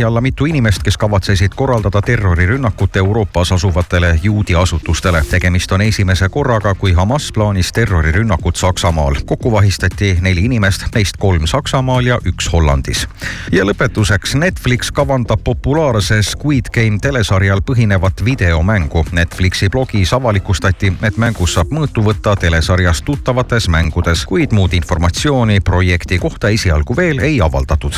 alla 0.00 0.20
mitu 0.20 0.44
inimest, 0.44 0.82
kes 0.82 0.96
kavatsesid 0.96 1.52
korraldada 1.56 2.00
terrorirünnakut 2.02 2.96
Euroopas 2.96 3.52
asuvatele 3.52 4.20
juudi 4.22 4.54
asutustele. 4.54 5.24
tegemist 5.30 5.72
on 5.72 5.82
esimese 5.82 6.28
korraga, 6.28 6.74
kui 6.74 6.92
Hamas 6.92 7.32
plaanis 7.32 7.72
terrorirünnakut 7.72 8.56
Saksamaal. 8.56 9.14
kokku 9.26 9.52
vahistati 9.52 10.18
neli 10.20 10.44
inimest, 10.44 10.82
neist 10.94 11.16
kolm 11.18 11.46
Saksamaal 11.46 12.06
ja 12.06 12.18
üks 12.26 12.52
Hollandis. 12.52 13.08
ja 13.52 13.64
lõpetuseks, 13.64 14.34
Netflix 14.34 14.90
kavandab 14.90 15.40
populaarse 15.44 16.22
Squid 16.22 16.72
Game 16.74 16.98
telesarjal 16.98 17.60
põhinevat 17.60 18.24
videomängu. 18.24 19.04
Netflixi 19.12 19.68
blogis 19.68 20.12
avalikustati, 20.12 20.92
et 21.02 21.16
mängus 21.16 21.54
saab 21.54 21.68
mõõtu 21.68 22.04
võtta 22.04 22.36
telesarjas 22.36 23.02
tuttavates 23.02 23.68
mängudes, 23.68 24.26
kuid 24.26 24.52
muud 24.52 24.72
informatsiooni 24.72 25.60
projekti 25.60 26.18
kohta 26.18 26.48
esialgu 26.48 26.96
veel 26.96 27.18
ei 27.18 27.40
avaldatud 27.40 27.92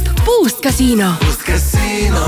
teeb 0.00 0.24
Boost 0.24 0.60
Casino. 0.60 1.12
Boost 1.20 1.42
Casino. 1.42 2.18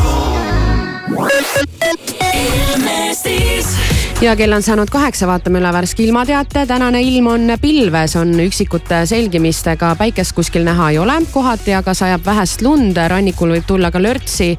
ja 4.20 4.37
kell 4.37 4.52
on 4.52 4.62
saanud 4.62 4.91
kaheksa, 4.91 5.27
vaatame 5.27 5.59
üle 5.61 5.73
värske 5.73 6.02
ilmateate. 6.02 6.66
tänane 6.66 7.02
ilm 7.02 7.27
on 7.27 7.52
pilves, 7.61 8.16
on 8.16 8.34
üksikute 8.41 9.06
selgimistega, 9.06 9.95
päikest 9.98 10.33
kuskil 10.33 10.64
näha 10.64 10.91
ei 10.91 10.98
ole. 10.98 11.12
kohati 11.33 11.75
aga 11.75 11.95
sajab 11.95 12.25
vähest 12.27 12.62
lund, 12.62 12.97
rannikul 13.09 13.55
võib 13.55 13.66
tulla 13.66 13.91
ka 13.91 14.02
lörtsi. 14.02 14.56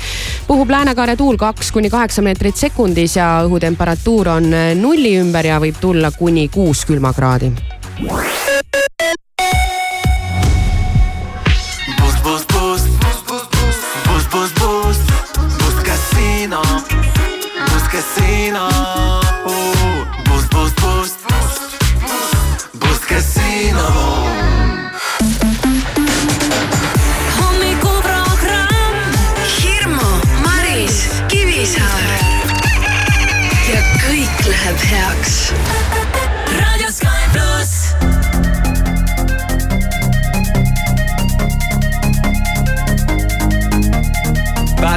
puhub 0.48 0.70
läänekaare 0.70 1.16
tuul 1.16 1.38
kaks 1.38 1.72
kuni 1.72 1.90
kaheksa 1.90 2.22
meetrit 2.22 2.55
sekundis 2.58 3.16
ja 3.16 3.44
õhutemperatuur 3.46 4.28
on 4.28 4.50
nulli 4.82 5.18
ümber 5.20 5.46
ja 5.46 5.60
võib 5.60 5.80
tulla 5.82 6.12
kuni 6.12 6.48
kuus 6.48 6.86
külmakraadi. 6.86 7.52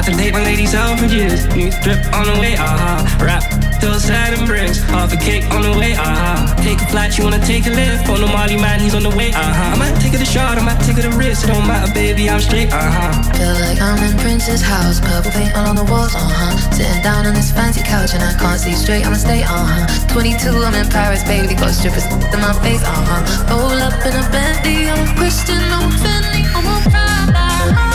About 0.05 0.17
to 0.17 0.23
take 0.23 0.33
my 0.33 0.43
ladies 0.43 0.75
out 0.75 0.99
for 0.99 1.05
years. 1.05 1.47
New 1.57 1.71
drip 1.81 1.97
on 2.13 2.29
the 2.29 2.37
way, 2.37 2.53
aha. 2.53 3.01
Uh-huh. 3.01 3.25
Rap 3.25 3.41
till 3.81 3.97
sad 3.97 4.37
and 4.37 4.45
bricks. 4.45 4.77
Half 4.93 5.13
a 5.13 5.17
cake 5.17 5.49
on 5.49 5.65
the 5.65 5.73
way, 5.73 5.97
aha. 5.97 6.45
Uh-huh. 6.45 6.61
Take 6.61 6.77
a 6.77 6.85
flight, 6.93 7.17
you 7.17 7.23
wanna 7.23 7.41
take 7.41 7.65
a 7.65 7.73
lift. 7.73 8.05
On 8.09 8.21
the 8.21 8.29
Molly 8.29 8.53
man, 8.53 8.79
he's 8.79 8.93
on 8.93 9.01
the 9.01 9.09
way, 9.09 9.33
aha. 9.33 9.41
Uh-huh. 9.41 9.73
I 9.73 9.75
might 9.81 9.97
take 9.97 10.13
it 10.13 10.21
a 10.21 10.25
shot, 10.25 10.59
I 10.59 10.61
might 10.61 10.77
take 10.85 11.01
it 11.01 11.09
a 11.09 11.13
risk. 11.17 11.45
It 11.45 11.57
don't 11.57 11.65
matter, 11.65 11.91
baby, 11.91 12.29
I'm 12.29 12.39
straight, 12.39 12.69
aha. 12.69 13.17
Feel 13.33 13.57
like 13.65 13.81
I'm 13.81 13.97
in 14.05 14.13
Prince's 14.21 14.61
house. 14.61 15.01
Purple 15.01 15.31
paint 15.33 15.57
all 15.57 15.73
on 15.73 15.75
the 15.75 15.87
walls, 15.89 16.13
uh 16.13 16.21
huh. 16.21 16.53
Sitting 16.69 17.01
down 17.01 17.25
on 17.25 17.33
this 17.33 17.49
fancy 17.49 17.81
couch 17.81 18.13
and 18.13 18.21
I 18.21 18.37
can't 18.37 18.61
see 18.61 18.77
straight, 18.77 19.09
I'ma 19.09 19.17
stay, 19.17 19.41
uh 19.41 19.49
huh. 19.49 20.13
22, 20.13 20.53
I'm 20.53 20.77
in 20.77 20.85
Paris, 20.93 21.25
baby. 21.25 21.57
Got 21.57 21.73
strippers 21.73 22.05
in 22.05 22.39
my 22.45 22.53
face, 22.61 22.85
uh 22.85 22.93
huh. 22.93 23.49
Roll 23.49 23.81
up 23.81 23.97
in 24.05 24.13
a 24.13 24.25
Bentley, 24.29 24.85
I'm 24.85 25.01
a 25.01 25.09
Christian, 25.17 25.57
I'm 25.57 25.89
Fendi, 25.97 26.45
I'm 26.53 26.61
a 26.61 26.77
Prada. 26.93 27.94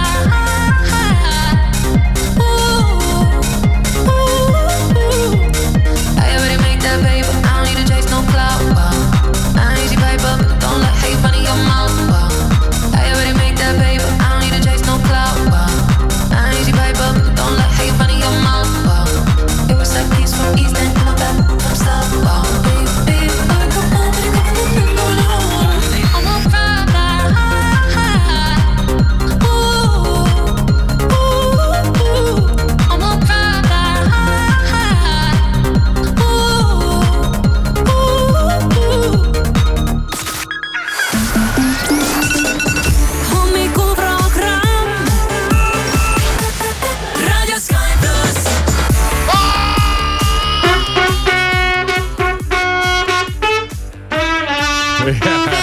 Prada. 55.19 55.57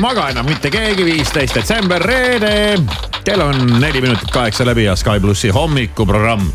maga 0.00 0.28
enam 0.32 0.46
mitte 0.48 0.70
keegi, 0.72 1.04
viisteist 1.04 1.54
detsember, 1.54 2.02
reede. 2.02 2.78
kell 3.24 3.40
on 3.44 3.80
neli 3.80 4.00
minutit 4.00 4.30
kaheksa 4.32 4.66
läbi 4.66 4.84
ja 4.84 4.96
Sky 4.96 5.20
plussi 5.20 5.48
hommikuprogramm. 5.48 6.48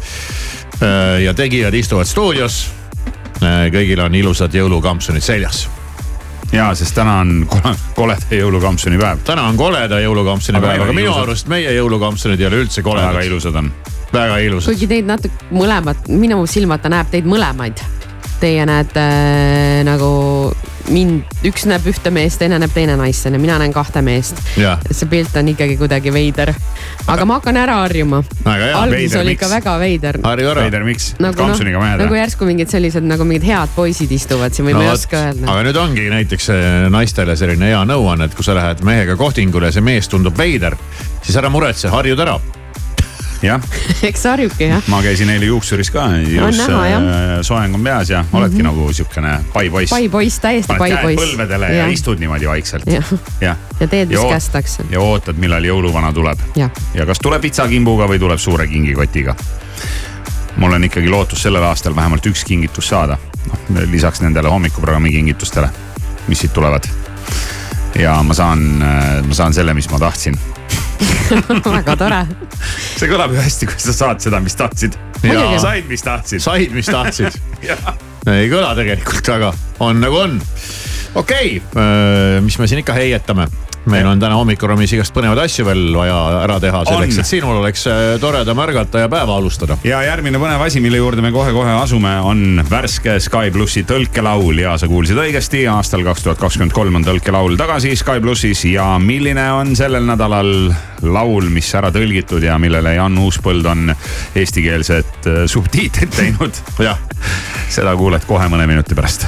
Äh, 0.81 1.22
ja 1.24 1.34
tegijad 1.34 1.74
istuvad 1.74 2.06
stuudios. 2.09 2.66
Äh, 3.44 3.68
kõigil 3.72 4.00
on 4.02 4.16
ilusad 4.16 4.53
jõulukampsunid 4.56 5.24
seljas 5.24 5.68
ja, 6.52 6.70
sest 6.76 6.96
täna 6.96 7.20
on 7.22 7.47
koleda 7.96 8.38
jõulukampsuni 8.40 8.97
päev. 9.00 9.22
täna 9.28 9.47
on 9.50 9.58
koleda 9.58 10.00
jõulukampsuni 10.00 10.62
päev, 10.62 10.86
aga 10.86 10.94
minu 10.96 11.14
arust 11.20 11.50
meie 11.52 11.74
jõulukampsunid 11.76 12.42
ei 12.42 12.47
ole 12.47 12.64
üldse 12.66 12.84
koledad. 12.86 13.14
väga 13.14 13.26
ilusad 13.28 13.56
on. 13.62 13.72
väga 14.14 14.38
ilusad. 14.38 14.74
kuigi 14.74 14.88
teid 14.88 15.09
natuke 15.09 15.52
mõlemad, 15.52 16.08
minu 16.08 16.46
silmata 16.47 16.90
näeb 16.90 17.12
teid 17.12 17.28
mõlemaid. 17.29 17.84
Teie 18.40 18.66
näete 18.67 19.02
äh, 19.02 19.84
nagu 19.87 20.09
mind, 20.91 21.23
üks 21.46 21.66
näeb 21.70 21.85
ühte 21.90 22.11
meest, 22.14 22.40
teine 22.41 22.58
näeb 22.61 22.73
teine 22.73 22.96
naist, 22.99 23.26
onju, 23.28 23.40
mina 23.41 23.58
näen 23.61 23.73
kahte 23.73 24.02
meest. 24.05 24.40
see 24.55 25.09
pilt 25.09 25.35
on 25.40 25.49
ikkagi 25.53 25.78
kuidagi 25.79 26.14
veider. 26.14 26.53
aga 27.08 27.26
ma 27.26 27.40
hakkan 27.40 27.58
ära 27.58 27.78
harjuma. 27.84 28.23
alguses 28.46 29.16
oli 29.20 29.35
ikka 29.37 29.49
väga 29.49 29.78
veider. 29.82 30.20
harju 30.23 30.49
ära. 30.52 30.66
veider, 30.67 30.84
miks 30.87 31.14
nagu,? 31.20 31.37
kampsuniga 31.40 31.82
mehed. 31.82 32.03
nagu 32.03 32.20
järsku 32.20 32.49
mingid 32.49 32.72
sellised 32.72 33.05
nagu 33.05 33.26
mingid 33.26 33.47
head 33.49 33.73
poisid 33.76 34.11
istuvad 34.11 34.53
siin 34.53 34.70
või 34.70 34.76
no, 34.78 34.84
ma 34.84 34.90
ei 34.90 34.93
oska 34.93 35.23
öelda. 35.29 35.47
aga 35.53 35.70
nüüd 35.70 35.81
ongi 35.81 36.09
näiteks 36.14 36.52
eh, 36.53 36.67
naistele 36.93 37.38
selline 37.40 37.72
hea 37.72 37.81
nõuanne, 37.88 38.29
et 38.29 38.38
kui 38.38 38.46
sa 38.46 38.58
lähed 38.58 38.85
mehega 38.85 39.17
kohtingule 39.20 39.72
ja 39.72 39.78
see 39.78 39.85
mees 39.85 40.11
tundub 40.11 40.38
veider, 40.38 40.78
siis 41.22 41.38
ära 41.41 41.49
muretse, 41.53 41.90
harjud 41.93 42.22
ära 42.26 42.38
jah. 43.41 43.61
eks 44.09 44.23
harjuke 44.23 44.67
jah. 44.67 44.84
ma 44.87 45.02
käisin 45.03 45.29
eile 45.29 45.49
juuksuris 45.49 45.91
ka, 45.91 46.08
ilus 46.29 46.59
äh, 46.59 47.41
soeng 47.41 47.76
on 47.76 47.84
peas 47.84 48.09
ja 48.09 48.26
oledki 48.34 48.55
mm 48.55 48.61
-hmm. 48.61 48.64
nagu 48.64 48.93
siukene 48.93 49.40
paipoiss. 49.53 49.90
paipoiss, 49.90 50.40
täiesti 50.40 50.73
paipoiss. 50.78 51.23
põlvedele 51.23 51.66
ja. 51.66 51.84
ja 51.84 51.87
istud 51.87 52.20
niimoodi 52.20 52.47
vaikselt. 52.47 52.87
ja, 52.87 53.03
ja., 53.41 53.55
ja 53.79 53.87
teed, 53.87 54.09
mis 54.09 54.26
kästakse. 54.29 54.84
ja 54.90 54.99
ootad, 54.99 55.35
millal 55.35 55.64
jõuluvana 55.64 56.14
tuleb. 56.14 56.40
ja 56.93 57.05
kas 57.05 57.20
tuleb 57.20 57.41
pitsakimbuga 57.41 58.08
või 58.08 58.20
tuleb 58.20 58.40
suure 58.40 58.67
kingikotiga 58.67 59.35
mul 60.55 60.72
on 60.72 60.84
ikkagi 60.84 61.09
lootus 61.09 61.41
sellel 61.43 61.64
aastal 61.64 61.96
vähemalt 61.96 62.26
üks 62.26 62.43
kingitus 62.46 62.88
saada. 62.88 63.17
noh, 63.70 63.81
lisaks 63.91 64.22
nendele 64.22 64.49
hommikuprogrammi 64.49 65.11
kingitustele, 65.11 65.70
mis 66.28 66.40
siit 66.40 66.53
tulevad. 66.53 66.84
ja 67.99 68.23
ma 68.23 68.34
saan, 68.34 68.59
ma 69.28 69.34
saan 69.34 69.53
selle, 69.53 69.73
mis 69.73 69.90
ma 69.90 69.99
tahtsin 69.99 70.40
väga 71.78 71.96
tore. 72.00 72.22
see 72.96 73.09
kõlab 73.12 73.36
ju 73.36 73.42
hästi, 73.42 73.70
kui 73.70 73.82
sa 73.82 73.96
saad 73.96 74.24
seda, 74.24 74.42
mis 74.44 74.58
tahtsid. 74.59 74.97
said, 75.24 75.90
mis 75.90 76.06
tahtsid. 76.06 76.44
said, 76.44 76.76
mis 76.76 76.90
tahtsid 76.92 77.40
ei 78.36 78.50
kõla 78.52 78.74
tegelikult, 78.78 79.30
aga 79.36 79.53
on 79.86 80.02
nagu 80.03 80.22
on. 80.22 80.40
okei 81.16 81.58
okay., 81.59 82.42
mis 82.46 82.59
me 82.62 82.70
siin 82.70 82.84
ikka 82.84 82.97
heietame 82.97 83.50
meil 83.91 84.08
on 84.09 84.20
täna 84.22 84.37
hommikuruumis 84.40 84.96
igast 84.97 85.14
põnevaid 85.16 85.41
asju 85.46 85.66
veel 85.67 85.84
vaja 85.96 86.17
ära 86.43 86.58
teha 86.64 86.82
selleks, 86.87 87.20
et 87.22 87.29
sinul 87.29 87.59
oleks 87.59 87.85
äh, 87.91 88.03
toredam 88.22 88.59
ärgata 88.64 89.03
ja 89.03 89.09
päeva 89.11 89.37
alustada. 89.37 89.78
ja 89.85 90.02
järgmine 90.05 90.41
põnev 90.41 90.64
asi, 90.66 90.82
mille 90.84 90.99
juurde 91.02 91.23
me 91.26 91.32
kohe-kohe 91.35 91.76
asume, 91.79 92.16
on 92.26 92.64
värske 92.70 93.17
Sky 93.23 93.52
plussi 93.53 93.85
tõlkelaul 93.87 94.64
ja 94.64 94.76
sa 94.82 94.90
kuulsid 94.91 95.20
õigesti, 95.22 95.66
aastal 95.72 96.05
kaks 96.08 96.26
tuhat 96.26 96.41
kakskümmend 96.41 96.76
kolm 96.76 96.99
on 97.02 97.08
tõlkelaul 97.08 97.58
tagasi 97.59 97.96
Sky 97.99 98.22
plussis 98.23 98.66
ja 98.70 98.96
milline 99.02 99.47
on 99.55 99.76
sellel 99.78 100.05
nädalal 100.08 100.53
laul, 101.05 101.49
mis 101.53 101.70
ära 101.78 101.91
tõlgitud 101.93 102.43
ja 102.43 102.58
millele 102.61 102.96
Jan 102.97 103.17
Uuspõld 103.22 103.67
on 103.70 103.91
eestikeelsed 104.35 105.29
äh, 105.29 105.43
subtiitrid 105.52 106.16
teinud. 106.16 106.64
jah, 106.88 107.02
seda 107.70 107.96
kuuled 107.99 108.26
kohe 108.29 108.49
mõne 108.52 108.67
minuti 108.70 108.97
pärast. 108.97 109.28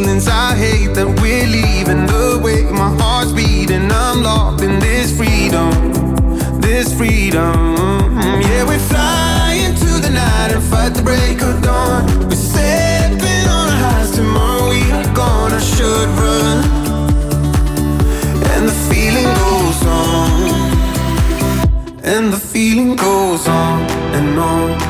feelings. 0.00 0.28
I 0.28 0.54
hate 0.56 0.94
that 0.94 1.06
we're 1.20 1.46
leaving 1.46 2.06
the 2.06 2.40
way 2.42 2.62
my 2.64 2.90
heart's 3.00 3.32
beating. 3.32 3.90
I'm 3.90 4.22
locked 4.22 4.62
in 4.62 4.78
this 4.78 5.16
freedom, 5.16 5.70
this 6.60 6.94
freedom. 6.94 7.76
Yeah, 8.40 8.64
we 8.68 8.76
fly 8.78 9.60
into 9.66 9.90
the 10.00 10.10
night 10.10 10.52
and 10.54 10.62
fight 10.62 10.94
the 10.94 11.02
break 11.02 11.42
of 11.42 11.62
dawn. 11.62 12.06
We're 12.28 12.44
stepping 12.50 13.46
on 13.48 13.68
our 13.68 13.78
highs 13.84 14.10
tomorrow. 14.12 14.70
We 14.70 14.80
are 14.90 15.14
gonna 15.14 15.60
should 15.60 16.08
run 16.20 16.58
and 18.52 18.68
the 18.68 18.76
feeling 18.88 19.30
goes 19.44 19.80
on, 19.86 20.30
and 22.02 22.32
the 22.32 22.40
feeling 22.52 22.96
goes 22.96 23.46
on 23.48 23.80
and 24.16 24.38
on 24.38 24.89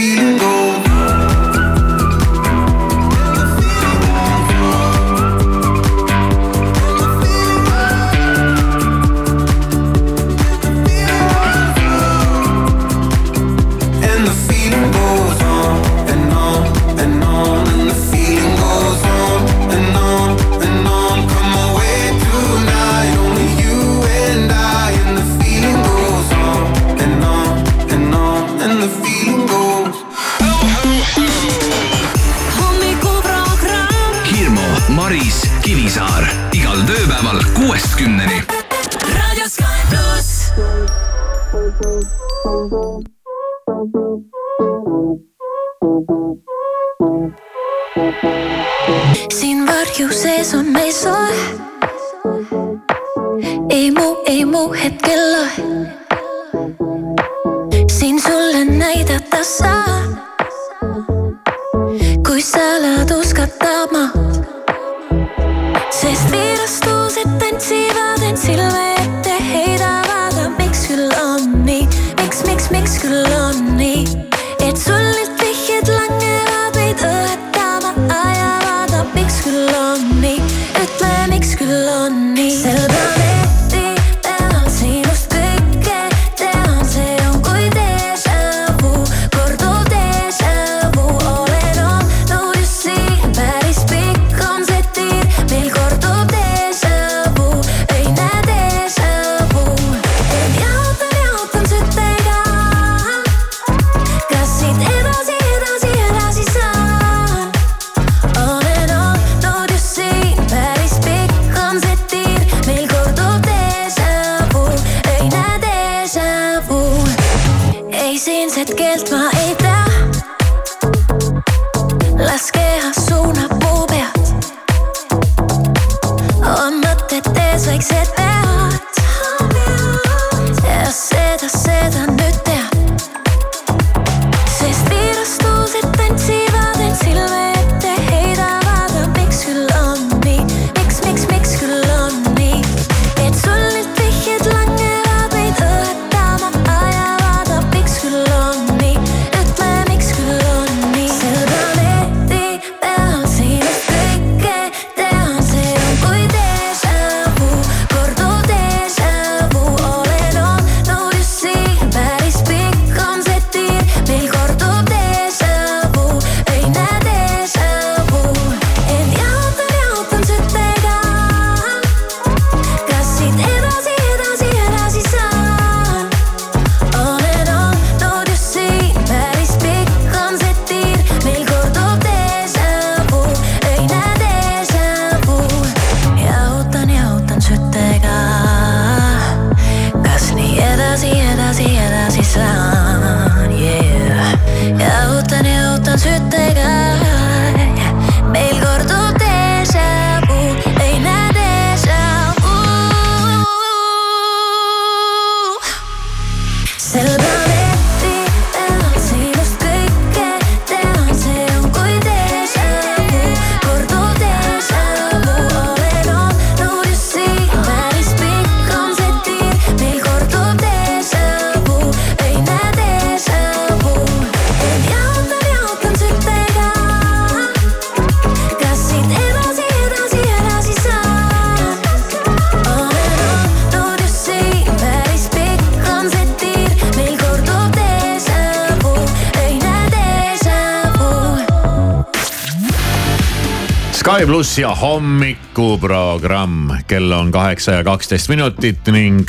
pluss 244.51 244.59
ja 244.59 244.75
hommikuprogramm, 244.75 246.71
kell 246.87 247.11
on 247.11 247.31
kaheksa 247.31 247.71
ja 247.71 247.83
kaksteist 247.83 248.29
minutit 248.29 248.87
ning 248.91 249.23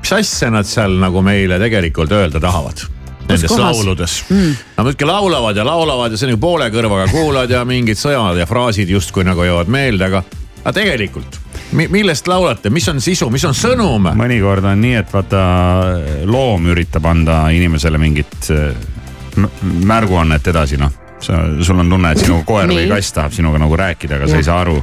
mis 0.00 0.12
asja 0.12 0.48
nad 0.50 0.64
seal 0.64 0.96
nagu 1.02 1.20
meile 1.22 1.58
tegelikult 1.60 2.12
öelda 2.12 2.40
tahavad? 2.40 2.80
Nendes 3.28 3.52
lauludes. 3.58 4.24
Mm.. 4.30 4.56
Nad 4.76 4.86
muidugi 4.86 5.04
laulavad 5.04 5.56
ja 5.56 5.66
laulavad 5.66 6.12
ja 6.12 6.16
see 6.16 6.30
nagu 6.30 6.40
poole 6.40 6.70
kõrvaga 6.72 7.10
kuulad 7.12 7.50
ja 7.50 7.60
mingid 7.68 8.00
sõnad 8.00 8.40
ja 8.40 8.46
fraasid 8.48 8.88
justkui 8.88 9.24
nagu 9.24 9.44
jäävad 9.44 9.68
meelde, 9.68 10.08
aga, 10.08 10.24
aga 10.62 10.72
tegelikult 10.80 11.38
mi, 11.72 11.88
millest 11.92 12.28
laulate, 12.28 12.72
mis 12.72 12.88
on 12.88 13.04
sisu, 13.04 13.28
mis 13.30 13.44
on 13.44 13.52
sõnum? 13.52 14.14
mõnikord 14.16 14.64
on 14.64 14.80
nii, 14.80 14.96
et 15.02 15.12
vaata 15.12 15.44
loom 16.24 16.72
üritab 16.72 17.04
anda 17.12 17.50
inimesele 17.52 18.00
mingit 18.00 18.52
äh, 18.54 18.72
märguannet 19.84 20.54
edasi, 20.54 20.80
noh 20.80 21.03
sa, 21.20 21.42
sul 21.62 21.78
on 21.78 21.90
tunne, 21.90 22.10
et 22.12 22.18
sinu 22.18 22.42
koer 22.44 22.68
või 22.68 22.88
kass 22.90 23.12
tahab 23.16 23.32
sinuga 23.32 23.58
nagu 23.62 23.76
rääkida, 23.76 24.16
aga 24.18 24.28
sa 24.28 24.36
ei 24.36 24.46
saa 24.46 24.60
aru. 24.64 24.80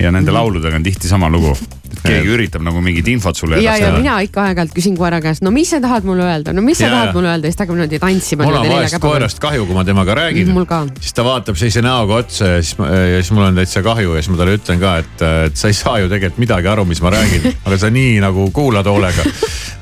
Ja 0.00 0.10
nende 0.14 0.32
lauludega 0.34 0.76
on 0.76 0.82
tihti 0.82 1.08
sama 1.08 1.30
lugu. 1.30 1.56
Keegi 2.02 2.32
üritab 2.34 2.64
nagu 2.66 2.80
mingit 2.84 3.08
infot 3.08 3.36
sulle 3.36 3.58
ja, 3.58 3.72
ja 3.72 3.76
edastada. 3.76 3.98
mina 4.02 4.18
ikka 4.24 4.44
aeg-ajalt 4.48 4.74
küsin 4.76 4.96
koera 4.98 5.20
käest, 5.24 5.42
no 5.44 5.52
mis 5.54 5.70
sa 5.72 5.80
tahad 5.82 6.06
mulle 6.08 6.26
öelda, 6.26 6.54
no 6.56 6.64
mis 6.64 6.78
sa 6.78 6.88
Ja, 6.88 6.90
tahad 6.94 7.10
ja. 7.10 7.14
mulle 7.16 7.32
öelda 7.32 7.48
ja 7.48 7.52
siis 7.52 7.58
ta 7.58 7.64
hakkab 7.64 7.78
niimoodi 7.78 7.98
tantsima. 8.02 8.44
mul 8.48 8.58
on 8.60 8.68
vahest 8.72 8.98
koerast 9.02 9.42
kahju, 9.42 9.66
kui 9.68 9.76
ma 9.76 9.84
temaga 9.84 10.14
räägin. 10.18 10.52
Siis 11.00 11.14
ta 11.16 11.24
vaatab 11.26 11.58
sellise 11.60 11.82
näoga 11.84 12.20
otsa 12.22 12.52
ja 12.54 12.62
siis, 12.62 12.76
ja 12.78 13.22
siis 13.22 13.32
mul 13.36 13.48
on 13.48 13.58
täitsa 13.58 13.82
kahju 13.86 14.14
ja 14.14 14.22
siis 14.22 14.32
ma 14.32 14.40
talle 14.40 14.56
ütlen 14.58 14.80
ka, 14.82 14.94
et, 15.02 15.24
et 15.48 15.56
sa 15.58 15.70
ei 15.70 15.76
saa 15.76 15.98
ju 16.02 16.08
tegelikult 16.12 16.42
midagi 16.42 16.70
aru, 16.72 16.84
mis 16.88 17.02
ma 17.04 17.12
räägin, 17.14 17.48
aga 17.66 17.78
sa 17.80 17.90
nii 17.92 18.18
nagu 18.24 18.48
kuulad 18.54 18.88
hoolega. 18.88 19.26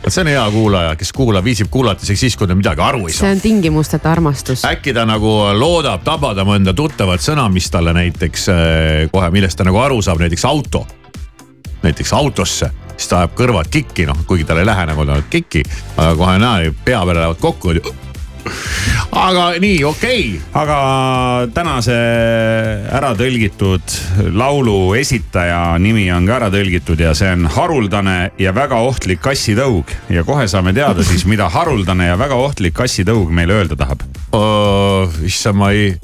vot 0.04 0.14
see 0.14 0.22
on 0.22 0.30
hea 0.30 0.44
kuulaja, 0.54 0.96
kes 0.98 1.12
kuulab, 1.16 1.44
viitsib 1.46 1.70
kuulata 1.72 2.06
isegi 2.06 2.26
siis, 2.26 2.36
kui 2.38 2.48
ta 2.50 2.54
midagi 2.58 2.82
aru 2.84 3.06
ei 3.06 3.14
see 3.14 3.22
saa. 3.25 3.32
on 3.34 3.40
tingimusteta 3.42 4.12
armastus. 4.12 4.64
äkki 4.68 4.94
ta 4.96 5.06
nagu 5.08 5.32
loodab 5.58 6.04
tabada 6.06 6.44
mõnda 6.46 6.75
tuttavat 6.76 7.25
sõna, 7.25 7.48
mis 7.52 7.70
talle 7.72 7.94
näiteks 7.96 8.48
eh, 8.52 9.08
kohe, 9.12 9.30
millest 9.34 9.58
ta 9.58 9.66
nagu 9.66 9.80
aru 9.82 10.02
saab, 10.02 10.22
näiteks 10.22 10.44
auto. 10.48 10.86
Näiteks 11.87 12.12
autosse, 12.16 12.71
siis 12.97 13.11
ta 13.11 13.23
ajab 13.23 13.37
kõrvad 13.38 13.71
kikki, 13.73 14.09
noh 14.09 14.25
kuigi 14.26 14.49
tal 14.49 14.62
ei 14.62 14.69
lähe 14.69 14.88
nagu 14.90 15.07
ta 15.09 15.21
kikki, 15.31 15.64
aga 15.97 16.16
kohe 16.19 16.40
näe, 16.43 16.75
pea 16.85 17.05
peale 17.05 17.23
lähevad 17.23 17.40
kokku 17.43 17.76
aga 19.26 19.47
nii, 19.62 19.85
okei 19.85 20.23
okay. 20.37 20.62
aga 20.62 20.78
tänase 21.55 21.97
ära 22.95 23.12
tõlgitud 23.19 23.97
laulu 24.37 24.95
esitaja 24.99 25.76
nimi 25.83 26.07
on 26.14 26.26
ka 26.28 26.37
ära 26.40 26.50
tõlgitud 26.55 27.00
ja 27.02 27.14
see 27.19 27.33
on 27.37 27.47
haruldane 27.57 28.16
ja 28.43 28.55
väga 28.57 28.81
ohtlik 28.87 29.23
kassitõug. 29.25 29.93
ja 30.12 30.25
kohe 30.26 30.47
saame 30.50 30.75
teada 30.76 31.05
siis, 31.07 31.26
mida 31.26 31.49
haruldane 31.52 32.11
ja 32.11 32.19
väga 32.19 32.38
ohtlik 32.40 32.76
kassitõug 32.76 33.33
meile 33.35 33.61
öelda 33.61 33.78
tahab. 33.78 34.05
oh,. 34.33 35.11
issand, 35.26 35.59
ma 35.59 35.73
ei, 35.75 35.95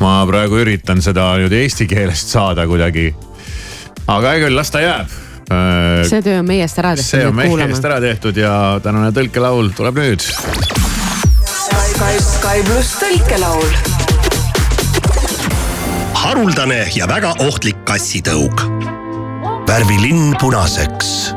ma 0.00 0.20
praegu 0.28 0.60
üritan 0.62 1.02
seda 1.04 1.32
nüüd 1.40 1.52
eesti 1.52 1.88
keelest 1.90 2.34
saada 2.34 2.66
kuidagi. 2.70 3.10
Aga 4.08 4.32
hea 4.32 4.44
küll, 4.46 4.56
las 4.56 4.70
ta 4.72 4.82
jääb. 4.82 5.16
see 6.08 6.22
töö 6.24 6.40
on 6.40 6.48
meie 6.48 6.64
eest 6.64 6.80
ära 6.80 6.94
tehtud. 6.96 7.10
see 7.10 7.28
on 7.28 7.36
meie 7.36 7.68
eest 7.68 7.84
ära 7.88 8.00
tehtud 8.04 8.36
ja 8.40 8.52
tänane 8.84 9.12
tõlkelaul 9.16 9.72
tuleb 9.76 10.00
nüüd. 10.00 10.24
Sky, 11.48 12.14
Sky 12.24 12.64
pluss 12.68 12.96
tõlkelaul. 13.02 13.68
haruldane 16.24 16.82
ja 16.96 17.08
väga 17.10 17.34
ohtlik 17.44 17.84
kassitõug. 17.88 18.64
värvi 19.68 20.00
linn 20.06 20.36
punaseks. 20.40 21.27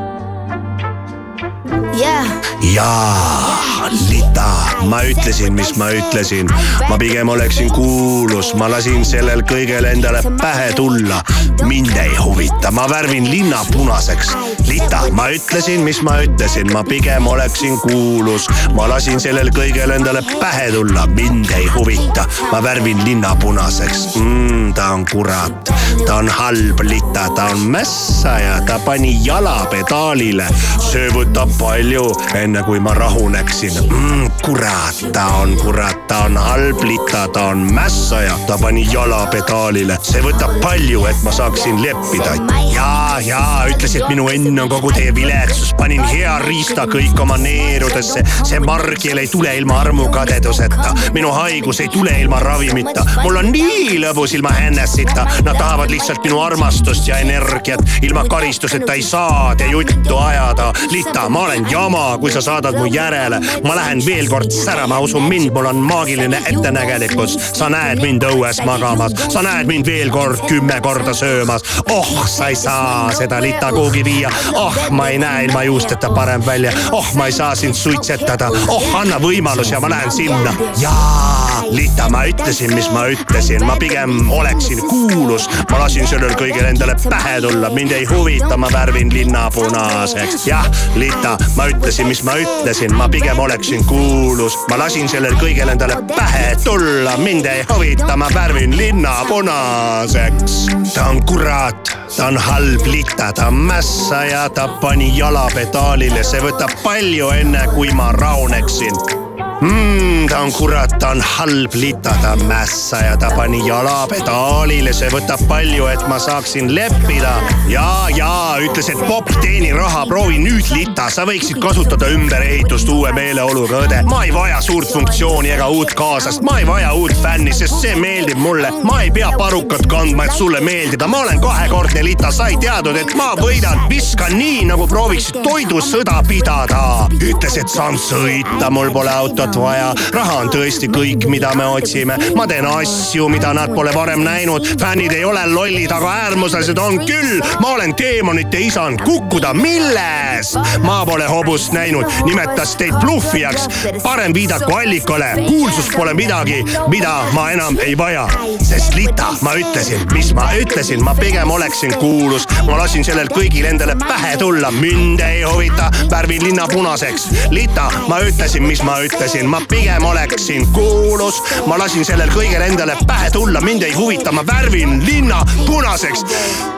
jaa, 2.74 3.62
Lita, 4.08 4.46
ma 4.88 5.02
ütlesin, 5.04 5.52
mis 5.52 5.74
ma 5.76 5.90
ütlesin. 5.90 6.48
ma 6.88 6.98
pigem 6.98 7.28
oleksin 7.28 7.70
kuulus, 7.70 8.54
ma 8.54 8.70
lasin 8.70 9.04
sellel 9.04 9.42
kõigel 9.42 9.84
endale 9.84 10.22
pähe 10.40 10.72
tulla. 10.72 11.22
mind 11.66 11.96
ei 11.96 12.16
huvita, 12.16 12.70
ma 12.70 12.88
värvin 12.90 13.30
linna 13.30 13.64
punaseks. 13.72 14.32
Lita, 14.66 15.02
ma 15.12 15.28
ütlesin, 15.28 15.82
mis 15.84 16.02
ma 16.02 16.18
ütlesin, 16.22 16.72
ma 16.72 16.84
pigem 16.84 17.26
oleksin 17.26 17.78
kuulus. 17.80 18.48
ma 18.74 18.88
lasin 18.88 19.20
sellel 19.20 19.50
kõigel 19.50 19.90
endale 19.90 20.22
pähe 20.40 20.70
tulla, 20.72 21.06
mind 21.06 21.50
ei 21.56 21.66
huvita, 21.76 22.26
ma 22.52 22.62
värvin 22.62 23.04
linna 23.04 23.36
punaseks 23.36 24.16
mm,. 24.16 24.72
ta 24.74 24.92
on 24.94 25.04
kurat, 25.10 25.72
ta 26.06 26.16
on 26.16 26.28
halb 26.28 26.80
Lita, 26.82 27.28
ta 27.36 27.50
on 27.52 27.66
mässaja, 27.74 28.60
ta 28.66 28.78
pani 28.78 29.18
jala 29.24 29.66
pedaalile. 29.70 30.48
see 30.80 31.08
võtab 31.12 31.52
palju, 31.92 32.12
enne 32.34 32.62
kui 32.64 32.80
ma 32.80 32.94
rahuneksin 32.94 33.72
mm,. 33.90 34.30
kurat, 34.44 35.12
ta 35.12 35.26
on 35.42 35.56
kurat, 35.60 36.06
ta 36.08 36.24
on 36.24 36.36
halb 36.36 36.80
Lita, 36.82 37.26
ta 37.28 37.44
on 37.52 37.66
mässaja, 37.74 38.38
ta 38.46 38.56
pani 38.58 38.86
jala 38.92 39.26
pedaalile. 39.30 39.98
see 40.02 40.22
võtab 40.24 40.56
palju, 40.62 41.04
et 41.06 41.20
ma 41.22 41.32
saaksin 41.32 41.82
leppida. 41.82 42.34
ja, 42.72 43.18
ja 43.20 43.40
ütlesid, 43.68 44.06
minu 44.08 44.24
õnn 44.32 44.62
on 44.62 44.70
kogu 44.72 44.92
teie 44.96 45.12
viletsus, 45.14 45.74
panin 45.78 46.00
hea 46.08 46.38
riista 46.46 46.86
kõik 46.88 47.20
oma 47.20 47.36
neerudesse. 47.36 48.24
see 48.40 48.60
margil 48.64 49.20
ei 49.20 49.28
tule 49.28 49.52
ilma 49.56 49.82
armukadeduseta, 49.84 50.94
minu 51.12 51.34
haigus 51.36 51.82
ei 51.84 51.92
tule 51.92 52.16
ilma 52.20 52.40
ravimita. 52.40 53.04
mul 53.22 53.36
on 53.42 53.52
nii 53.52 54.00
lõbus 54.06 54.36
ilma 54.38 54.54
Hennesita, 54.56 55.26
nad 55.44 55.60
tahavad 55.60 55.92
lihtsalt 55.92 56.24
minu 56.24 56.40
armastust 56.40 57.08
ja 57.08 57.20
energiat. 57.20 57.84
ilma 58.02 58.24
karistuseta 58.24 58.96
ei 58.96 59.02
saa 59.02 59.54
te 59.56 59.68
juttu 59.68 60.16
ajada. 60.16 60.72
Lita, 60.90 61.28
ma 61.28 61.46
olen 61.46 61.68
jama, 61.72 62.18
kui 62.20 62.32
sa 62.32 62.40
saadad 62.40 62.76
mu 62.76 62.86
järele. 62.86 63.40
ma 63.64 63.76
lähen 63.76 64.02
veel 64.06 64.28
kord 64.28 64.50
särama, 64.50 64.98
usu 64.98 65.20
mind, 65.20 65.52
mul 65.54 65.66
on 65.66 65.76
maagiline 65.76 66.42
ettenägelikkus. 66.46 67.38
sa 67.52 67.68
näed 67.72 68.02
mind 68.02 68.24
õues 68.28 68.62
magamas, 68.66 69.16
sa 69.32 69.42
näed 69.42 69.66
mind 69.66 69.86
veel 69.86 70.10
kord 70.10 70.44
kümme 70.48 70.80
korda 70.80 71.14
söömas. 71.14 71.64
oh, 71.90 72.26
sa 72.26 72.48
ei 72.48 72.56
saa 72.56 73.12
seda 73.16 73.40
Lita 73.40 73.72
kuhugi 73.72 74.04
viia. 74.04 74.30
oh, 74.54 74.76
ma 74.90 75.08
ei 75.08 75.18
näe 75.18 75.44
ilma 75.44 75.62
juusteta 75.62 76.10
parem 76.10 76.46
välja. 76.46 76.72
oh, 76.92 77.14
ma 77.14 77.26
ei 77.26 77.32
saa 77.32 77.54
sind 77.54 77.74
suitsetada. 77.74 78.50
oh, 78.68 78.94
anna 78.96 79.20
võimalus 79.22 79.72
ja 79.72 79.80
ma 79.80 79.90
lähen 79.90 80.12
sinna. 80.12 80.54
jaa, 80.80 81.62
Lita, 81.72 82.08
ma 82.12 82.24
ütlesin, 82.28 82.74
mis 82.74 82.90
ma 82.92 83.06
ütlesin, 83.08 83.64
ma 83.64 83.76
pigem 83.80 84.30
oleksin 84.30 84.80
kuulus. 84.88 85.48
ma 85.70 85.78
lasin 85.84 86.06
sellel 86.08 86.34
kõigel 86.36 86.68
endale 86.68 86.96
pähe 87.08 87.38
tulla, 87.40 87.70
mind 87.72 87.96
ei 87.96 88.04
huvita, 88.10 88.56
ma 88.60 88.68
värvin 88.72 89.12
linna 89.12 89.48
punaseks. 89.54 90.46
jah, 90.46 90.68
Lita, 90.96 91.36
ma 91.56 91.61
ütlesin, 91.70 92.06
mis 92.06 92.22
ma 92.22 92.36
ütlesin, 92.40 92.94
ma 92.94 93.08
pigem 93.08 93.38
oleksin 93.38 93.84
kuulus. 93.86 94.56
ma 94.70 94.78
lasin 94.78 95.08
sellel 95.08 95.36
kõigel 95.40 95.72
endale 95.72 95.96
pähe 96.16 96.56
tulla, 96.64 97.16
mind 97.16 97.46
ei 97.46 97.64
huvita, 97.72 98.16
ma 98.16 98.28
värvin 98.34 98.76
linna 98.76 99.14
punaseks. 99.28 100.66
ta 100.94 101.08
on 101.10 101.22
kurat, 101.26 101.96
ta 102.16 102.26
on 102.26 102.36
halb 102.36 102.86
Lita, 102.86 103.32
ta 103.32 103.46
on 103.46 103.54
mässaja, 103.54 104.48
ta 104.54 104.68
pani 104.68 105.12
jala 105.18 105.48
pedaalile, 105.54 106.24
see 106.24 106.40
võtab 106.44 106.74
palju, 106.82 107.30
enne 107.42 107.66
kui 107.74 107.92
ma 107.96 108.12
rahuneksin 108.12 109.21
mm,. 109.62 110.26
ta 110.28 110.38
on 110.40 110.52
kurat, 110.52 110.90
ta 110.98 111.08
on 111.08 111.20
halb 111.20 111.74
Lita, 111.74 112.14
ta 112.22 112.32
on 112.32 112.44
mässaja, 112.44 113.16
ta 113.16 113.30
pani 113.36 113.60
jala 113.66 114.06
pedaalile, 114.10 114.92
see 114.96 115.10
võtab 115.12 115.42
palju, 115.48 115.86
et 115.92 116.02
ma 116.08 116.18
saaksin 116.22 116.72
leppida. 116.74 117.34
ja, 117.70 117.86
ja 118.16 118.30
ütles, 118.62 118.88
et 118.92 119.00
popp, 119.06 119.30
teeni 119.42 119.72
raha, 119.76 120.04
proovi 120.08 120.38
nüüd 120.42 120.70
Lita, 120.74 121.08
sa 121.10 121.26
võiksid 121.28 121.60
kasutada 121.62 122.08
ümberehitust 122.14 122.88
uue 122.92 123.12
meeleoluga 123.16 123.84
õde. 123.86 124.02
ma 124.08 124.24
ei 124.26 124.34
vaja 124.34 124.60
suurt 124.64 124.92
funktsiooni 124.92 125.52
ega 125.54 125.68
uut 125.68 125.94
kaaslast, 125.98 126.42
ma 126.46 126.58
ei 126.60 126.66
vaja 126.66 126.92
uut 126.98 127.14
fänni, 127.22 127.54
sest 127.54 127.78
see 127.82 127.96
meeldib 127.98 128.40
mulle. 128.42 128.72
ma 128.84 129.02
ei 129.02 129.10
pea 129.14 129.30
parukat 129.38 129.86
kandma, 129.90 130.26
et 130.26 130.36
sulle 130.38 130.60
meeldida, 130.60 131.08
ma 131.08 131.22
olen 131.26 131.40
kahekordne 131.42 132.04
Lita, 132.04 132.32
sa 132.34 132.48
ei 132.50 132.58
teadnud, 132.62 132.98
et 132.98 133.14
ma 133.18 133.32
võidan. 133.38 133.86
viskan 133.92 134.34
nii, 134.38 134.64
nagu 134.72 134.88
prooviksid 134.90 135.42
toidusõda 135.44 136.22
pidada. 136.28 136.82
ütles, 137.20 137.58
et 137.60 137.68
saan 137.68 137.98
sõita, 138.00 138.70
mul 138.70 138.90
pole 138.94 139.10
autot 139.12 139.51
vaja, 139.56 139.92
raha 140.14 140.38
on 140.42 140.50
tõesti 140.52 140.88
kõik, 140.92 141.26
mida 141.30 141.52
me 141.58 141.66
otsime. 141.66 142.16
ma 142.36 142.46
teen 142.46 142.66
asju, 142.66 143.28
mida 143.28 143.52
nad 143.54 143.74
pole 143.74 143.92
varem 143.94 144.24
näinud, 144.24 144.66
fännid 144.80 145.12
ei 145.12 145.24
ole 145.24 145.46
lollid, 145.46 145.92
aga 145.92 146.12
äärmuslased 146.26 146.78
on 146.78 146.98
küll. 147.06 147.40
ma 147.60 147.72
olen 147.76 147.94
teemonite 147.94 148.60
isand, 148.60 149.02
kukkuda 149.04 149.54
millest? 149.54 150.58
ma 150.82 151.02
pole 151.06 151.26
hobust 151.28 151.72
näinud, 151.72 152.06
nimetas 152.24 152.76
teid 152.76 152.94
bluffijaks. 153.00 153.68
parem 154.02 154.34
viidaku 154.34 154.74
allikale, 154.76 155.32
kuulsus 155.46 155.90
pole 155.96 156.14
midagi, 156.14 156.62
mida 156.88 157.14
ma 157.32 157.50
enam 157.50 157.78
ei 157.78 157.98
vaja. 157.98 158.28
sest 158.62 158.94
Lita, 158.94 159.32
ma 159.40 159.54
ütlesin, 159.54 160.06
mis 160.12 160.34
ma 160.34 160.50
ütlesin, 160.58 161.02
ma 161.04 161.14
pigem 161.14 161.50
oleksin 161.50 161.94
kuulus. 161.98 162.46
ma 162.66 162.78
lasin 162.78 163.04
sellel 163.04 163.28
kõigil 163.32 163.66
endale 163.68 163.96
pähe 163.98 164.36
tulla, 164.36 164.70
mind 164.70 165.20
ei 165.20 165.42
huvita, 165.42 165.90
värvin 166.10 166.44
linna 166.44 166.66
punaseks. 166.68 167.28
Lita, 167.50 167.88
ma 168.08 168.20
ütlesin, 168.20 168.66
mis 168.66 168.82
ma 168.82 168.98
ütlesin, 169.04 169.41
ma 169.48 169.60
pigem 169.68 170.04
oleksin 170.04 170.66
kuulus. 170.72 171.42
ma 171.66 171.78
lasin 171.78 172.04
sellel 172.04 172.30
kõigel 172.30 172.62
endale 172.62 172.96
pähe 173.06 173.30
tulla, 173.30 173.60
mind 173.60 173.82
ei 173.82 173.94
huvita, 173.94 174.32
ma 174.32 174.46
värvin 174.46 175.00
linna 175.06 175.42
punaseks 175.66 176.24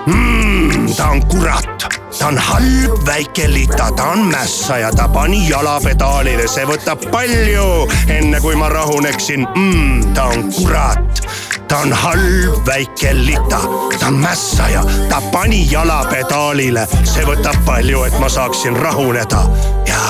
mm,. 0.07 0.95
ta 0.97 1.09
on 1.11 1.23
kurat, 1.29 1.87
ta 2.19 2.27
on 2.27 2.39
halb 2.39 3.07
väike 3.07 3.49
Lita, 3.49 3.91
ta 3.97 4.11
on 4.13 4.27
mässaja, 4.31 4.93
ta 4.93 5.09
pani 5.09 5.49
jala 5.49 5.79
pedaalile, 5.85 6.49
see 6.49 6.67
võtab 6.69 7.05
palju, 7.11 7.89
enne 8.09 8.41
kui 8.41 8.57
ma 8.57 8.69
rahuneksin 8.69 9.47
mm,. 9.55 10.15
ta 10.15 10.29
on 10.33 10.49
kurat, 10.53 11.25
ta 11.69 11.79
on 11.79 11.93
halb 11.93 12.67
väike 12.67 13.15
lita, 13.15 13.61
ta 13.99 14.07
on 14.07 14.21
mässaja, 14.23 14.85
ta 15.09 15.21
pani 15.33 15.65
jala 15.71 16.05
pedaalile, 16.11 16.87
see 17.03 17.27
võtab 17.27 17.59
palju, 17.67 18.05
et 18.09 18.19
ma 18.21 18.29
saaksin 18.29 18.77
rahuneda 18.77 19.43
ja, 19.89 20.05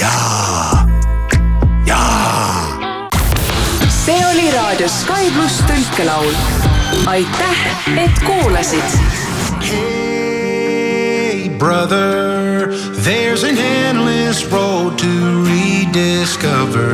ja. 0.00 0.14
See 4.04 4.20
oli 4.30 4.50
raadio 4.52 4.88
Sky 4.88 5.30
pluss 5.32 5.62
tõlkelaul. 5.64 6.34
aitäh, 7.06 7.60
et 8.04 8.18
kuulasid. 8.26 8.90
Hey 9.64 11.48
brother, 11.58 12.68
there's 13.00 13.44
an 13.44 13.56
endless 13.58 14.44
road 14.52 14.98
to 14.98 15.44
rediscover. 15.48 16.92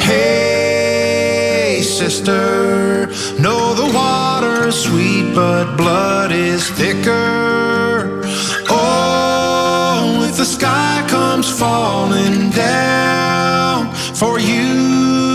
Hey 0.00 1.82
sister, 1.82 3.08
know 3.38 3.74
the 3.74 3.90
water's 3.92 4.82
sweet, 4.82 5.34
but 5.34 5.76
blood 5.76 6.32
is 6.32 6.70
thicker. 6.70 8.22
Oh, 8.70 10.24
if 10.28 10.36
the 10.36 10.46
sky 10.46 11.04
comes 11.08 11.50
falling 11.50 12.50
down 12.50 13.92
for 14.14 14.38
you, 14.40 15.25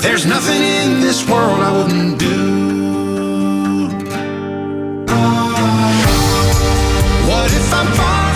there's 0.00 0.26
nothing 0.26 0.62
in 0.62 1.00
this 1.00 1.28
world 1.28 1.60
I 1.60 1.70
wouldn't 1.76 2.18
do. 2.18 3.88
Oh. 5.08 5.48
What 7.28 7.52
if 7.52 7.74
I'm 7.74 7.92
far 7.94 8.27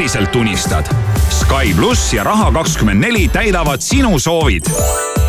päriselt 0.00 0.36
unistad? 0.36 0.86
Sky 1.30 1.74
pluss 1.76 2.14
ja 2.14 2.24
Raha24 2.24 3.30
täidavad 3.32 3.80
sinu 3.80 4.18
soovid. 4.18 4.62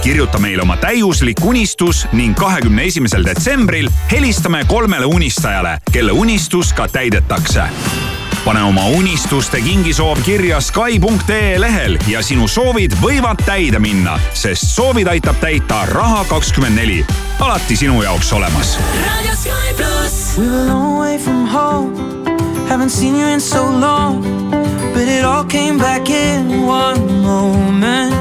kirjuta 0.02 0.40
meile 0.40 0.62
oma 0.62 0.78
täiuslik 0.78 1.38
unistus 1.44 2.08
ning 2.12 2.36
kahekümne 2.36 2.84
esimesel 2.84 3.26
detsembril 3.26 3.90
helistame 4.12 4.64
kolmele 4.68 5.06
unistajale, 5.06 5.78
kelle 5.92 6.12
unistus 6.12 6.74
ka 6.74 6.88
täidetakse 6.88 7.64
pane 8.46 8.64
oma 8.64 8.86
unistuste 8.86 9.62
kingisoov 9.62 10.18
kirja 10.24 10.62
Sky.ee 10.62 11.62
lehel 11.62 11.98
ja 12.08 12.24
sinu 12.24 12.48
soovid 12.48 12.96
võivad 13.02 13.44
täide 13.46 13.80
minna, 13.80 14.20
sest 14.34 14.72
soovid 14.72 15.08
aitab 15.08 15.36
täita 15.40 15.84
Raha24. 15.86 17.04
alati 17.40 17.76
sinu 17.76 18.02
jaoks 18.02 18.34
olemas. 18.34 18.78
We 20.38 20.48
were 20.48 20.62
a 20.62 20.66
long 20.66 21.00
way 21.00 21.18
from 21.18 21.46
home. 21.48 22.12
Haven't 22.72 22.90
seen 22.90 23.18
you 23.18 23.28
in 23.28 23.42
so 23.42 23.66
long. 23.66 24.61
But 24.94 25.08
it 25.08 25.24
all 25.24 25.46
came 25.46 25.78
back 25.78 26.10
in 26.10 26.66
one 26.66 27.22
moment. 27.22 28.14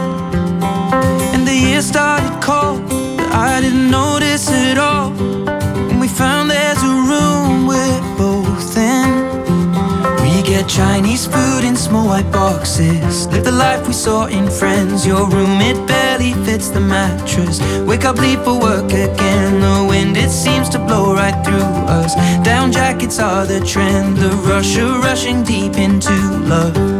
And 1.34 1.46
the 1.46 1.54
year 1.54 1.82
started 1.82 2.34
cold. 2.42 2.80
But 3.16 3.30
I 3.32 3.60
didn't 3.60 3.90
notice 3.90 4.48
it 4.50 4.78
all. 4.78 5.12
And 5.90 6.00
we 6.00 6.08
found 6.08 6.50
there's 6.50 6.82
a 6.82 6.94
room 7.10 7.66
Chinese 10.70 11.26
food 11.26 11.64
in 11.64 11.74
small 11.74 12.06
white 12.06 12.30
boxes. 12.30 13.26
Live 13.26 13.44
the 13.44 13.50
life 13.50 13.88
we 13.88 13.92
saw 13.92 14.26
in 14.26 14.48
Friends. 14.48 15.04
Your 15.04 15.28
room, 15.28 15.60
it 15.60 15.84
barely 15.88 16.32
fits 16.44 16.68
the 16.70 16.78
mattress. 16.78 17.60
Wake 17.88 18.04
up, 18.04 18.18
leave 18.18 18.40
for 18.44 18.56
work 18.56 18.92
again. 18.92 19.60
The 19.60 19.84
wind, 19.88 20.16
it 20.16 20.30
seems 20.30 20.68
to 20.68 20.78
blow 20.78 21.12
right 21.12 21.44
through 21.44 21.74
us. 21.98 22.14
Down 22.44 22.70
jackets 22.70 23.18
are 23.18 23.44
the 23.46 23.58
trend. 23.66 24.18
The 24.18 24.30
rush 24.48 24.76
rushing 24.76 25.42
deep 25.42 25.76
into 25.76 26.12
love. 26.46 26.99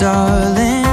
Darling. 0.00 0.88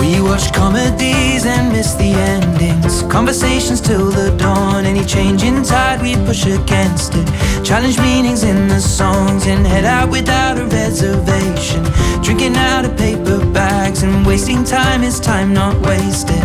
We 0.00 0.22
watch 0.22 0.54
comedies 0.54 1.44
and 1.44 1.70
miss 1.70 1.92
the 1.94 2.12
endings. 2.32 3.02
Conversations 3.12 3.82
till 3.82 4.10
the 4.10 4.34
dawn. 4.38 4.86
Any 4.86 5.04
change 5.04 5.42
in 5.42 5.62
tide, 5.62 6.00
we 6.00 6.16
push 6.24 6.46
against 6.46 7.12
it. 7.14 7.26
Challenge 7.62 7.98
meanings 8.00 8.42
in 8.42 8.68
the 8.68 8.80
songs 8.80 9.46
and 9.46 9.66
head 9.66 9.84
out 9.84 10.08
without 10.08 10.56
a 10.56 10.64
reservation. 10.64 11.84
Drinking 12.22 12.56
out 12.56 12.86
of 12.86 12.96
paper 12.96 13.38
bags 13.52 14.02
and 14.02 14.26
wasting 14.26 14.64
time 14.64 15.02
is 15.02 15.20
time 15.20 15.52
not 15.52 15.74
wasted. 15.86 16.44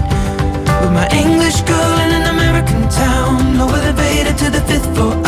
With 0.81 0.91
my 0.91 1.07
English 1.13 1.61
girl 1.61 1.95
in 2.03 2.11
an 2.19 2.35
American 2.35 2.81
town, 2.89 3.55
elevator 3.55 4.33
to 4.43 4.49
the 4.49 4.61
fifth 4.67 4.93
floor. 4.93 5.24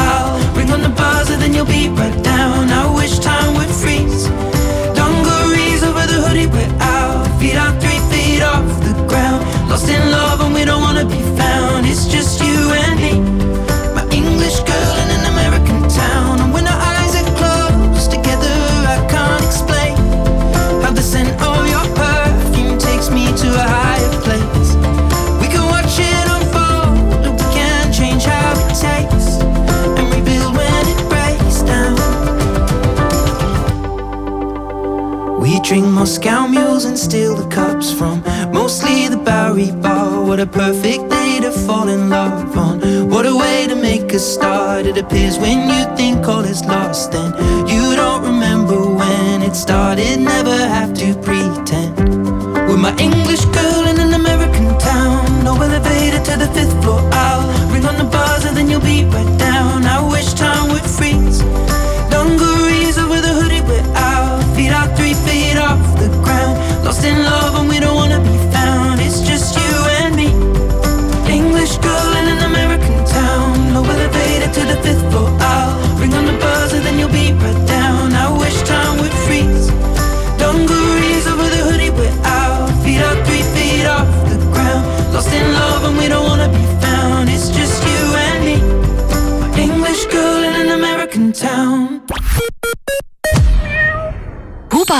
A 44.18 44.20
start. 44.20 44.88
It 44.88 44.98
appears 44.98 45.38
when 45.38 45.67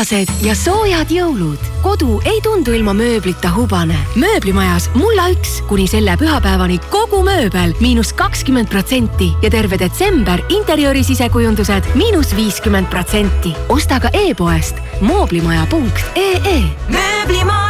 hubased 0.08 0.46
ja 0.46 0.56
soojad 0.56 1.10
jõulud. 1.12 1.60
kodu 1.84 2.22
ei 2.26 2.40
tundu 2.42 2.72
ilma 2.72 2.94
mööblita 2.94 3.52
hubane. 3.52 3.98
mööblimajas 4.16 4.90
mulla 4.96 5.28
üks 5.34 5.62
kuni 5.68 5.88
selle 5.88 6.16
pühapäevani 6.18 6.80
kogu 6.90 7.24
mööbel 7.24 7.74
miinus 7.82 8.14
kakskümmend 8.14 8.70
protsenti 8.70 9.34
ja 9.44 9.50
terve 9.50 9.78
detsember 9.78 10.40
interjööri 10.50 11.04
sisekujundused 11.04 11.84
miinus 11.96 12.36
viiskümmend 12.36 12.88
protsenti. 12.88 13.56
osta 13.70 14.00
ka 14.00 14.10
e-poest 14.14 14.76
mooblimaja.ee. 15.02 16.64
mööblimaja. 16.88 17.67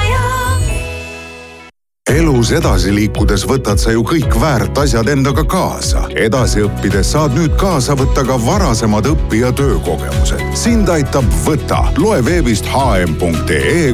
Elus 2.10 2.52
edasi 2.56 2.93
liikudes 2.96 3.43
võtad 3.48 3.80
sa 3.82 3.91
ju 3.91 4.04
kõik 4.08 4.32
väärt 4.39 4.78
asjad 4.80 5.08
endaga 5.12 5.43
kaasa. 5.43 6.06
edasi 6.15 6.63
õppides 6.63 7.12
saad 7.12 7.36
nüüd 7.36 7.56
kaasa 7.60 7.96
võtta 8.00 8.24
ka 8.28 8.38
varasemad 8.46 9.06
õpi- 9.06 9.41
ja 9.41 9.52
töökogemused. 9.52 10.41
sind 10.54 10.89
aitab 10.89 11.26
Võta. 11.46 11.84
loe 11.98 12.26
veebist 12.26 12.65
hm.ee 12.65 13.93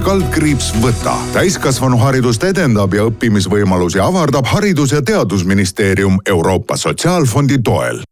Võta. 0.82 1.16
täiskasvanuharidust 1.34 2.44
edendab 2.44 2.94
ja 2.94 3.04
õppimisvõimalusi 3.04 4.00
avardab 4.00 4.46
Haridus- 4.46 4.92
ja 4.92 5.02
Teadusministeerium 5.02 6.18
Euroopa 6.26 6.78
Sotsiaalfondi 6.78 7.58
toel. 7.64 8.04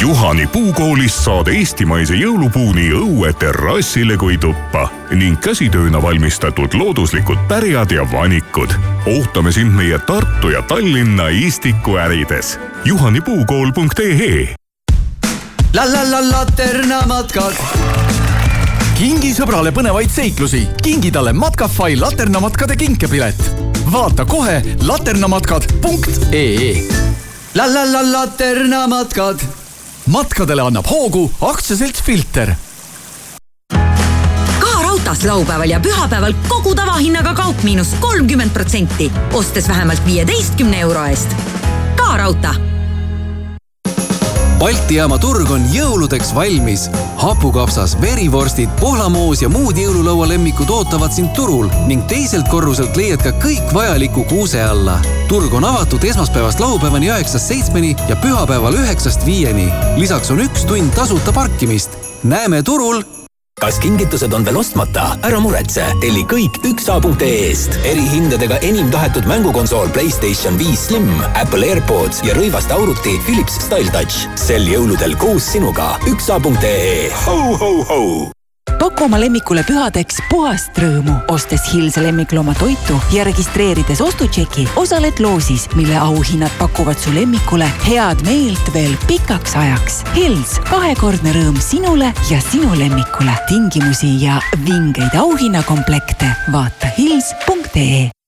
Juhani 0.00 0.46
puukoolist 0.46 1.24
saad 1.24 1.48
eestimaise 1.52 2.16
jõulupuu 2.16 2.70
nii 2.72 2.92
õue 2.96 3.34
terrassile 3.36 4.14
kui 4.16 4.38
tuppa 4.40 4.86
ning 5.12 5.36
käsitööna 5.44 6.00
valmistatud 6.00 6.72
looduslikud 6.72 7.42
pärjad 7.50 7.92
ja 7.92 8.06
vanikud. 8.12 8.72
ootame 9.06 9.52
sind 9.52 9.76
meie 9.76 9.98
Tartu 9.98 10.48
ja 10.48 10.62
Tallinna 10.62 11.28
istikuärides. 11.28 12.58
juhanipuukool.ee 12.84 14.54
la 15.74 15.84
la 15.92 16.10
la 16.10 16.30
Laterna 16.30 17.02
matkad. 17.06 17.60
kingi 18.98 19.34
sõbrale 19.36 19.70
põnevaid 19.70 20.10
seiklusi, 20.10 20.68
kingi 20.82 21.10
talle 21.10 21.32
Matkafai 21.32 21.96
laternamatkade 21.96 22.76
kinkepilet. 22.76 23.52
vaata 23.92 24.24
kohe 24.24 24.62
laternamatkad.ee 24.80 26.88
la 27.54 27.74
la 27.74 27.92
la 27.92 28.12
Laterna 28.12 28.86
matkad. 28.86 29.59
Matkadele 30.10 30.62
annab 30.62 30.90
hoogu 30.90 31.30
aktsiaselts 31.52 32.02
Filter 32.02 32.54
raudtees 35.10 35.24
laupäeval 35.24 35.70
ja 35.70 35.80
pühapäeval 35.80 36.34
kogu 36.48 36.74
tavahinnaga 36.74 37.34
kaup 37.34 37.62
miinus 37.62 37.94
kolmkümmend 38.00 38.50
protsenti, 38.50 39.12
ostes 39.32 39.68
vähemalt 39.68 40.04
viieteistkümne 40.06 40.80
euro 40.80 41.04
eest. 41.04 41.36
ka 41.96 42.16
raudtee 42.16 42.69
Balti 44.60 44.98
jaama 44.98 45.16
turg 45.16 45.48
on 45.50 45.62
jõuludeks 45.72 46.34
valmis. 46.36 46.90
hapukapsas, 47.16 47.94
verivorstid, 48.00 48.68
pohlamoos 48.80 49.40
ja 49.40 49.48
muud 49.48 49.78
jõululaualemmikud 49.80 50.68
ootavad 50.68 51.14
sind 51.16 51.32
turul 51.36 51.70
ning 51.88 52.04
teiselt 52.10 52.48
korruselt 52.52 52.96
leiad 52.96 53.24
ka 53.24 53.32
kõik 53.40 53.72
vajaliku 53.72 54.24
kuuse 54.28 54.60
alla. 54.62 54.98
turg 55.28 55.54
on 55.54 55.64
avatud 55.64 56.04
esmaspäevast 56.04 56.60
laupäevani 56.60 57.08
üheksast 57.08 57.48
seitsmeni 57.48 57.94
ja 58.08 58.16
pühapäeval 58.20 58.76
üheksast 58.82 59.24
viieni. 59.26 59.70
lisaks 59.96 60.30
on 60.30 60.44
üks 60.44 60.68
tund 60.68 60.92
tasuta 60.92 61.32
parkimist. 61.32 61.96
näeme 62.22 62.62
turul 62.62 63.00
kas 63.60 63.78
kingitused 63.82 64.32
on 64.32 64.44
veel 64.46 64.58
ostmata? 64.60 65.12
ära 65.26 65.40
muretse, 65.42 65.84
telli 66.02 66.24
kõik 66.30 66.60
üksa.ee-st. 66.70 67.78
erihindadega 67.92 68.60
enim 68.66 68.90
tahetud 68.90 69.28
mängukonsool 69.30 69.92
Playstation 69.94 70.58
viis 70.60 70.88
Slim, 70.88 71.08
Apple 71.34 71.68
AirPods 71.68 72.24
ja 72.26 72.34
rõivaste 72.38 72.74
auruti 72.76 73.18
Philips 73.28 73.60
StyleTouch. 73.66 74.26
sel 74.40 74.66
jõuludel 74.68 75.16
koos 75.20 75.52
sinuga 75.52 75.94
üksa.ee. 76.10 77.10
paku 78.80 79.04
oma 79.04 79.18
lemmikule 79.20 79.62
pühadeks 79.68 80.20
puhast 80.30 80.78
rõõmu, 80.80 81.18
ostes 81.32 81.66
Hilse 81.72 82.02
lemmikloomatoitu 82.04 82.96
ja 83.14 83.24
registreerides 83.28 84.00
ostutšeki, 84.04 84.66
osaled 84.80 85.20
loosis, 85.20 85.68
mille 85.76 85.98
auhinnad 86.00 86.54
pakuvad 86.58 86.98
su 87.00 87.12
lemmikule 87.14 87.68
head 87.86 88.24
meelt 88.28 88.72
veel 88.74 88.96
pikaks 89.06 89.56
ajaks. 89.60 90.00
Hils, 90.16 90.56
kahekordne 90.70 91.34
rõõm 91.36 91.60
sinule 91.64 92.12
ja 92.30 92.40
sinu 92.50 92.72
lemmikule. 92.78 93.36
tingimusi 93.48 94.14
ja 94.24 94.40
vingeid 94.64 95.14
auhinnakomplekte 95.18 96.32
vaata 96.52 96.94
hils.ee 96.98 98.19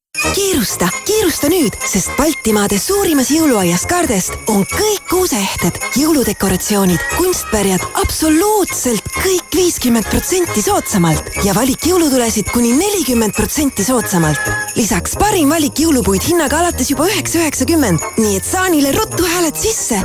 kiirusta, 0.63 0.89
kiirusta 1.07 1.49
nüüd, 1.49 1.75
sest 1.89 2.13
Baltimaade 2.17 2.79
suurimas 2.79 3.31
jõuluaias 3.33 3.83
Kardest 3.91 4.35
on 4.53 4.63
kõik 4.71 5.09
kuuseehted, 5.11 5.79
jõuludekoratsioonid, 5.99 7.03
kunstpärjad 7.17 7.83
absoluutselt 8.01 9.09
kõik 9.17 9.57
viiskümmend 9.57 10.07
protsenti 10.13 10.63
soodsamalt 10.63 11.43
ja 11.47 11.55
valik 11.57 11.87
jõulutulesid 11.89 12.53
kuni 12.55 12.73
nelikümmend 12.79 13.35
protsenti 13.37 13.85
soodsamalt. 13.85 14.39
lisaks 14.77 15.17
parim 15.19 15.51
valik 15.51 15.83
jõulupuid 15.83 16.23
hinnaga 16.29 16.63
alates 16.63 16.91
juba 16.91 17.09
üheksa 17.11 17.43
üheksakümmend, 17.43 18.01
nii 18.19 18.37
et 18.37 18.47
saanile 18.47 18.93
ruttu 18.97 19.27
hääled 19.27 19.57
sisse. 19.57 20.03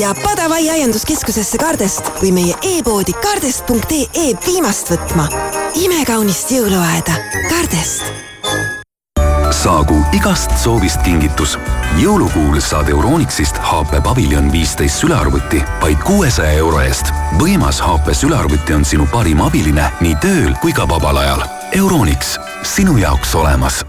ja 0.00 0.14
Padavai 0.22 0.68
aianduskeskusesse 0.70 1.58
Kardest 1.58 2.12
või 2.20 2.32
meie 2.32 2.54
e-poodi 2.62 3.12
kardest.ee 3.12 4.32
viimast 4.46 4.90
võtma. 4.90 5.28
imekaunist 5.74 6.50
jõuluaeda 6.50 7.20
Kardest 7.48 8.25
saagu 9.50 9.96
igast 10.12 10.50
soovist 10.58 11.02
kingitus. 11.02 11.58
jõulukuul 12.02 12.60
saad 12.60 12.88
Euronixist 12.88 13.58
HP 13.58 14.02
Pavilion 14.02 14.52
viisteist 14.52 15.00
sülearvuti 15.00 15.62
vaid 15.80 15.98
kuuesaja 16.04 16.52
euro 16.52 16.80
eest. 16.80 17.12
võimas 17.38 17.80
HP 17.80 18.14
sülearvuti 18.14 18.74
on 18.74 18.84
sinu 18.84 19.06
parim 19.12 19.40
abiline 19.40 19.90
nii 20.00 20.16
tööl 20.20 20.54
kui 20.60 20.72
ka 20.72 20.88
vabal 20.88 21.16
ajal. 21.16 21.44
Euronix, 21.72 22.38
sinu 22.62 22.96
jaoks 22.96 23.34
olemas 23.34 23.84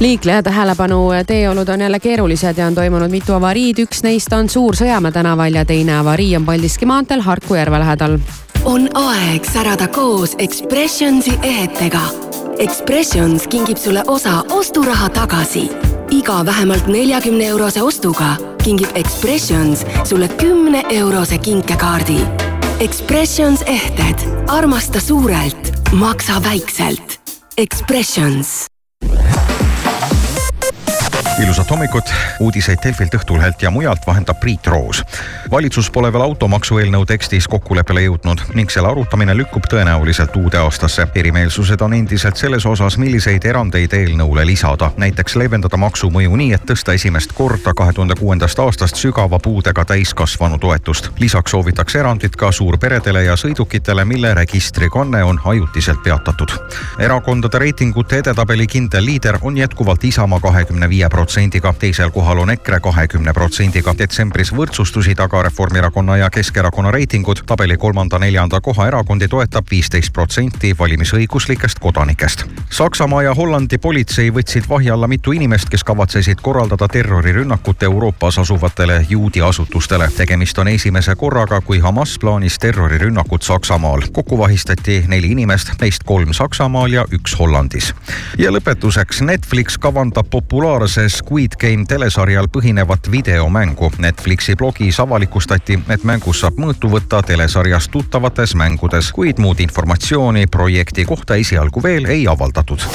liikleja 0.00 0.42
tähelepanu, 0.42 1.10
teeolud 1.26 1.68
on 1.68 1.80
jälle 1.80 2.00
keerulised 2.00 2.58
ja 2.58 2.66
on 2.66 2.74
toimunud 2.74 3.10
mitu 3.10 3.34
avariid, 3.36 3.78
üks 3.84 4.00
neist 4.02 4.32
on 4.32 4.48
Suur-Sõjamäe 4.48 5.12
tänaval 5.12 5.54
ja 5.54 5.64
teine 5.64 5.98
avarii 5.98 6.36
on 6.36 6.46
Paldiski 6.46 6.86
maanteel 6.86 7.20
Harku 7.20 7.54
järve 7.54 7.78
lähedal. 7.78 8.18
on 8.64 8.88
aeg 8.94 9.44
särada 9.44 9.88
koos 9.88 10.34
Expressionsi 10.38 11.38
ehetega 11.42 12.30
Expressions 12.60 13.46
kingib 13.48 13.78
sulle 13.80 14.02
osa 14.06 14.44
osturaha 14.50 15.08
tagasi. 15.08 15.70
iga 16.10 16.46
vähemalt 16.46 16.86
neljakümne 16.86 17.46
eurose 17.46 17.82
ostuga 17.82 18.36
kingib 18.64 18.88
Expressions 18.94 19.84
sulle 20.04 20.28
kümne 20.28 20.82
eurose 20.90 21.38
kinkekaardi. 21.38 22.18
Expressions 22.80 23.62
ehted, 23.62 24.44
armasta 24.48 25.00
suurelt, 25.00 25.72
maksa 25.92 26.42
väikselt. 26.44 27.20
Expressions 27.56 28.66
ilusat 31.42 31.70
hommikut, 31.70 32.04
uudiseid 32.40 32.78
Delfilt, 32.84 33.14
Õhtulehelt 33.14 33.62
ja 33.62 33.70
mujalt 33.70 34.06
vahendab 34.06 34.40
Priit 34.40 34.66
Roos. 34.66 35.04
valitsus 35.50 35.90
pole 35.90 36.12
veel 36.12 36.22
automaksu 36.22 36.78
eelnõu 36.78 37.06
tekstis 37.06 37.48
kokkuleppele 37.48 38.02
jõudnud 38.02 38.42
ning 38.54 38.70
selle 38.70 38.88
arutamine 38.88 39.34
lükkub 39.36 39.64
tõenäoliselt 39.72 40.36
uude 40.36 40.58
aastasse. 40.58 41.06
erimeelsused 41.14 41.80
on 41.80 41.94
endiselt 41.94 42.36
selles 42.36 42.66
osas, 42.66 42.98
milliseid 42.98 43.44
erandeid 43.44 43.92
eelnõule 43.92 44.46
lisada, 44.46 44.90
näiteks 44.96 45.36
leevendada 45.36 45.76
maksumõju 45.76 46.36
nii, 46.36 46.52
et 46.52 46.66
tõsta 46.70 46.92
esimest 46.92 47.32
korda 47.32 47.74
kahe 47.74 47.92
tuhande 47.92 48.14
kuuendast 48.14 48.58
aastast 48.58 48.96
sügava 48.96 49.38
puudega 49.38 49.84
täiskasvanu 49.84 50.58
toetust. 50.58 51.10
lisaks 51.18 51.50
soovitakse 51.50 51.98
erandit 51.98 52.36
ka 52.36 52.52
suurperedele 52.52 53.24
ja 53.24 53.36
sõidukitele, 53.36 54.04
mille 54.04 54.34
registrikanne 54.34 55.24
on 55.24 55.40
ajutiselt 55.44 56.02
peatatud. 56.02 56.52
erakondade 56.98 57.58
reitingute 57.58 58.18
edetabeli 58.18 58.66
kindel 58.66 59.04
liider 59.04 59.38
on 59.42 59.56
jätkuvalt 59.56 60.04
Isamaa 60.04 60.40
kahekümne 60.40 60.88
viie 60.88 61.08
protsendiga 61.08 61.29
protsendiga, 61.30 61.74
teisel 61.78 62.10
kohal 62.10 62.38
on 62.38 62.50
EKRE 62.50 62.80
kahekümne 62.80 63.32
protsendiga. 63.32 63.94
detsembris 63.98 64.50
võrdsustusid 64.52 65.20
aga 65.22 65.42
Reformierakonna 65.42 66.16
ja 66.16 66.30
Keskerakonna 66.30 66.90
reitingud. 66.90 67.42
tabeli 67.46 67.76
kolmanda-neljanda 67.76 68.60
koha 68.60 68.86
erakondi 68.86 69.28
toetab 69.28 69.66
viisteist 69.70 70.12
protsenti 70.12 70.74
valimisõiguslikest 70.78 71.78
kodanikest. 71.78 72.44
Saksamaa 72.70 73.22
ja 73.22 73.34
Hollandi 73.34 73.78
politsei 73.78 74.30
võtsid 74.30 74.68
vahi 74.68 74.90
alla 74.90 75.06
mitu 75.06 75.32
inimest, 75.32 75.68
kes 75.68 75.84
kavatsesid 75.84 76.40
korraldada 76.42 76.88
terrorirünnakut 76.88 77.82
Euroopas 77.82 78.38
asuvatele 78.38 79.06
juudi 79.08 79.40
asutustele. 79.40 80.10
tegemist 80.16 80.58
on 80.58 80.68
esimese 80.68 81.14
korraga, 81.14 81.60
kui 81.60 81.78
Hamas 81.78 82.18
plaanis 82.18 82.58
terrorirünnakut 82.58 83.42
Saksamaal. 83.42 84.02
kokku 84.12 84.38
vahistati 84.38 85.04
neli 85.08 85.30
inimest, 85.30 85.70
neist 85.80 86.02
kolm 86.04 86.32
Saksamaal 86.32 86.92
ja 86.92 87.04
üks 87.12 87.38
Hollandis. 87.38 87.94
ja 88.38 88.50
lõpetuseks 88.50 89.20
Netflix 89.20 89.78
kavandab 89.78 90.26
populaarses 90.30 91.19
Squid 91.20 91.56
Game 91.60 91.84
telesarjal 91.84 92.48
põhinevat 92.48 93.10
videomängu. 93.12 93.90
Netflixi 93.98 94.56
blogis 94.56 95.00
avalikustati, 95.00 95.76
et 95.92 96.04
mängus 96.04 96.40
saab 96.40 96.56
mõõtu 96.62 96.88
võtta 96.88 97.20
telesarjas 97.26 97.90
tuttavates 97.92 98.54
mängudes, 98.56 99.12
kuid 99.12 99.38
muud 99.38 99.60
informatsiooni 99.60 100.46
projekti 100.46 101.04
kohta 101.04 101.36
esialgu 101.36 101.82
veel 101.82 102.08
ei 102.08 102.24
avaldatud. 102.28 102.88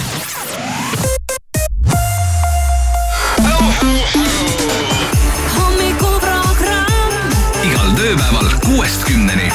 igal 7.66 7.94
tööpäeval 7.98 8.50
kuuest 8.66 9.06
kümneni. 9.08 9.52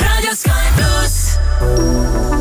raadio 0.00 0.34
Sky 0.36 0.68
pluss. 0.76 2.37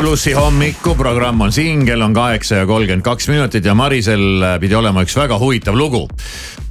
Sky 0.00 0.06
plussi 0.06 0.32
hommikuprogramm 0.32 1.42
on 1.44 1.50
siin, 1.52 1.82
kell 1.84 2.00
on 2.00 2.14
kaheksa 2.16 2.62
ja 2.62 2.66
kolmkümmend 2.66 3.04
kaks 3.04 3.26
minutit 3.28 3.66
ja 3.68 3.74
Marisel 3.76 4.46
pidi 4.62 4.72
olema 4.78 5.02
üks 5.04 5.12
väga 5.18 5.36
huvitav 5.36 5.76
lugu. 5.76 6.06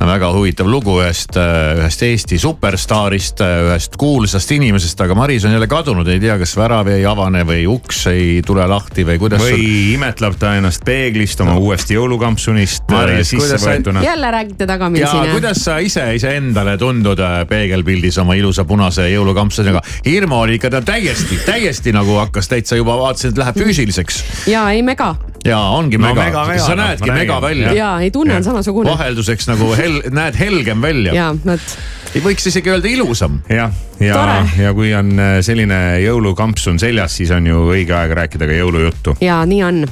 Väga 0.07 0.29
huvitav 0.31 0.67
lugu 0.69 0.95
ühest, 1.01 1.35
ühest 1.35 2.03
Eesti 2.07 2.37
superstaarist, 2.39 3.41
ühest 3.43 3.97
kuulsast 3.99 4.51
inimesest, 4.55 5.01
aga 5.03 5.15
Maris 5.17 5.45
on 5.45 5.51
jälle 5.51 5.67
kadunud, 5.67 6.07
ei 6.07 6.21
tea, 6.23 6.37
kas 6.39 6.55
värav 6.57 6.87
ei 6.93 7.03
avane 7.07 7.43
või 7.47 7.65
uks 7.69 8.05
ei 8.11 8.39
tule 8.45 8.63
lahti 8.69 9.03
või 9.07 9.19
kuidas. 9.19 9.43
või 9.43 9.57
sul... 9.57 9.65
imetleb 9.95 10.37
ta 10.39 10.53
ennast 10.59 10.85
peeglist 10.87 11.43
oma 11.43 11.57
no. 11.57 11.63
uuest 11.65 11.91
jõulukampsunist 11.91 12.87
Maris, 12.93 13.33
sisse 13.33 13.59
võetuna. 13.63 14.03
jälle 14.05 14.31
räägite 14.31 14.67
tagamisi. 14.69 15.03
ja 15.03 15.33
kuidas 15.33 15.63
sa 15.67 15.79
ise 15.83 16.05
iseendale 16.15 16.77
tundud 16.79 17.19
äh, 17.19 17.41
peegelpildis 17.49 18.17
oma 18.23 18.37
ilusa 18.39 18.65
punase 18.69 19.09
jõulukampsuniga? 19.11 19.83
hirmu 20.05 20.39
oli 20.45 20.59
ikka 20.59 20.71
ta 20.77 20.81
täiesti, 20.81 21.41
täiesti 21.45 21.93
nagu 21.95 22.15
hakkas 22.21 22.47
täitsa 22.47 22.79
juba 22.79 22.97
vaatasin, 22.97 23.35
et 23.35 23.43
läheb 23.43 23.59
füüsiliseks. 23.65 24.23
ja 24.47 24.69
ei 24.71 24.83
mega 24.83 25.15
ja 25.45 25.59
ongi 25.59 25.97
no, 25.97 26.07
mega, 26.07 26.25
mega, 26.25 26.43
mega, 26.49 26.63
sa 26.63 26.75
näedki 26.75 27.11
mega 27.11 27.39
välja. 27.41 27.71
ja 27.75 27.91
ei 28.03 28.11
tunne 28.11 28.35
on 28.35 28.43
samasugune. 28.43 28.91
vahelduseks 28.91 29.47
nagu 29.49 29.71
hel-, 29.77 30.01
näed 30.11 30.37
helgem 30.39 30.81
välja. 30.81 31.13
ja, 31.15 31.29
vot. 31.45 31.75
ei 32.15 32.23
võiks 32.23 32.49
isegi 32.51 32.73
öelda 32.73 32.91
ilusam. 32.91 33.39
jah, 33.49 33.73
ja, 33.99 34.19
ja, 34.19 34.37
ja 34.59 34.73
kui 34.75 34.91
on 34.97 35.13
äh, 35.19 35.37
selline 35.45 35.79
jõulukampsun 36.03 36.79
seljas, 36.81 37.15
siis 37.21 37.31
on 37.35 37.47
ju 37.47 37.63
õige 37.71 37.95
aeg 37.95 38.15
rääkida 38.19 38.49
ka 38.49 38.59
jõulujuttu. 38.59 39.15
ja 39.23 39.39
nii 39.49 39.63
on. 39.67 39.83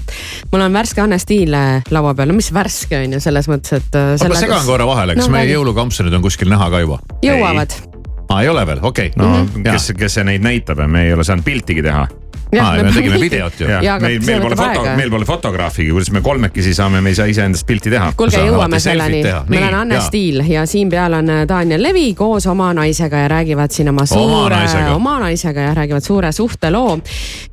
mul 0.51 0.67
on 0.67 0.79
värske 0.81 1.03
Anne 1.05 1.19
Stiil 1.23 1.55
äh, 1.57 1.79
laua 1.95 2.15
peal, 2.17 2.33
no 2.33 2.39
mis 2.39 2.51
värske 2.53 2.99
on 3.05 3.17
ju 3.17 3.23
selles 3.23 3.51
mõttes, 3.51 3.79
et. 3.79 3.95
Äh, 3.95 4.27
ma 4.27 4.41
segan 4.41 4.65
korra 4.67 4.89
vahele, 4.89 5.17
kas 5.19 5.29
no, 5.29 5.37
meie 5.37 5.51
jõulukampsunid 5.53 6.19
on 6.19 6.25
kuskil 6.25 6.51
näha 6.51 6.71
ka 6.73 6.83
juba? 6.83 6.99
jõuavad. 7.23 7.79
aa, 8.27 8.43
ei 8.43 8.51
ole 8.51 8.67
veel, 8.67 8.83
okei 8.83 9.13
okay.. 9.13 9.23
no 9.23 9.31
mm 9.31 9.49
-hmm. 9.49 9.71
kes, 9.71 9.91
kes 9.97 10.19
see 10.19 10.27
neid 10.27 10.43
näitab 10.43 10.83
ja 10.83 10.91
me 10.91 11.07
ei 11.07 11.15
ole 11.15 11.23
saanud 11.23 11.47
piltigi 11.47 11.85
teha 11.85 12.07
aa, 12.61 12.83
me 12.83 12.91
tegime 12.91 13.19
videot 13.21 13.59
ju. 13.59 13.67
meil, 14.01 14.19
meil 14.25 14.41
pole 14.41 14.55
foto, 14.55 14.83
meil 14.95 15.11
pole 15.11 15.27
fotograafigi, 15.27 15.91
kuidas 15.91 16.11
me 16.15 16.21
kolmekesi 16.25 16.73
saame, 16.77 17.01
me 17.01 17.11
ei 17.13 17.19
saa 17.19 17.27
iseendast 17.31 17.67
pilti 17.67 17.91
teha. 17.93 18.11
kuulge, 18.17 18.41
jõuame 18.47 18.79
selleni. 18.83 19.21
meil 19.51 19.67
on 19.69 19.79
Anne 19.81 20.01
Stiil 20.07 20.43
ja 20.47 20.65
siin 20.69 20.91
peal 20.93 21.17
on 21.19 21.31
äh, 21.33 21.43
Daniel 21.49 21.83
Levi 21.83 22.11
koos 22.17 22.47
oma 22.47 22.71
naisega 22.77 23.25
ja 23.25 23.31
räägivad 23.35 23.73
siin 23.75 23.91
oma 23.91 24.05
suure, 24.09 24.61
oma 24.93 25.17
naisega 25.25 25.69
ja 25.69 25.73
räägivad 25.77 26.05
suure 26.05 26.31
suhteloo. 26.31 26.99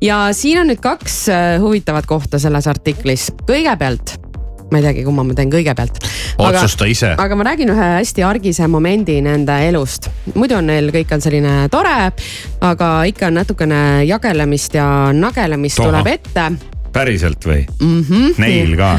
ja 0.01 0.27
siin 0.31 0.63
on 0.63 0.71
nüüd 0.71 0.83
kaks 0.83 1.25
äh, 1.29 1.47
huvitavat 1.61 2.05
kohta 2.09 2.39
selles 2.39 2.67
artiklis. 2.67 3.31
kõigepealt 3.45 4.24
ma 4.75 4.81
ei 4.81 4.87
teagi, 4.89 5.05
kumma 5.07 5.23
ma 5.23 5.35
teen 5.37 5.51
kõigepealt. 5.53 6.03
otsusta 6.43 6.87
ise. 6.91 7.15
aga 7.17 7.39
ma 7.39 7.47
räägin 7.47 7.71
ühe 7.71 7.89
hästi 7.95 8.27
argise 8.27 8.67
momendi 8.67 9.21
nende 9.23 9.55
elust. 9.69 10.09
muidu 10.35 10.59
on 10.59 10.67
neil 10.67 10.91
kõik 10.95 11.15
on 11.15 11.23
selline 11.23 11.57
tore, 11.71 11.97
aga 12.61 12.93
ikka 13.07 13.31
on 13.31 13.39
natukene 13.39 13.81
jagelemist 14.09 14.75
ja 14.75 14.87
nagelemist 15.15 15.79
Toha. 15.79 15.91
tuleb 15.91 16.15
ette 16.17 16.74
päriselt 16.95 17.43
või 17.45 17.61
mm? 17.65 18.01
-hmm. 18.07 18.35
Neil 18.43 18.75
ka 18.79 18.89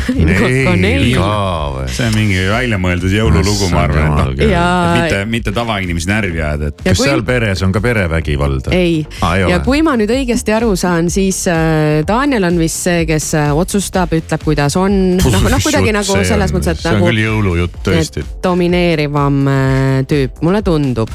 Neil 0.76 1.06
ka 1.16 1.30
või? 1.76 1.86
see 1.96 2.08
on 2.10 2.16
mingi 2.16 2.42
väljamõeldud 2.50 3.14
jõululugu, 3.16 3.70
ma 3.72 3.84
arvan, 3.86 4.10
et 4.12 4.42
noh, 4.42 4.90
mitte, 4.96 5.22
mitte 5.32 5.54
tavainimesi 5.56 6.10
närvi 6.10 6.42
ajada, 6.42 6.70
et. 6.72 6.82
kas 6.84 7.00
kui... 7.00 7.08
seal 7.08 7.24
peres 7.26 7.62
on 7.64 7.72
ka 7.74 7.82
perevägivald? 7.84 8.70
ei 8.76 9.00
ah,, 9.24 9.36
ja 9.52 9.60
kui 9.64 9.82
ma 9.86 9.96
nüüd 9.98 10.12
õigesti 10.12 10.54
aru 10.56 10.74
saan, 10.78 11.10
siis 11.12 11.42
äh, 11.50 12.02
Daniel 12.08 12.48
on 12.50 12.60
vist 12.60 12.84
see, 12.86 13.06
kes 13.08 13.30
äh, 13.38 13.52
otsustab, 13.56 14.12
ütleb, 14.16 14.44
kuidas 14.44 14.76
on. 14.80 15.16
noh, 15.16 15.48
noh 15.48 15.64
kuidagi 15.64 15.94
nagu 15.96 16.20
selles 16.20 16.54
mõttes, 16.54 16.76
et 16.76 16.84
nagu. 16.84 17.00
see 17.00 17.00
on 17.00 17.08
küll 17.08 17.22
jõulujutt 17.24 17.80
tõesti. 17.86 18.26
domineerivam 18.44 19.40
äh, 19.52 20.00
tüüp, 20.10 20.42
mulle 20.44 20.62
tundub. 20.66 21.12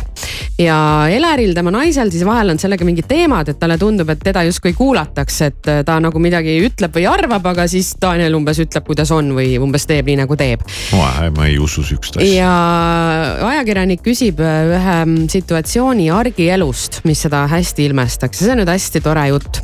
ja 0.57 0.79
Eleril, 1.11 1.53
tema 1.57 1.73
naisel 1.73 2.09
siis 2.13 2.25
vahel 2.25 2.55
on 2.55 2.61
sellega 2.61 2.87
mingid 2.87 3.09
teemad, 3.09 3.53
et 3.53 3.61
talle 3.61 3.77
tundub, 3.81 4.09
et 4.09 4.25
teda 4.31 4.45
justkui 4.49 4.73
kuulatakse, 4.77 5.51
et 5.51 5.73
ta 5.85 5.99
nagu 6.01 6.21
midagi 6.21 6.57
ütleb 6.61 6.70
või 6.79 7.05
arvab, 7.09 7.45
aga 7.51 7.65
siis 7.69 7.93
Daniel 8.01 8.35
umbes 8.37 8.59
ütleb, 8.63 8.85
kuidas 8.87 9.11
on 9.15 9.31
või 9.35 9.55
umbes 9.61 9.85
teeb 9.89 10.07
nii 10.09 10.21
nagu 10.23 10.37
teeb. 10.39 10.63
ma 10.93 11.47
ei 11.47 11.57
usu 11.59 11.83
sihukest 11.83 12.17
asja. 12.17 12.31
ja 12.35 13.47
ajakirjanik 13.47 14.03
küsib 14.05 14.41
äh, 14.43 14.71
ühe 14.77 15.27
situatsiooni 15.31 16.09
argielust, 16.13 17.01
mis 17.07 17.23
seda 17.27 17.45
hästi 17.51 17.87
ilmestaks 17.89 18.41
ja 18.41 18.47
see 18.47 18.55
on 18.55 18.61
nüüd 18.63 18.71
hästi 18.71 19.01
tore 19.01 19.27
jutt. 19.31 19.61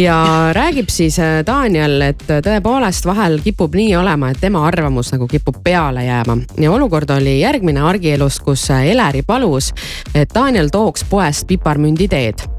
ja 0.00 0.16
räägib 0.56 0.90
siis 0.92 1.18
äh, 1.22 1.40
Daniel, 1.46 2.00
et 2.10 2.26
tõepoolest 2.26 3.06
vahel 3.08 3.40
kipub 3.44 3.76
nii 3.78 3.94
olema, 3.96 4.30
et 4.32 4.42
tema 4.42 4.66
arvamus 4.66 5.12
nagu 5.14 5.28
kipub 5.30 5.62
peale 5.64 6.06
jääma 6.06 6.38
ja 6.62 6.72
olukord 6.72 7.10
oli 7.16 7.40
järgmine 7.40 7.84
argielust, 7.86 8.44
kus 8.46 8.68
äh, 8.70 8.90
Eleri 8.92 9.22
palus, 9.26 9.72
et 10.14 10.34
Daniel 10.34 10.72
tooks 10.72 11.04
poest 11.10 11.46
piparmünditeed 11.50 12.55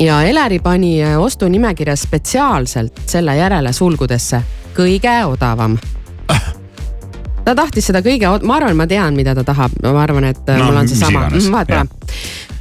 ja 0.00 0.22
Eleri 0.22 0.58
pani 0.58 1.02
äh, 1.02 1.20
ostunimekirja 1.20 1.96
spetsiaalselt 1.96 3.02
selle 3.06 3.36
järele 3.36 3.72
sulgudesse. 3.72 4.42
Kõige 4.76 5.12
odavam. 5.26 5.78
Ta 7.44 7.54
tahtis 7.56 7.86
seda 7.88 8.02
kõige, 8.04 8.28
ma 8.46 8.58
arvan, 8.60 8.76
ma 8.76 8.86
tean, 8.86 9.16
mida 9.16 9.34
ta 9.34 9.44
tahab, 9.44 9.72
ma 9.82 10.02
arvan, 10.02 10.28
et 10.28 10.48
äh, 10.48 10.58
no, 10.60 10.68
mul 10.68 10.82
on 10.82 10.88
seesama, 10.88 11.26
vahet 11.32 11.70
pole. 11.72 11.86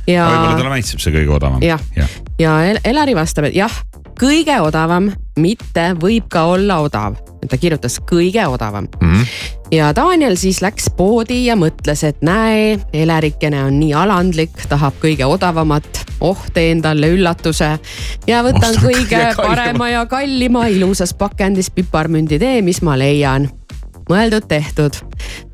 ja. 0.07 0.25
võib-olla 0.25 0.55
talle 0.55 0.71
maitseb 0.71 1.03
see 1.03 1.13
kõige 1.13 1.35
odavam. 1.35 1.63
jah, 1.63 1.83
ja, 1.95 2.07
ja 2.39 2.53
Eleri 2.87 3.15
vastab, 3.15 3.49
et 3.51 3.57
jah, 3.59 3.75
kõige 4.19 4.55
odavam, 4.63 5.11
mitte 5.37 5.91
võib 5.99 6.31
ka 6.31 6.47
olla 6.55 6.79
odav 6.87 7.19
ta 7.47 7.57
kirjutas 7.57 7.99
kõige 8.11 8.47
odavam 8.47 8.87
mm. 9.01 9.13
-hmm. 9.13 9.25
ja 9.71 9.93
Daniel 9.95 10.35
siis 10.35 10.61
läks 10.61 10.89
poodi 10.97 11.45
ja 11.45 11.55
mõtles, 11.55 12.03
et 12.03 12.21
näe, 12.21 12.79
Elerikene 12.93 13.63
on 13.63 13.79
nii 13.79 13.93
alandlik, 13.93 14.67
tahab 14.69 14.93
kõige 15.03 15.25
odavamat. 15.25 16.05
oh, 16.19 16.37
teen 16.53 16.81
talle 16.81 17.07
üllatuse 17.07 17.79
ja 18.27 18.43
võtan 18.43 18.75
Ostan 18.75 18.83
kõige 18.83 19.35
parema 19.35 19.89
ja 19.89 20.05
kallima 20.05 20.67
ilusas 20.67 21.13
pakendis 21.13 21.71
piparmünditee, 21.71 22.61
mis 22.61 22.81
ma 22.81 22.97
leian. 22.97 23.49
mõeldud-tehtud 24.09 24.93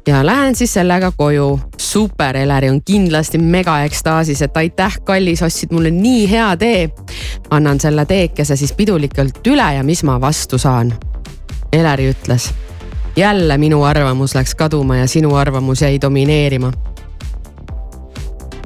ja 0.08 0.26
lähen 0.26 0.56
siis 0.56 0.74
sellega 0.74 1.12
koju. 1.12 1.60
super, 1.78 2.38
Eleri 2.38 2.70
on 2.70 2.82
kindlasti 2.82 3.38
mega 3.38 3.80
ekstaasis, 3.84 4.42
et 4.42 4.58
aitäh, 4.58 5.00
kallis, 5.04 5.42
ostsid 5.42 5.72
mulle 5.72 5.92
nii 5.92 6.30
hea 6.32 6.58
tee. 6.58 6.90
annan 7.50 7.80
selle 7.80 8.06
teekese 8.06 8.56
siis 8.56 8.74
pidulikult 8.74 9.48
üle 9.48 9.74
ja 9.74 9.84
mis 9.84 10.04
ma 10.04 10.22
vastu 10.22 10.58
saan 10.58 10.94
Eleri 11.76 12.10
ütles. 12.14 12.50
jälle 13.16 13.58
minu 13.58 13.84
arvamus 13.84 14.36
läks 14.36 14.56
kaduma 14.56 14.98
ja 14.98 15.08
sinu 15.08 15.36
arvamus 15.36 15.82
jäi 15.82 16.02
domineerima 16.02 16.72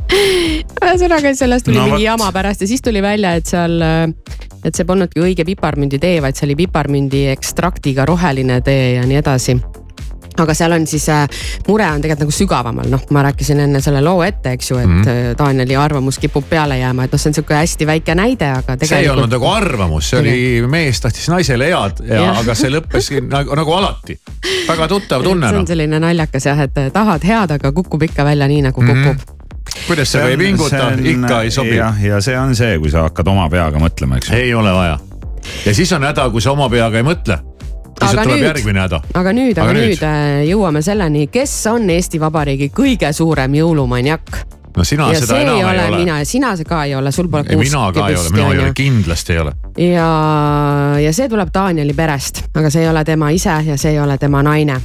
ühesõnaga, 0.85 1.33
sellest 1.35 1.65
tuli 1.65 1.77
no, 1.77 1.85
mingi 1.91 2.07
jama 2.07 2.31
pärast 2.33 2.61
ja 2.61 2.67
siis 2.67 2.81
tuli 2.81 3.01
välja, 3.01 3.35
et 3.37 3.45
seal, 3.45 3.81
et 4.65 4.75
see 4.75 4.85
polnudki 4.85 5.21
õige 5.21 5.45
piparmünditee, 5.45 6.17
vaid 6.21 6.39
see 6.39 6.47
oli 6.49 6.57
piparmündi 6.63 7.27
ekstraktiga 7.35 8.07
roheline 8.09 8.61
tee 8.65 8.95
ja 8.95 9.05
nii 9.05 9.21
edasi 9.21 9.59
aga 10.43 10.55
seal 10.57 10.75
on 10.75 10.87
siis 10.87 11.07
äh,, 11.09 11.25
mure 11.67 11.87
on 11.87 12.01
tegelikult 12.01 12.25
nagu 12.25 12.35
sügavamal, 12.35 12.89
noh, 12.91 13.05
ma 13.15 13.23
rääkisin 13.29 13.63
enne 13.65 13.81
selle 13.83 14.01
loo 14.05 14.23
ette, 14.25 14.53
eks 14.57 14.71
ju, 14.71 14.77
et 14.77 14.87
mm 14.87 15.01
-hmm. 15.03 15.37
Danieli 15.39 15.75
arvamus 15.75 16.19
kipub 16.19 16.45
peale 16.49 16.77
jääma, 16.79 17.03
et 17.03 17.11
noh, 17.11 17.21
see 17.21 17.29
on 17.29 17.39
sihuke 17.39 17.55
hästi 17.55 17.87
väike 17.87 18.15
näide, 18.15 18.51
aga 18.51 18.77
tegelikult. 18.77 18.89
see 18.89 18.99
ei 18.99 19.09
olnud 19.09 19.31
nagu 19.31 19.47
arvamus, 19.47 20.09
see 20.09 20.19
oli 20.19 20.67
mees 20.67 21.01
tahtis 21.01 21.29
naisele 21.29 21.71
head 21.71 22.05
ja, 22.07 22.21
ja. 22.21 22.31
aga 22.39 22.55
see 22.55 22.71
lõppes 22.73 23.11
nagu, 23.35 23.55
nagu 23.55 23.73
alati. 23.73 24.19
väga 24.67 24.87
tuttav 24.87 25.23
tunne. 25.23 25.47
see 25.47 25.57
on 25.57 25.65
noh. 25.65 25.67
selline 25.67 25.99
naljakas 25.99 26.45
jah, 26.45 26.63
et 26.67 26.79
tahad 26.93 27.25
head, 27.25 27.51
aga 27.51 27.71
kukub 27.71 28.03
ikka 28.03 28.25
välja 28.25 28.47
nii 28.47 28.61
nagu 28.69 28.81
kukub 28.81 28.95
mm. 28.95 29.11
-hmm 29.11 29.37
kuidas 29.87 30.11
see, 30.11 30.21
see 30.21 30.31
võib 30.31 30.41
pinguta, 30.43 30.89
ikka 31.11 31.41
ei 31.45 31.51
sobi. 31.51 31.77
ja 31.77 32.21
see 32.25 32.37
on 32.39 32.55
see, 32.55 32.79
kui 32.81 32.89
sa 32.89 33.05
hakkad 33.07 33.27
oma 33.27 33.49
peaga 33.49 33.81
mõtlema, 33.81 34.17
eks 34.17 34.31
ju. 34.31 34.35
ei 34.35 34.53
ole 34.53 34.73
vaja. 34.73 34.97
ja 35.65 35.73
siis 35.77 35.91
on 35.93 36.03
häda, 36.03 36.29
kui 36.33 36.41
sa 36.41 36.51
oma 36.55 36.69
peaga 36.69 36.97
ei 36.97 37.05
mõtle 37.05 37.39
tuleb 37.97 38.29
nüüd, 38.29 38.93
aga 39.13 39.33
nüüd, 39.33 39.57
aga 39.59 39.73
nüüd, 39.75 40.05
äh, 40.05 40.45
jõuame 40.49 40.83
selleni, 40.85 41.27
kes 41.31 41.55
on 41.71 41.89
Eesti 41.89 42.21
Vabariigi 42.21 42.71
kõige 42.75 43.11
suurem 43.15 43.57
jõulumaniak 43.59 44.59
no 44.77 44.83
sina 44.83 45.09
ja 45.13 45.19
seda 45.21 45.39
enam 45.41 45.57
ei 45.57 45.63
ole, 45.63 45.87
ole.. 45.87 45.97
mina, 45.97 46.19
sina 46.25 46.53
ka 46.67 46.83
ei 46.85 46.95
ole, 46.95 47.11
sul 47.11 47.29
pole 47.31 47.43
kuuski 47.47 47.69
mina 47.69 47.89
ka 47.95 48.07
ei 48.09 48.15
ole, 48.19 48.29
mina 48.35 48.51
ei 48.53 48.61
ole, 48.63 48.71
kindlasti 48.77 49.35
ei 49.35 49.41
ole. 49.43 49.53
ja, 49.87 50.07
ja 51.03 51.13
see 51.15 51.29
tuleb 51.31 51.51
Danieli 51.53 51.95
perest, 51.97 52.45
aga 52.53 52.71
see 52.73 52.85
ei 52.85 52.91
ole 52.91 53.03
tema 53.07 53.33
ise 53.35 53.59
ja 53.65 53.77
see 53.77 53.95
ei 53.95 53.99
ole 53.99 54.17
tema 54.21 54.43
naine. 54.45 54.79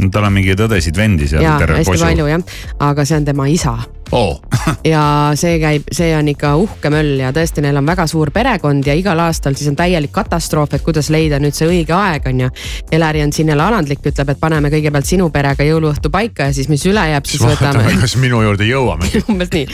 no 0.00 0.12
tal 0.12 0.28
on 0.28 0.36
mingeid 0.36 0.60
õdesid-vendi 0.68 1.28
seal. 1.30 1.44
jaa, 1.46 1.58
hästi 1.60 1.90
posu. 1.90 2.04
palju 2.04 2.30
jah, 2.30 2.48
aga 2.90 3.04
see 3.08 3.20
on 3.22 3.30
tema 3.32 3.48
isa 3.50 3.78
oh. 4.12 4.40
ja 4.92 5.32
see 5.38 5.58
käib, 5.62 5.88
see 5.92 6.10
on 6.16 6.28
ikka 6.32 6.54
uhke 6.60 6.90
möll 6.92 7.18
ja 7.20 7.32
tõesti, 7.34 7.62
neil 7.64 7.78
on 7.80 7.86
väga 7.86 8.06
suur 8.10 8.30
perekond 8.34 8.86
ja 8.86 8.94
igal 8.96 9.20
aastal 9.24 9.56
siis 9.58 9.70
on 9.70 9.78
täielik 9.78 10.12
katastroof, 10.14 10.74
et 10.76 10.84
kuidas 10.84 11.10
leida 11.14 11.40
nüüd 11.42 11.56
see 11.56 11.68
õige 11.70 11.94
aeg 11.96 12.28
on 12.30 12.44
ju. 12.44 12.50
Eleri 12.92 13.22
on 13.24 13.32
siin 13.32 13.50
jälle 13.52 13.64
alandlik, 13.64 14.02
ütleb, 14.04 14.30
et 14.34 14.40
paneme 14.40 14.70
kõigepealt 14.72 15.08
sinu 15.08 15.30
perega 15.34 15.66
jõuluõhtu 15.66 16.10
paika 16.14 16.48
ja 16.50 16.56
siis, 16.56 16.68
mis 16.72 16.84
üle 16.88 17.04
jääb, 17.10 17.28
siis 17.28 17.42
võtame. 17.44 17.86
kas 18.00 18.16
minu 18.20 18.42
juurde 18.44 18.68
jõuame 18.68 19.10
umbes 19.30 19.52
nii. 19.54 19.66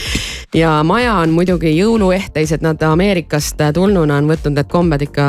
ja 0.57 0.77
maja 0.87 1.17
on 1.21 1.35
muidugi 1.35 1.73
jõuluehteised, 1.75 2.63
nad 2.65 2.81
Ameerikast 2.91 3.61
tulnuna 3.73 4.17
on 4.21 4.29
võtnud 4.31 4.57
need 4.57 4.71
kombed 4.71 5.05
ikka 5.05 5.27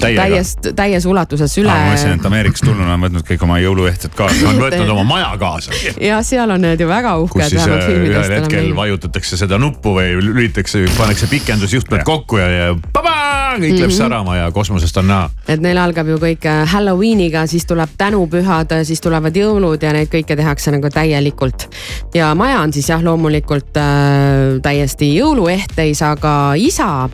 täies, 0.00 0.54
täies 0.76 1.06
ulatuses 1.08 1.58
üle. 1.60 1.72
ma 1.72 1.90
mõtlesin, 1.90 2.18
et 2.18 2.30
Ameerikast 2.30 2.66
tulnuna 2.68 2.96
on 2.96 3.08
võtnud 3.08 3.28
kõik 3.28 3.46
oma 3.46 3.58
jõuluehted 3.62 4.14
kaasa. 4.16 4.48
on 4.50 4.62
võtnud 4.62 4.92
oma 4.96 5.06
maja 5.08 5.34
kaasa. 5.40 5.74
ja 6.00 6.22
seal 6.26 6.50
on 6.54 6.64
need 6.64 6.80
ju 6.80 6.88
väga 6.90 7.16
uhked, 7.24 7.54
vähemalt 7.54 7.86
filmidest 7.86 7.93
ühel 7.98 8.36
hetkel 8.38 8.60
oleme 8.64 8.76
vajutatakse 8.76 9.36
seda 9.40 9.58
nuppu 9.58 9.94
või 9.96 10.14
lülitatakse, 10.20 10.84
pannakse 10.98 11.28
pikendusjuhtmed 11.30 12.04
kokku 12.06 12.40
ja, 12.40 12.48
ja 12.48 12.68
pabaa, 12.92 13.54
kõik 13.58 13.78
läheb 13.78 13.90
Mhm. 13.90 13.96
särama 13.96 14.36
ja 14.36 14.50
kosmosest 14.52 14.96
on 14.96 15.06
näha. 15.06 15.30
et 15.48 15.60
neil 15.60 15.78
algab 15.78 16.08
ju 16.08 16.18
kõik 16.18 16.46
äh, 16.46 16.68
Halloweeniga, 16.68 17.46
siis 17.46 17.66
tuleb 17.66 17.90
tänupühad, 17.98 18.72
siis 18.84 19.00
tulevad 19.00 19.36
jõulud 19.36 19.82
ja 19.82 19.92
neid 19.92 20.08
kõike 20.08 20.36
tehakse 20.36 20.70
nagu 20.70 20.90
täielikult. 20.90 21.68
ja 22.14 22.34
maja 22.34 22.60
on 22.60 22.72
siis 22.72 22.88
jah, 22.88 23.02
loomulikult 23.02 23.76
äh, 23.76 24.60
täiesti 24.62 25.14
jõuluehteis, 25.14 26.02
aga 26.02 26.54
isa, 26.56 27.08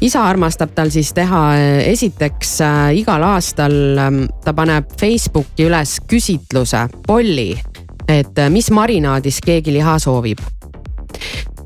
isa 0.00 0.24
armastab 0.24 0.74
tal 0.74 0.90
siis 0.90 1.12
teha 1.12 1.42
äh, 1.54 1.88
esiteks 1.92 2.60
äh, 2.60 2.96
igal 3.00 3.22
aastal 3.22 3.98
ähm, 3.98 4.24
ta 4.44 4.52
paneb 4.52 4.90
Facebooki 5.00 5.68
üles 5.68 5.98
küsitluse, 6.10 6.88
polli, 7.06 7.54
et 8.08 8.38
äh, 8.38 8.50
mis 8.50 8.70
marinaadis 8.74 9.40
keegi 9.44 9.72
liha 9.72 9.98
soovib. 9.98 10.42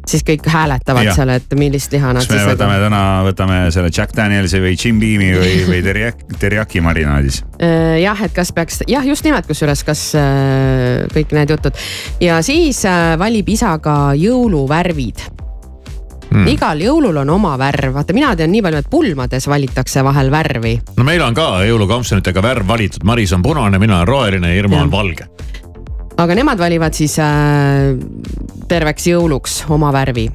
siis 0.09 0.23
kõik 0.25 0.47
hääletavad 0.49 1.05
Jah. 1.05 1.17
seal, 1.19 1.29
et 1.35 1.55
millist 1.59 1.93
liha 1.93 2.15
nad 2.17 2.25
siis 2.25 2.45
võtame 2.49 2.79
täna, 2.81 3.01
võtame 3.27 3.59
selle 3.73 3.91
Jack 3.93 4.17
Danielsi 4.17 4.61
või 4.61 4.73
Jim 4.73 5.01
Beam'i 5.01 5.33
või, 5.37 5.57
või 5.73 5.83
teriyaki, 5.85 6.39
teriyaki 6.41 6.81
marinaadis? 6.85 7.43
Äh, 7.61 7.99
jah, 8.03 8.23
et 8.25 8.33
kas 8.37 8.53
peaks, 8.57 8.83
jah, 8.89 9.05
just 9.05 9.27
nimelt, 9.29 9.49
kusjuures, 9.49 9.85
kas 9.85 10.05
äh, 10.17 11.05
kõik 11.13 11.35
need 11.37 11.53
jutud 11.53 11.77
ja 12.25 12.41
siis 12.43 12.85
valib 13.19 13.49
isa 13.53 13.77
ka 13.85 13.99
jõuluvärvid 14.17 15.29
Hmm. 16.29 16.43
mm.. 16.45 16.49
igal 16.53 16.81
jõulul 16.83 17.23
on 17.23 17.31
oma 17.33 17.55
värv, 17.61 17.95
vaata 17.95 18.13
mina 18.13 18.35
tean 18.37 18.53
nii 18.53 18.61
palju, 18.65 18.83
et 18.83 18.91
pulmades 18.93 19.49
valitakse 19.49 20.03
vahel 20.05 20.29
värvi. 20.33 20.75
no 20.99 21.07
meil 21.07 21.23
on 21.25 21.37
ka 21.37 21.63
jõulukampsunitega 21.65 22.43
värv 22.45 22.69
valitud, 22.69 23.05
Maris 23.09 23.33
on 23.33 23.45
punane, 23.45 23.81
mina 23.81 24.03
olen 24.03 24.09
roheline 24.09 24.53
ja 24.53 24.61
Irma 24.61 24.83
on 24.85 24.93
valge. 24.93 25.29
Aga 26.19 26.35
nemad 26.35 26.59
valivad 26.59 26.97
siis 26.99 27.15
äh, 27.23 27.95
terveks 28.69 29.07
jõuluks 29.13 29.61
oma 29.75 29.93
värvi 29.95 30.27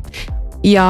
ja 0.63 0.85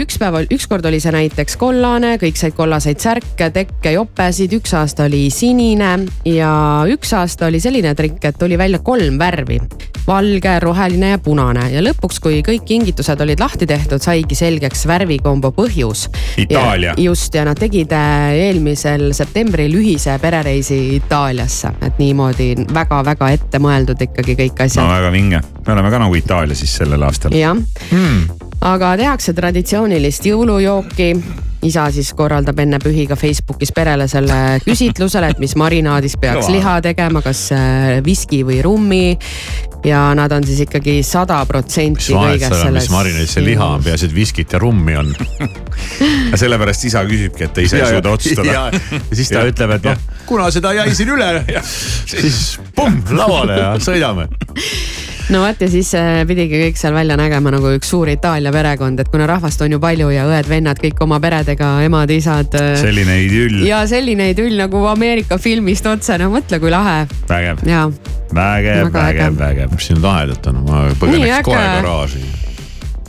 üks 0.00 0.18
päev, 0.20 0.40
ükskord 0.54 0.86
oli 0.88 1.00
see 1.02 1.12
näiteks 1.14 1.58
kollane, 1.60 2.14
kõik 2.20 2.38
said 2.40 2.56
kollaseid 2.56 3.00
särke, 3.02 3.50
tekke, 3.54 3.92
jopesid, 3.94 4.54
üks 4.56 4.72
aasta 4.78 5.06
oli 5.08 5.26
sinine 5.34 5.92
ja 6.28 6.52
üks 6.88 7.12
aasta 7.16 7.48
oli 7.50 7.60
selline 7.60 7.94
trikk, 7.98 8.22
et 8.24 8.38
tuli 8.40 8.58
välja 8.58 8.80
kolm 8.84 9.18
värvi. 9.20 9.60
valge, 10.08 10.54
roheline 10.60 11.10
ja 11.10 11.18
punane 11.20 11.66
ja 11.68 11.82
lõpuks, 11.84 12.16
kui 12.24 12.38
kõik 12.40 12.64
kingitused 12.64 13.20
olid 13.20 13.40
lahti 13.40 13.66
tehtud, 13.68 14.00
saigi 14.00 14.34
selgeks 14.34 14.86
värvikombo 14.88 15.50
põhjus. 15.52 16.06
Itaalia. 16.40 16.94
just 16.96 17.34
ja 17.34 17.44
nad 17.44 17.60
tegid 17.60 17.92
äh, 17.92 18.32
eelmisel 18.48 19.12
septembril 19.12 19.74
ühise 19.76 20.16
perereisi 20.18 20.96
Itaaliasse, 20.96 21.74
et 21.84 22.00
niimoodi 22.00 22.54
väga-väga 22.72 23.30
ette 23.36 23.60
mõeldud 23.60 24.00
ikkagi 24.08 24.38
kõik 24.40 24.56
no 24.56 24.64
asjad. 24.64 24.88
väga 24.96 25.12
vinge, 25.12 25.44
me 25.66 25.72
oleme 25.76 25.90
ka 25.92 26.04
nagu 26.06 26.14
Itaalia 26.14 26.56
siis 26.56 26.76
sellel 26.80 27.02
aastal. 27.02 27.36
jah 27.36 27.56
Hmm. 27.88 28.47
Aga 28.60 28.94
tehakse 28.98 29.34
traditsioonilist 29.34 30.26
jõulujooki. 30.26 31.12
Isa 31.66 31.88
siis 31.94 32.12
korraldab 32.14 32.58
enne 32.62 32.78
pühi 32.82 33.06
ka 33.10 33.16
Facebookis 33.18 33.72
perele 33.74 34.08
selle 34.10 34.58
küsitlusele, 34.64 35.32
et 35.34 35.42
mis 35.42 35.56
marinaadis 35.58 36.18
peaks 36.20 36.46
Kõva. 36.46 36.54
liha 36.54 36.76
tegema, 36.84 37.22
kas 37.24 37.48
äh, 37.56 37.98
viski 38.04 38.44
või 38.46 38.60
rummi. 38.62 39.18
ja 39.84 40.08
nad 40.14 40.32
on 40.34 40.44
siis 40.44 40.64
ikkagi 40.64 41.02
sada 41.06 41.38
mis 41.42 41.48
protsenti 41.48 42.14
vahet 42.14 42.34
kõiges 42.34 42.48
seal 42.48 42.54
on, 42.56 42.64
selles 42.66 42.88
mis 42.88 42.94
marinaadis 42.94 43.34
see 43.36 43.44
liha 43.46 43.68
on, 43.76 43.82
peaasi, 43.82 44.08
et 44.10 44.14
viskit 44.14 44.52
ja 44.52 44.58
rummi 44.62 44.96
on. 44.98 45.12
ja 46.32 46.40
sellepärast 46.40 46.88
isa 46.90 47.04
küsibki, 47.06 47.46
et 47.46 47.54
ta 47.54 47.64
ise 47.64 47.78
ei 47.78 47.92
suuda 47.94 48.14
otsustada. 48.14 48.52
ja 48.52 48.58
ja 48.72 49.16
siis 49.16 49.30
ta 49.32 49.44
ütleb, 49.48 49.74
et 49.78 49.86
noh, 49.88 50.06
kuna 50.28 50.48
seda 50.54 50.72
jäi 50.76 50.94
siin 50.96 51.12
üle, 51.14 51.28
siis 52.12 52.58
pumm 52.76 53.02
lauale 53.16 53.58
ja 53.58 53.70
sõidame. 53.82 54.28
no 55.32 55.42
vot 55.44 55.62
ja 55.64 55.70
siis 55.70 55.92
äh, 55.98 56.22
pidigi 56.28 56.60
kõik 56.64 56.80
seal 56.80 56.96
välja 56.96 57.18
nägema 57.20 57.52
nagu 57.54 57.72
üks 57.76 57.90
suur 57.92 58.10
Itaalia 58.12 58.52
perekond, 58.54 59.00
et 59.00 59.10
kuna 59.12 59.28
rahvast 59.30 59.62
on 59.64 59.76
ju 59.76 59.80
palju 59.82 60.10
ja 60.14 60.26
õed-vennad 60.28 60.80
kõik 60.82 61.02
oma 61.04 61.20
peredega, 61.48 61.68
emad-isad. 61.86 62.52
selline 62.80 63.16
idüll, 63.24 63.62
ja 63.66 63.80
selline 63.88 64.30
idüll 64.34 64.56
nagu 64.58 64.82
Ameerika 64.90 65.38
filmist 65.40 65.86
otse, 65.88 66.18
no 66.20 66.28
mõtle, 66.32 66.58
kui 66.60 66.72
lahe 66.72 67.06
vägev, 67.28 67.62
ja 67.68 67.86
vägev, 68.34 68.88
Väga 68.88 69.06
äge. 69.08 69.22
vägev, 69.22 69.38
vägev. 69.38 69.72
mis 69.72 69.88
siin 69.88 70.02
lahedat 70.02 70.46
on, 70.50 70.60
ma 70.68 70.84
Nii 70.88 70.98
põgeneks 71.00 71.38
äge. 71.38 71.42
kohe 71.48 71.64
garaaži. 71.64 72.22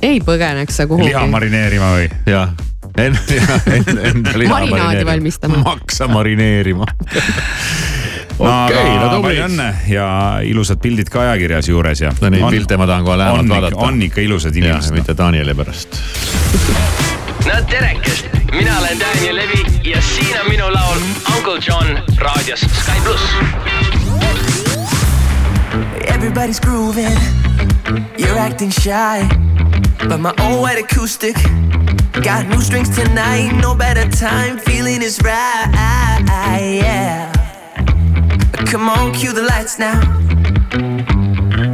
ei 0.01 0.21
põgeneks 0.23 0.79
sa 0.79 0.87
kuhugi. 0.87 1.09
liha 1.11 1.25
marineerima 1.27 1.91
või? 1.97 2.07
jah, 2.29 2.55
enda, 2.95 3.39
enda, 3.75 3.97
enda 4.13 4.37
liha 4.39 4.53
Marinaadi 4.55 5.05
valmistama. 5.11 5.63
maksa 5.65 6.07
marineerima. 6.07 6.87
no 8.39 8.47
Okei, 8.47 8.79
aga 8.79 9.03
no 9.03 9.11
tublid. 9.17 9.23
palju 9.25 9.45
õnne 9.49 9.69
ja 9.91 10.07
ilusad 10.47 10.79
pildid 10.79 11.11
ka 11.11 11.25
ajakirjas 11.27 11.67
juures 11.73 12.05
ja. 12.07 12.13
no 12.23 12.31
neid 12.31 12.47
pilte 12.55 12.79
ma 12.79 12.87
tahan 12.87 13.03
kohe 13.03 13.19
lähemalt 13.19 13.43
on, 13.43 13.51
vaadata. 13.57 13.83
on 13.83 14.01
ikka 14.07 14.23
ilusad 14.23 14.55
inimesed. 14.55 14.95
mitte 14.95 15.17
Danieli 15.17 15.57
pärast. 15.59 15.99
No 17.45 17.61
terekest, 17.69 18.25
mina 18.51 18.79
olen 18.79 18.99
Daniel 18.99 19.35
Levi 19.35 19.89
ja 19.89 20.01
siin 20.01 20.41
on 20.41 20.49
minu 20.49 20.73
laul 20.73 20.97
Uncle 21.35 21.59
John 21.67 21.99
raadios 22.17 22.59
Sky 22.59 22.99
pluss. 23.03 23.21
Everybody's 26.07 26.59
grooving, 26.59 27.17
you're 28.17 28.39
acting 28.39 28.71
shy. 28.71 29.27
But 30.07 30.19
my 30.19 30.33
old 30.39 30.61
white 30.61 30.79
acoustic 30.79 31.35
got 32.23 32.47
new 32.47 32.61
strings 32.61 32.89
tonight. 32.89 33.53
No 33.61 33.75
better 33.75 34.09
time, 34.09 34.57
feeling 34.59 35.01
is 35.03 35.19
right. 35.23 35.67
Yeah. 36.59 37.31
Come 38.71 38.89
on, 38.89 39.13
cue 39.13 39.33
the 39.33 39.43
lights 39.43 39.77
now. 39.79 39.99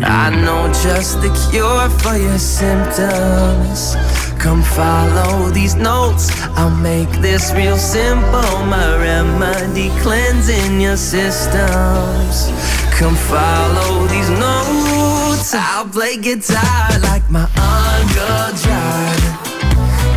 I 0.06 0.30
know 0.30 0.68
just 0.84 1.22
the 1.22 1.34
cure 1.50 1.90
for 2.02 2.16
your 2.16 2.38
symptoms. 2.38 3.96
Come 4.38 4.62
follow 4.62 5.50
these 5.50 5.74
notes. 5.74 6.30
I'll 6.56 6.70
make 6.70 7.10
this 7.22 7.52
real 7.54 7.78
simple. 7.78 8.66
My 8.70 8.98
remedy 9.02 9.90
cleansing 10.02 10.80
your 10.80 10.98
systems. 10.98 12.54
Come 12.94 13.16
follow 13.16 14.06
these 14.06 14.30
notes. 14.30 15.56
I'll 15.56 15.90
play 15.90 16.18
guitar 16.18 17.00
like 17.02 17.28
my 17.32 17.50
Uncle 17.58 18.54
John. 18.62 19.18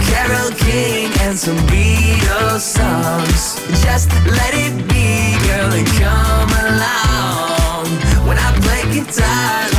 Carol 0.04 0.50
King 0.58 1.10
and 1.22 1.38
some 1.38 1.56
Beatles 1.68 2.60
songs. 2.60 3.56
Just 3.82 4.10
let 4.26 4.52
it 4.52 4.76
be, 4.86 5.32
girl, 5.48 5.72
and 5.72 5.86
come 5.96 6.52
along. 6.68 7.86
When 8.28 8.36
I 8.36 8.52
play 8.60 8.84
guitar 8.92 9.77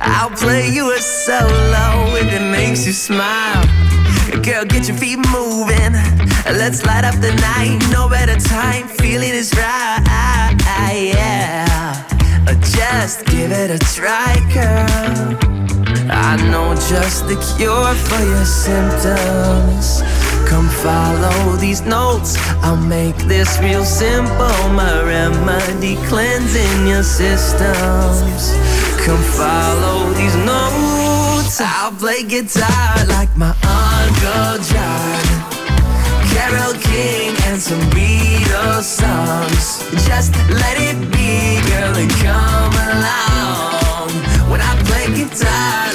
I'll 0.00 0.30
play 0.30 0.70
you 0.70 0.94
a 0.94 0.98
solo 0.98 2.14
if 2.14 2.32
it 2.32 2.52
makes 2.52 2.86
you 2.86 2.92
smile. 2.92 3.64
Girl, 4.44 4.64
get 4.64 4.86
your 4.86 4.96
feet 4.96 5.18
moving. 5.32 5.94
Let's 6.46 6.86
light 6.86 7.04
up 7.04 7.16
the 7.16 7.34
night. 7.40 7.84
No 7.90 8.08
better 8.08 8.38
time. 8.38 8.86
Feeling 8.86 9.30
is 9.30 9.52
right. 9.56 10.54
Yeah. 10.92 12.06
Just 12.60 13.26
give 13.26 13.50
it 13.50 13.70
a 13.70 13.78
try, 13.96 14.34
girl. 14.54 15.36
I 16.10 16.36
know 16.50 16.74
just 16.88 17.26
the 17.26 17.36
cure 17.56 17.94
for 18.06 18.22
your 18.24 18.44
symptoms. 18.44 20.02
Come 20.48 20.68
follow 20.68 21.56
these 21.56 21.82
notes. 21.82 22.36
I'll 22.62 22.76
make 22.76 23.16
this 23.28 23.58
real 23.60 23.84
simple. 23.84 24.58
My 24.72 25.02
remedy 25.04 25.96
cleansing 26.08 26.86
your 26.86 27.02
systems. 27.02 28.56
Come 29.04 29.22
follow 29.36 30.10
these 30.14 30.36
notes. 30.36 31.60
I'll 31.60 31.92
play 31.92 32.22
guitar 32.22 33.04
like 33.06 33.28
my 33.36 33.54
Uncle 33.62 34.56
John. 34.70 35.24
Carol 36.32 36.74
King 36.80 37.36
and 37.44 37.60
some 37.60 37.84
Beatles 37.90 38.84
songs. 38.84 39.84
Just 40.06 40.32
let 40.48 40.76
it 40.78 40.98
be, 41.12 41.60
girl, 41.68 41.94
and 41.94 42.10
come 42.24 42.74
along. 42.88 44.10
When 44.50 44.60
I 44.62 44.72
play 44.86 45.06
guitar 45.14 45.87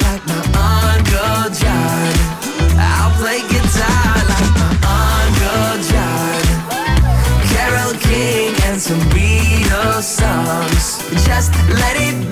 songs. 10.03 10.97
Just 11.25 11.53
let 11.69 11.95
it 11.95 12.22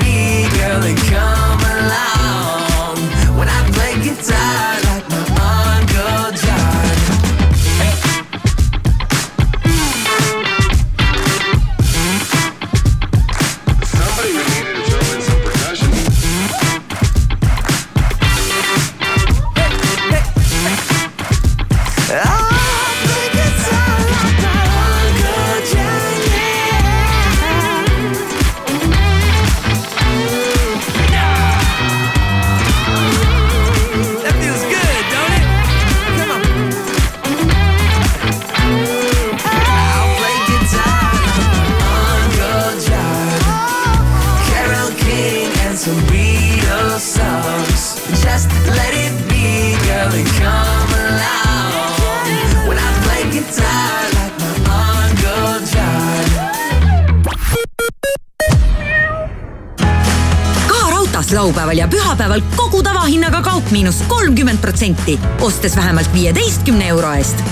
laupäeval 61.71 61.77
ja 61.77 61.87
pühapäeval 61.87 62.41
kogu 62.55 62.83
tavahinnaga 62.83 63.41
kaup 63.41 63.71
miinus 63.71 64.03
kolmkümmend 64.07 64.59
protsenti, 64.59 65.19
ostes 65.41 65.75
vähemalt 65.75 66.13
viieteistkümne 66.13 66.87
euro 66.87 67.13
eest. 67.13 67.43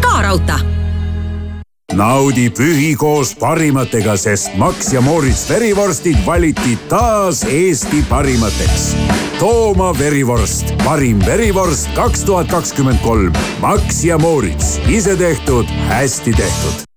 ka 0.00 0.22
raudtee 0.22 0.56
naudi 1.92 2.50
pühi 2.50 2.96
koos 2.96 3.34
parimatega, 3.34 4.16
sest 4.16 4.54
Max 4.56 4.92
ja 4.92 5.00
Moritz 5.00 5.48
verivorstid 5.48 6.16
valiti 6.26 6.78
taas 6.88 7.44
Eesti 7.44 8.04
parimateks. 8.08 8.96
Tooma 9.38 9.92
verivorst, 9.98 10.74
parim 10.84 11.20
verivorst 11.26 11.88
kaks 11.94 12.24
tuhat 12.24 12.50
kakskümmend 12.50 13.00
kolm. 13.02 13.32
Max 13.60 14.04
ja 14.04 14.18
Moritz, 14.18 14.78
ise 14.88 15.16
tehtud, 15.16 15.66
hästi 15.88 16.32
tehtud 16.32 16.87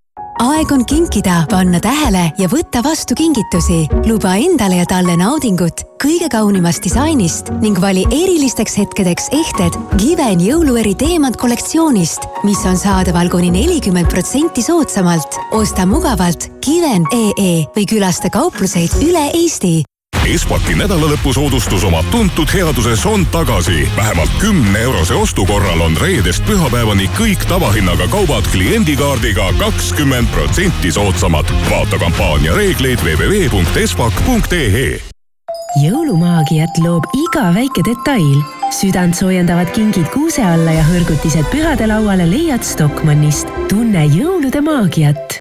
aeg 0.42 0.72
on 0.74 0.84
kinkida, 0.86 1.44
panna 1.50 1.80
tähele 1.84 2.24
ja 2.40 2.48
võtta 2.50 2.82
vastu 2.86 3.16
kingitusi. 3.18 3.86
luba 4.10 4.36
endale 4.40 4.80
ja 4.80 4.86
talle 4.90 5.16
naudingut 5.20 5.84
kõige 6.02 6.30
kaunimast 6.34 6.84
disainist 6.84 7.52
ning 7.62 7.78
vali 7.82 8.06
erilisteks 8.10 8.78
hetkedeks 8.82 9.30
ehted 9.38 9.78
Given 10.02 10.42
jõulueri 10.42 10.96
teemant 10.98 11.38
kollektsioonist, 11.38 12.26
mis 12.44 12.66
on 12.66 12.78
saadaval 12.78 13.30
kuni 13.30 13.52
nelikümmend 13.54 14.10
protsenti 14.10 14.66
soodsamalt. 14.66 15.38
osta 15.52 15.86
mugavalt 15.86 16.50
Given.ee 16.66 17.66
või 17.76 17.86
külasta 17.86 18.34
kaupluseid 18.34 18.98
üle 19.06 19.30
Eesti 19.34 19.91
Espaki 20.26 20.76
nädalalõpusoodustus 20.78 21.84
oma 21.84 22.04
tuntud 22.12 22.50
headuses 22.54 23.06
on 23.06 23.26
tagasi. 23.26 23.90
vähemalt 23.98 24.32
kümne 24.40 24.80
eurose 24.80 25.14
ostu 25.14 25.46
korral 25.46 25.82
on 25.82 25.98
reedest 25.98 26.46
pühapäevani 26.46 27.10
kõik 27.18 27.46
tavahinnaga 27.50 28.08
kaubad 28.08 28.46
kliendikaardiga 28.52 29.54
kakskümmend 29.58 30.28
protsenti 30.28 30.92
soodsamad. 30.92 31.46
vaata 31.70 32.00
kampaania 32.00 32.56
reegleid 32.56 33.00
www.espak.ee 33.04 35.02
jõulumaagiat 35.82 36.78
loob 36.84 37.04
iga 37.16 37.54
väike 37.54 37.82
detail. 37.88 38.42
südantsoojendavad 38.72 39.72
kingid 39.72 40.08
kuuse 40.14 40.44
alla 40.44 40.72
ja 40.72 40.84
hõrgutised 40.84 41.50
pühadelauale 41.52 42.30
leiad 42.30 42.64
Stockmannist. 42.64 43.48
tunne 43.70 44.06
jõulude 44.06 44.62
maagiat 44.62 45.41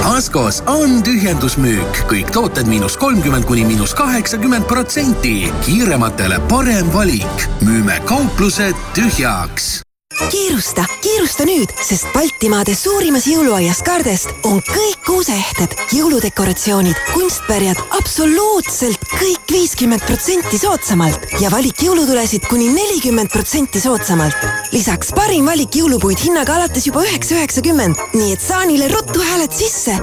Askos 0.00 0.62
on 0.66 1.02
tühjendusmüük, 1.06 2.02
kõik 2.10 2.32
tooted 2.34 2.66
miinus 2.70 2.96
kolmkümmend 2.96 3.44
kuni 3.44 3.64
miinus 3.68 3.94
kaheksakümmend 3.94 4.64
protsenti. 4.64 5.52
kiirematele 5.64 6.40
parem 6.48 6.92
valik, 6.94 7.48
müüme 7.60 8.00
kauplused 8.08 8.76
tühjaks 8.94 9.82
kiirusta, 10.30 10.84
kiirusta 11.02 11.44
nüüd, 11.48 11.72
sest 11.82 12.08
Baltimaade 12.14 12.74
suurimas 12.76 13.26
jõuluaias 13.30 13.82
Kardest 13.86 14.30
on 14.48 14.60
kõik 14.66 15.00
kuuseehted, 15.06 15.74
jõuludekoratsioonid, 15.92 16.98
kunstpärjad 17.12 17.80
absoluutselt 17.98 19.02
kõik 19.12 19.52
viiskümmend 19.52 20.04
protsenti 20.06 20.60
soodsamalt 20.60 21.26
ja 21.40 21.50
valik 21.52 21.82
jõulutulesid 21.82 22.46
kuni 22.50 22.70
nelikümmend 22.72 23.32
protsenti 23.32 23.80
soodsamalt. 23.80 24.36
lisaks 24.72 25.12
parim 25.16 25.46
valik 25.46 25.76
jõulupuid 25.76 26.20
hinnaga 26.24 26.56
alates 26.56 26.86
juba 26.86 27.04
üheksa 27.04 27.36
üheksakümmend, 27.36 28.00
nii 28.14 28.32
et 28.32 28.40
saanile 28.40 28.88
ruttu 28.92 29.20
hääled 29.20 29.52
sisse. 29.52 29.98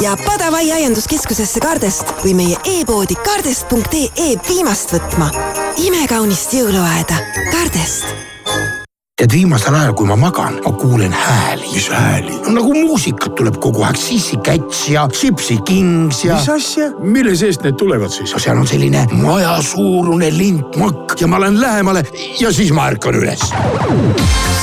ja 0.00 0.16
Padavai 0.24 0.70
aianduskeskusesse 0.72 1.60
Kardest 1.60 2.14
või 2.24 2.34
meie 2.34 2.58
e-poodi 2.64 3.14
kardest.ee 3.14 4.34
viimast 4.48 4.92
võtma. 4.92 5.30
imekaunist 5.76 6.52
jõuluaeda 6.52 7.24
Kardest 7.50 8.31
tead, 9.22 9.34
viimasel 9.36 9.74
ajal, 9.78 9.92
kui 9.94 10.06
ma 10.08 10.16
magan, 10.18 10.56
ma 10.64 10.72
kuulen 10.78 11.12
hääli. 11.14 11.68
mis 11.72 11.88
hääli? 11.90 12.38
nagu 12.54 12.74
muusikat 12.74 13.34
tuleb 13.38 13.58
kogu 13.62 13.84
aeg, 13.86 13.96
Sissi 13.96 14.36
Käts 14.42 14.88
ja 14.90 15.06
Gypsy 15.08 15.58
Kings 15.66 16.24
ja. 16.24 16.38
mis 16.40 16.48
asja, 16.50 16.90
mille 16.98 17.36
seest 17.38 17.62
need 17.62 17.78
tulevad 17.78 18.10
siis? 18.10 18.32
no 18.34 18.42
seal 18.42 18.58
on 18.58 18.66
selline 18.66 19.04
majasuurune 19.12 20.32
lintmakk 20.34 21.20
ja 21.20 21.30
ma 21.30 21.40
lähen 21.40 21.60
lähemale 21.60 22.04
ja 22.40 22.50
siis 22.52 22.72
ma 22.74 22.88
ärkan 22.90 23.20
üles. 23.20 23.46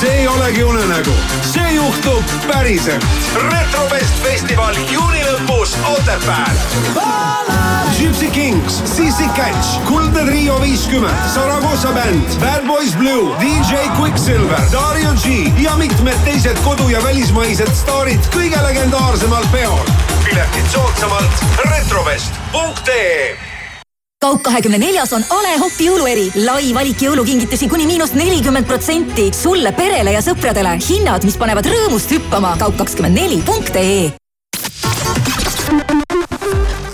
see 0.00 0.12
ei 0.20 0.28
olegi 0.28 0.64
unenägu, 0.64 1.16
see 1.52 1.74
juhtub 1.78 2.36
päriselt. 2.50 3.06
retrovest 3.48 4.22
festival 4.26 4.76
juuni 4.92 5.24
lõpus 5.30 5.76
Otepääl. 5.96 6.60
Gypsy 8.00 8.30
Kings, 8.30 8.82
Sissi 8.84 9.28
Catch, 9.36 9.84
Kuldne 9.84 10.24
Trio 10.24 10.60
viiskümmend, 10.60 11.28
Saragossa 11.34 11.92
bänd, 11.92 12.40
Bad 12.40 12.66
Boys 12.66 12.96
Blue, 12.96 13.36
DJ 13.40 13.76
Quicksilver, 13.98 14.49
Dario 14.50 15.12
G 15.22 15.52
ja 15.62 15.76
mitmed 15.76 16.18
teised 16.24 16.58
kodu- 16.64 16.88
ja 16.88 17.02
välismaised 17.04 17.70
staarid 17.74 18.20
kõige 18.34 18.62
legendaarsemal 18.66 19.44
peol. 19.52 19.86
piletid 20.24 20.66
soodsamalt 20.72 21.44
retrovest.ee 21.70 23.36
kaup 24.20 24.42
kahekümne 24.42 24.78
neljas 24.78 25.12
on 25.12 25.24
A 25.30 25.42
Le 25.42 25.58
Hopi 25.58 25.86
jõulueri. 25.86 26.32
lai 26.44 26.74
valik 26.74 27.00
jõulukingitusi 27.02 27.68
kuni 27.68 27.86
miinus 27.86 28.12
nelikümmend 28.12 28.66
protsenti. 28.66 29.32
sulle, 29.42 29.72
perele 29.72 30.12
ja 30.12 30.20
sõpradele. 30.20 30.78
hinnad, 30.88 31.24
mis 31.24 31.36
panevad 31.36 31.66
rõõmust 31.66 32.10
hüppama. 32.10 32.56
kaup 32.58 32.76
kakskümmend 32.76 33.14
neli 33.14 33.42
punkt 33.46 33.76
ee 33.76 34.19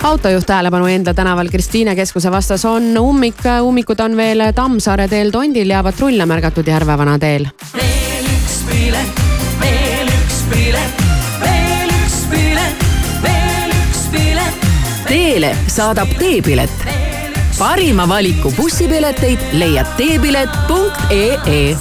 autojuht 0.07 0.46
tähelepanu 0.46 0.86
Endla 0.86 1.14
tänaval 1.14 1.48
Kristiine 1.50 1.94
keskuse 1.96 2.30
vastas 2.30 2.64
on 2.64 2.98
ummik, 2.98 3.40
ummikud 3.62 4.00
on 4.00 4.16
veel 4.16 4.42
Tammsaare 4.54 5.09
teel 5.09 5.30
Tondil 5.34 5.70
ja 5.70 5.82
patrulle 5.82 6.26
märgatud 6.26 6.66
Järvevana 6.66 7.18
teel. 7.18 7.48
veel 7.74 8.28
üks 8.30 8.59
pilet, 8.68 9.22
veel 9.61 10.12
üks 10.12 10.38
pilet, 10.50 11.02
veel 11.40 11.90
üks 11.96 12.18
pilet, 12.30 12.84
veel 13.22 13.74
üks 13.80 14.04
pilet. 14.12 14.68
Teele 15.09 15.50
saadab 15.66 16.14
teepilet. 16.18 16.70
parima 17.59 18.09
valiku 18.09 18.52
bussipileteid 18.57 19.38
leiad 19.52 19.86
teepilet.ee 19.96 21.76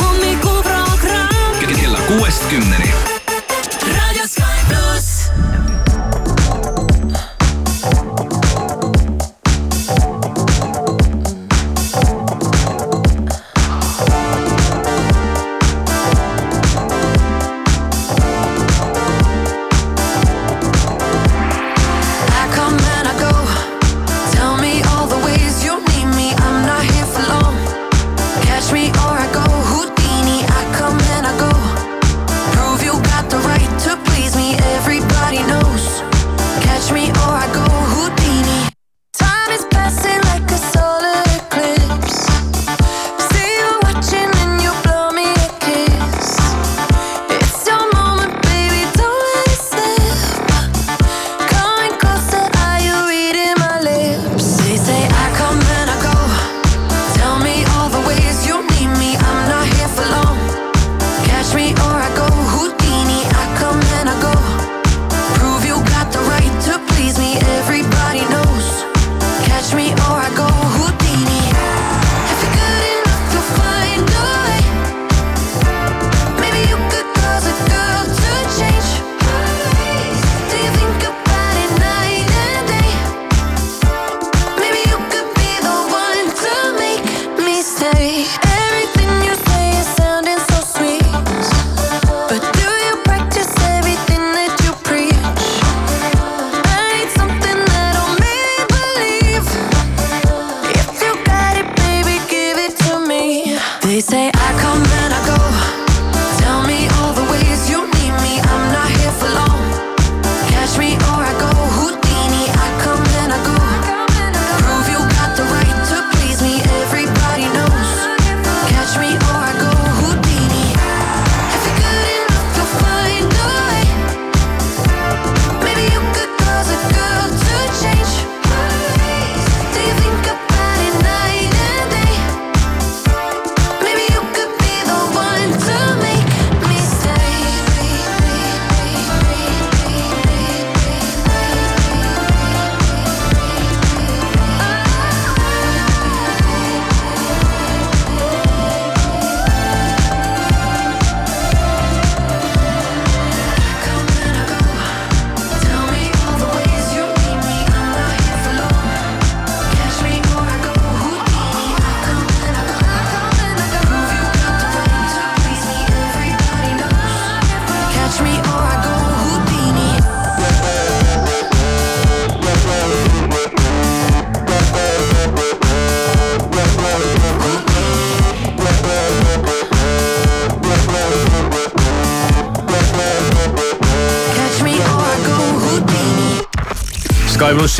hommikuprogramm 0.00 1.62
kella 1.78 1.98
kuuest 2.08 2.50
kümneni. 2.50 3.09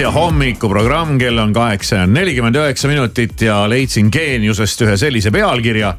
Sky 0.01 0.07
plussi 0.07 0.17
hommikuprogramm, 0.17 1.19
kell 1.19 1.39
on 1.39 1.53
kaheksa 1.53 1.97
ja 1.97 2.07
nelikümmend 2.07 2.57
üheksa 2.57 2.89
minutit 2.89 3.43
ja 3.45 3.67
leidsin 3.69 4.09
geeniusest 4.09 4.81
ühe 4.87 4.95
sellise 4.97 5.29
pealkirja, 5.31 5.91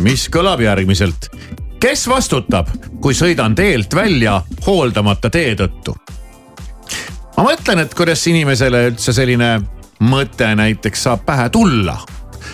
mis 0.00 0.30
kõlab 0.32 0.62
järgmiselt. 0.64 1.28
kes 1.80 2.08
vastutab, 2.08 2.70
kui 3.00 3.12
sõidan 3.12 3.54
teelt 3.54 3.94
välja 3.94 4.40
hooldamata 4.66 5.28
tee 5.30 5.54
tõttu? 5.60 5.92
ma 7.36 7.44
mõtlen, 7.50 7.84
et 7.84 7.94
kuidas 7.94 8.26
inimesele 8.26 8.86
üldse 8.94 9.12
selline 9.12 9.60
mõte 10.00 10.48
näiteks 10.54 11.02
saab 11.02 11.26
pähe 11.26 11.50
tulla 11.50 11.98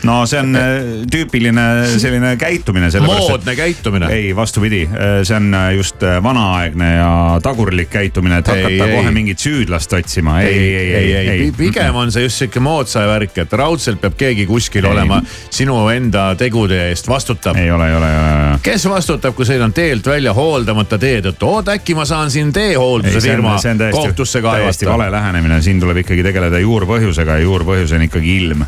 no 0.05 0.21
see 0.29 0.41
on 0.41 0.57
äh, 0.59 0.75
tüüpiline 1.11 1.65
selline 1.99 2.35
käitumine. 2.41 2.89
moodne 3.05 3.57
käitumine. 3.57 4.11
ei, 4.13 4.37
vastupidi, 4.37 4.85
see 5.23 5.37
on 5.37 5.55
äh, 5.55 5.71
just 5.75 6.03
äh, 6.03 6.23
vanaaegne 6.23 6.91
ja 6.95 7.11
tagurlik 7.43 7.91
käitumine, 7.91 8.39
et 8.39 8.49
hakata 8.49 8.69
Ei, 8.69 8.81
ei, 8.81 8.97
kohe 8.97 9.09
ei. 9.09 9.15
mingit 9.15 9.39
süüdlast 9.39 9.93
otsima. 9.93 10.41
ei, 10.41 10.55
ei, 10.55 10.95
ei, 10.95 11.15
ei, 11.15 11.29
ei, 11.29 11.53
pigem 11.57 11.97
on 11.97 12.13
see 12.13 12.27
just 12.27 12.43
sihuke 12.43 12.61
moodsa 12.65 13.07
värk, 13.09 13.39
et 13.45 13.53
raudselt 13.53 14.01
peab 14.03 14.17
keegi 14.19 14.47
kuskil 14.47 14.85
Ei. 14.85 14.91
olema 14.93 15.21
sinu 15.51 15.79
enda 15.93 16.31
tegude 16.39 16.81
eest 16.91 17.09
vastutav. 17.09 17.57
ei 17.61 17.71
ole, 17.71 17.89
ei 17.91 17.97
ole, 17.97 18.13
ei 18.13 18.21
ole. 18.21 18.59
kes 18.63 18.89
vastutab, 18.91 19.37
kui 19.37 19.49
sõidan 19.49 19.75
teelt 19.75 20.07
välja 20.07 20.35
hooldamata 20.37 20.99
tee 21.01 21.21
tõttu, 21.25 21.51
oot 21.51 21.73
äkki 21.75 21.97
ma 21.99 22.07
saan 22.09 22.31
siin 22.35 22.53
teehoolduse 22.53 23.25
firma 23.25 23.57
kohtusse 23.93 24.43
täiesti 24.43 24.87
kaevata. 24.87 24.99
vale 24.99 25.11
lähenemine, 25.13 25.63
siin 25.63 25.81
tuleb 25.81 26.05
ikkagi 26.05 26.23
tegeleda 26.27 26.61
juurpõhjusega 26.63 27.39
ja 27.39 27.47
juurpõhjus 27.49 27.95
on 27.97 28.09
ikkagi 28.09 28.37
ilm. 28.43 28.67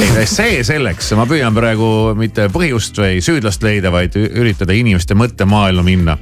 Ei, 0.00 0.26
see 0.28 0.62
selleks, 0.66 1.10
ma 1.18 1.26
püüan 1.28 1.54
praegu 1.56 1.88
mitte 2.18 2.46
põhjust 2.52 2.96
või 3.00 3.20
süüdlast 3.24 3.64
leida, 3.66 3.92
vaid 3.92 4.16
üritada 4.16 4.74
inimeste 4.76 5.16
mõttemaailma 5.18 5.84
minna. 5.86 6.16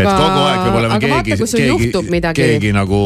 Et 0.00 0.06
aga- 0.06 0.16
kogu 0.18 0.46
aeg 0.48 0.64
peab 0.66 0.78
olema 0.80 0.98
aga 0.98 1.06
keegi, 1.24 1.36
keegi, 1.52 1.92
keegi 2.34 2.72
nagu 2.76 3.02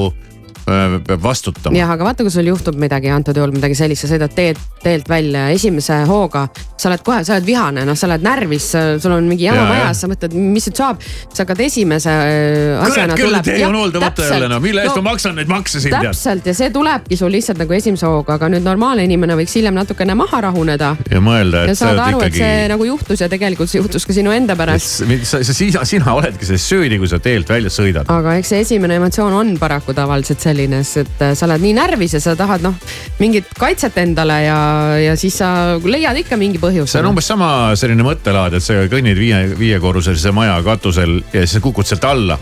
peab 0.67 1.23
vastutama. 1.23 1.77
jah, 1.79 1.91
aga 1.95 2.09
vaata, 2.09 2.27
kui 2.27 2.35
sul 2.35 2.49
juhtub 2.51 2.79
midagi 2.81 3.11
antud 3.14 3.37
juhul 3.39 3.55
midagi 3.55 3.79
sellist, 3.79 4.05
sa 4.05 4.12
sõidad 4.14 4.35
teed, 4.35 4.61
teelt 4.83 5.09
välja 5.09 5.47
ja 5.47 5.59
esimese 5.59 6.03
hooga 6.11 6.49
sa 6.77 6.91
oled 6.91 7.03
kohe, 7.05 7.23
sa 7.25 7.37
oled 7.37 7.47
vihane, 7.47 7.85
noh, 7.89 7.97
sa 7.97 8.07
oled 8.09 8.25
närvis, 8.25 8.69
sul 9.03 9.14
on 9.17 9.27
mingi 9.29 9.47
jama 9.47 9.62
jah. 9.62 9.71
majas, 9.71 10.01
sa 10.03 10.11
mõtled, 10.11 10.35
mis 10.37 10.67
nüüd 10.69 10.79
saab. 10.79 11.01
sa 11.33 11.45
hakkad 11.45 11.61
esimese 11.64 12.12
äh, 12.12 12.85
asjana 12.85 13.17
küll, 13.17 13.37
tee 13.45 13.62
on 13.67 13.79
hooldamata 13.81 14.27
jälle 14.29 14.51
noh, 14.53 14.61
mille 14.62 14.85
eest 14.85 14.99
ma 15.01 15.05
maksan 15.11 15.37
neid 15.39 15.51
makse 15.51 15.81
siin 15.83 15.97
täpselt 15.97 16.47
ja 16.47 16.55
see 16.57 16.71
tulebki 16.75 17.17
sul 17.19 17.33
lihtsalt 17.33 17.61
nagu 17.62 17.77
esimese 17.77 18.09
hooga, 18.09 18.37
aga 18.37 18.51
nüüd 18.53 18.67
normaalne 18.67 19.07
inimene 19.09 19.39
võiks 19.41 19.57
hiljem 19.57 19.77
natukene 19.77 20.17
maha 20.19 20.43
rahuneda. 20.49 20.93
ja 21.11 21.23
mõelda, 21.25 21.64
ja 21.64 21.73
et 21.73 21.81
sa 21.81 21.87
saada 21.87 21.95
oled 21.95 22.05
aru, 22.07 22.21
et 22.21 22.35
ikkagi 22.35 22.45
see 22.45 22.69
nagu 22.75 22.89
juhtus 22.91 23.25
ja 23.25 23.31
tegelikult 23.33 23.73
see 23.73 23.81
juhtus 23.81 24.07
ka 24.07 24.17
sinu 24.17 24.35
enda 24.37 24.59
pärast. 24.59 25.01
sa, 25.25 25.41
sa, 25.41 25.57
sina, 25.57 25.85
sina 25.89 26.17
oledki 26.19 26.49
selles 26.49 26.69
süüdi, 26.69 27.01
kui 27.01 27.11
sa 27.11 27.21
teelt 27.23 27.49
välja 27.51 27.73
sõidad. 27.73 28.09
aga 28.12 28.37
eks 28.43 28.53
see 28.53 28.62
esimene 28.67 29.01
emotsioon 29.01 29.33
on 29.41 29.55
paraku 29.61 29.97
tavaliselt 29.97 30.45
selline, 30.45 30.55
et 31.02 31.22
äh, 31.22 31.34
sa 31.36 31.46
oled 31.46 31.62
nii 31.62 31.74
närvis 31.76 32.16
ja 32.16 32.20
sa 32.24 32.34
tahad 32.38 32.64
noh, 32.64 32.74
mingit 33.20 33.52
kaitset 33.59 33.96
endale 34.02 34.40
ja, 34.46 34.59
ja 35.02 35.14
siis 35.20 35.36
sa 35.42 35.50
leiad 35.84 36.16
ikka 36.22 36.36
mingi 36.40 36.59
põhjuse. 36.62 36.96
see 36.96 37.04
on 37.04 37.12
umbes 37.12 37.28
sama 37.28 37.50
selline 37.78 38.04
mõttelaad, 38.07 38.57
et 38.59 38.64
sa 38.64 38.82
kõnnid 38.90 39.18
viie, 39.20 39.44
viiekorruselise 39.59 40.32
maja 40.36 40.59
katusel 40.66 41.20
ja 41.32 41.44
siis 41.44 41.57
sa 41.59 41.64
kukud 41.64 41.86
sealt 41.88 42.04
alla. 42.09 42.38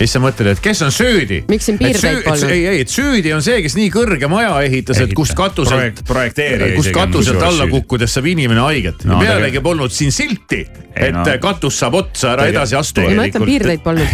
ja 0.00 0.06
siis 0.06 0.14
sa 0.16 0.22
mõtled, 0.22 0.48
et 0.54 0.60
kes 0.64 0.80
on 0.86 0.92
süüdi. 0.94 1.42
Miks 1.50 1.66
siin 1.68 1.76
piirdeid 1.80 2.22
polnud? 2.24 2.50
ei, 2.54 2.62
ei, 2.70 2.80
et 2.86 2.88
süüdi 2.92 3.34
on 3.36 3.42
see, 3.44 3.58
kes 3.66 3.76
nii 3.76 3.90
kõrge 3.92 4.30
maja 4.32 4.54
ehitas, 4.64 5.02
et 5.04 5.12
kust 5.16 5.34
katuselt 5.36 5.76
Projekt- 5.76 6.04
projekteerija 6.08 6.76
kust 6.78 6.94
katuselt 6.96 7.42
alla 7.42 7.66
süüdi. 7.66 7.74
kukkudes 7.76 8.14
saab 8.16 8.30
inimene 8.32 8.64
haiget 8.64 9.04
No, 9.04 9.18
pealegi 9.20 9.60
polnud 9.60 9.92
siin 9.92 10.12
silti, 10.14 10.64
et 10.94 11.14
no. 11.14 11.24
katus 11.42 11.78
saab 11.82 11.98
otsa, 12.00 12.32
ära 12.32 12.48
edasi 12.50 12.76
astu. 12.78 13.04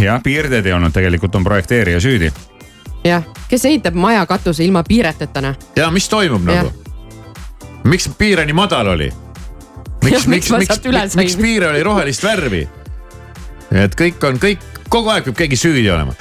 jah, 0.03 0.21
piirdeid 0.23 0.67
ei 0.67 0.73
olnud, 0.77 0.93
tegelikult 0.95 1.35
on 1.39 1.45
projekteerija 1.47 2.01
süüdi. 2.03 2.33
Jah, 3.07 3.29
kes 3.51 3.65
ehitab 3.69 3.95
maja 3.95 4.27
katuse 4.27 4.65
ilma 4.65 4.83
piireteta? 4.87 5.55
ja 5.77 5.91
mis 5.91 6.09
toimub 6.09 6.49
Jah. 6.49 6.65
nagu? 6.65 6.73
miks 7.85 8.11
piire 8.19 8.47
nii 8.47 8.57
madal 8.57 8.95
oli? 8.97 9.11
Miks, 10.07 10.27
miks 10.27 10.51
miks, 10.51 10.51
miks, 10.51 10.81
miks, 10.85 11.13
sain? 11.13 11.23
miks 11.23 11.37
piir 11.41 11.69
oli 11.71 11.83
rohelist 11.83 12.25
värvi? 12.25 12.67
et 13.77 13.95
kõik 13.99 14.23
on 14.27 14.39
kõik, 14.43 14.63
kogu 14.93 15.11
aeg 15.11 15.27
peab 15.27 15.39
keegi 15.41 15.59
süüdi 15.59 15.89
olema 15.91 16.15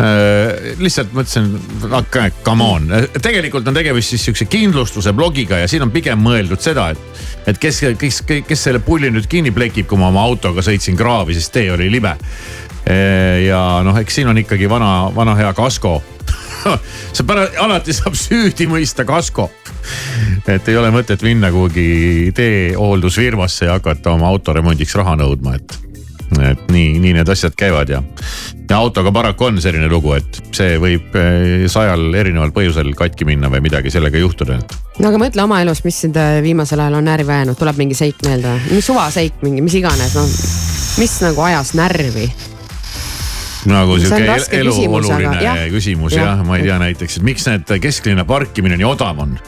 äh,. 0.00 0.74
lihtsalt 0.80 1.14
mõtlesin, 1.16 1.48
okei, 1.96 2.34
come 2.44 2.66
on, 2.66 2.88
tegelikult 3.22 3.68
on 3.68 3.76
tegemist 3.76 4.14
siis 4.14 4.26
sihukese 4.26 4.48
kindlustuse 4.50 5.14
blogiga 5.16 5.62
ja 5.62 5.68
siin 5.70 5.86
on 5.86 5.92
pigem 5.94 6.20
mõeldud 6.24 6.60
seda, 6.62 6.90
et, 6.94 7.24
et 7.50 7.60
kes, 7.60 7.82
kes, 8.00 8.22
kes 8.48 8.66
selle 8.68 8.82
pulli 8.84 9.12
nüüd 9.12 9.28
kinni 9.30 9.54
plekib, 9.56 9.88
kui 9.90 10.00
ma 10.00 10.10
oma 10.12 10.24
autoga 10.28 10.64
sõitsin 10.64 10.98
kraavi, 10.98 11.36
sest 11.36 11.54
tee 11.56 11.70
oli 11.72 11.88
libe. 11.92 12.16
Ja 12.86 13.60
noh, 13.84 13.98
eks 14.00 14.20
siin 14.20 14.30
on 14.30 14.38
ikkagi 14.40 14.68
vana, 14.70 15.10
vana 15.14 15.34
hea 15.38 15.52
kasko 15.54 15.98
sa 17.16 17.24
pärast, 17.26 17.58
alati 17.60 17.94
saab 17.96 18.16
süüdi 18.18 18.68
mõista 18.70 19.04
kasko. 19.08 19.48
et 20.48 20.68
ei 20.68 20.76
ole 20.76 20.90
mõtet 20.94 21.22
minna 21.24 21.50
kuhugi 21.52 22.32
teehooldusfirmasse 22.36 23.68
ja 23.68 23.78
hakata 23.78 24.14
oma 24.16 24.28
auto 24.28 24.52
remondiks 24.52 24.94
raha 24.98 25.16
nõudma, 25.18 25.54
et, 25.56 25.76
et 26.50 26.68
nii, 26.72 26.98
nii 27.02 27.14
need 27.16 27.32
asjad 27.32 27.56
käivad 27.58 27.92
ja. 27.92 28.02
ja 28.68 28.78
autoga 28.78 29.12
paraku 29.14 29.48
on 29.48 29.60
selline 29.62 29.88
lugu, 29.90 30.12
et 30.18 30.40
see 30.56 30.76
võib 30.82 31.16
eh, 31.18 31.66
sajal 31.70 32.10
erineval 32.14 32.52
põhjusel 32.56 32.92
katki 32.98 33.28
minna 33.28 33.50
või 33.52 33.64
midagi 33.64 33.92
sellega 33.94 34.20
juhtuda, 34.20 34.60
no 34.98 35.10
aga 35.10 35.22
mõtle 35.22 35.46
oma 35.46 35.62
elus, 35.64 35.84
mis 35.86 36.02
sind 36.04 36.18
äh, 36.20 36.38
viimasel 36.44 36.82
ajal 36.84 37.00
on 37.00 37.08
närvi 37.08 37.36
ajanud, 37.38 37.58
tuleb 37.60 37.80
mingi 37.80 37.98
seik 37.98 38.22
meelde, 38.26 38.58
mingi 38.68 38.84
suvaseik, 38.84 39.40
mingi 39.46 39.64
mis 39.64 39.80
iganes, 39.80 40.16
noh. 40.18 40.38
mis 41.00 41.20
nagu 41.24 41.48
ajas 41.48 41.76
närvi? 41.78 42.28
Nagu 43.68 43.96
on 43.96 44.00
sihuke 44.00 44.58
elu 44.60 44.76
oluline 44.88 45.38
jah. 45.44 45.64
küsimus 45.72 46.16
Jah. 46.16 46.36
jah, 46.36 46.44
ma 46.46 46.60
ei 46.60 46.68
tea 46.68 46.78
näiteks, 46.80 47.20
et 47.20 47.26
miks 47.26 47.48
need 47.50 47.72
kesklinna 47.82 48.24
parkimine 48.28 48.78
nii 48.80 48.88
odav 48.88 49.24
on 49.26 49.38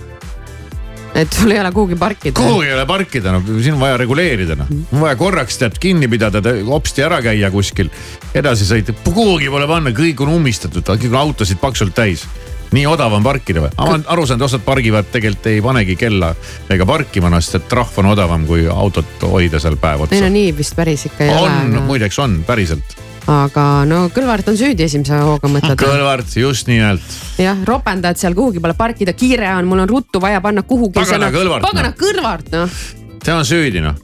et 1.14 1.32
sul 1.32 1.52
ei 1.52 1.60
ole 1.60 1.72
kuhugi 1.72 1.96
parkida. 1.96 2.32
kuhugi 2.36 2.66
ei 2.66 2.74
ole 2.74 2.86
parkida, 2.86 3.32
no 3.32 3.42
siin 3.60 3.74
on 3.76 3.80
vaja 3.80 3.96
reguleerida 4.00 4.56
noh. 4.56 4.70
on 4.92 5.04
vaja 5.04 5.16
korraks 5.20 5.58
tead 5.60 5.76
kinni 5.80 6.08
pidada, 6.08 6.40
hopsti 6.66 7.04
ära 7.04 7.20
käia 7.24 7.50
kuskil. 7.52 7.90
edasi 8.34 8.68
sõita, 8.68 8.96
kuhugi 9.04 9.50
pole 9.52 9.68
panna, 9.68 9.92
kõik 9.96 10.24
on 10.24 10.32
ummistatud, 10.38 10.88
on 10.88 11.20
autosid 11.20 11.60
paksult 11.60 11.94
täis. 11.94 12.24
nii 12.72 12.86
odav 12.88 13.12
on 13.12 13.24
parkida 13.24 13.66
või? 13.66 13.74
ma 13.76 13.90
olen 13.90 14.06
aru 14.14 14.26
saanud, 14.26 14.46
osad 14.48 14.64
pargivad 14.64 15.12
tegelikult 15.12 15.50
ei 15.52 15.60
panegi 15.62 15.96
kella 16.00 16.34
ega 16.72 16.88
parkima 16.88 17.28
ennast, 17.28 17.60
et 17.60 17.68
trahv 17.68 18.00
on 18.00 18.12
odavam 18.14 18.48
kui 18.48 18.66
autot 18.72 19.28
hoida 19.28 19.60
seal 19.60 19.76
päev 19.76 20.06
ei 20.06 20.08
no 20.08 20.26
otsa. 20.26 20.34
nii 20.40 20.56
vist 20.56 20.76
päris 20.76 21.08
ikka 21.12 21.28
ei 21.28 21.34
on, 21.36 21.58
ole. 21.76 21.88
muideks 21.92 22.18
on, 22.24 22.40
päriselt. 22.48 22.96
Aga 23.30 23.66
no 23.88 24.04
Kõlvart 24.14 24.48
on 24.50 24.58
süüdi 24.58 24.86
esimese 24.86 25.18
hooga 25.22 25.50
mõtled. 25.50 25.78
Kõlvart, 25.80 26.32
just 26.38 26.70
nimelt 26.70 27.18
jah, 27.40 27.58
ropendad 27.68 28.18
seal 28.20 28.34
kuhugi 28.38 28.62
poole 28.62 28.76
parkida, 28.78 29.14
kiire 29.16 29.50
on, 29.56 29.68
mul 29.70 29.84
on 29.84 29.90
ruttu 29.90 30.22
vaja 30.22 30.40
panna 30.44 30.64
kuhugi. 30.66 30.96
Pagana 30.98 31.30
Kõlvart, 31.34 31.66
pagana 31.66 31.92
noh. 31.92 32.00
Kõlvart 32.00 32.50
noh. 32.54 32.80
see 33.22 33.36
on 33.36 33.46
süüdi 33.46 33.84
noh. 33.84 34.00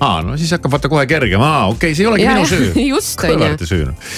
aa, 0.00 0.22
no 0.24 0.38
siis 0.40 0.54
hakkab 0.56 0.76
vaata 0.76 0.92
kohe 0.92 1.04
kergem, 1.10 1.42
aa 1.44 1.68
okei 1.72 1.92
okay,, 1.92 1.98
see 1.98 2.06
ei 2.06 2.10
olegi 2.14 2.26
Ja, 2.26 2.38
minu 2.38 2.48
süü. 2.48 2.72
just, 2.94 3.20
on 3.20 3.34
ju. 3.34 3.36
Kõlvarti 3.36 3.70
süü 3.74 3.84
noh. 3.90 4.10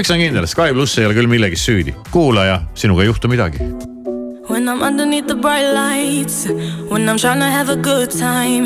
üks 0.00 0.14
on 0.14 0.22
kindel, 0.22 0.48
Sky 0.50 0.76
pluss 0.76 1.02
ei 1.02 1.10
ole 1.10 1.18
küll 1.18 1.30
milleski 1.30 1.60
süüdi. 1.60 1.98
kuulaja, 2.14 2.62
sinuga 2.78 3.06
ei 3.06 3.12
juhtu 3.12 3.32
midagi. 3.32 3.70
When 4.56 4.70
I'm 4.70 4.82
underneath 4.82 5.26
the 5.26 5.34
bright 5.34 5.70
lights, 5.70 6.48
when 6.88 7.06
I'm 7.10 7.18
trying 7.18 7.40
to 7.40 7.44
have 7.44 7.68
a 7.68 7.76
good 7.76 8.10
time. 8.10 8.64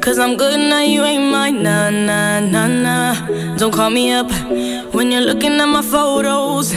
Cause 0.00 0.18
I'm 0.18 0.36
good 0.36 0.58
now, 0.58 0.80
you 0.80 1.04
ain't 1.04 1.30
mine, 1.30 1.62
nah, 1.62 1.88
nah, 1.88 2.40
nah, 2.40 2.66
nah. 2.66 3.56
Don't 3.56 3.72
call 3.72 3.90
me 3.90 4.10
up 4.10 4.28
when 4.92 5.12
you're 5.12 5.20
looking 5.20 5.52
at 5.60 5.66
my 5.66 5.82
photos. 5.82 6.72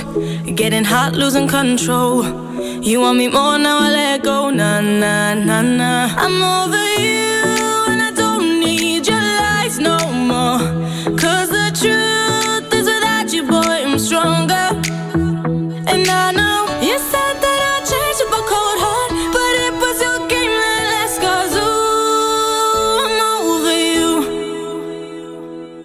Getting 0.53 0.83
hot, 0.83 1.13
losing 1.13 1.47
control. 1.47 2.23
You 2.83 2.99
want 2.99 3.17
me 3.17 3.27
more 3.27 3.57
now, 3.57 3.79
I 3.79 3.89
let 3.89 4.23
go, 4.23 4.51
nah, 4.51 4.81
nah, 4.81 5.33
nah, 5.33 5.63
nah. 5.63 6.13
I'm 6.15 6.43
over 6.43 7.01
you, 7.01 7.32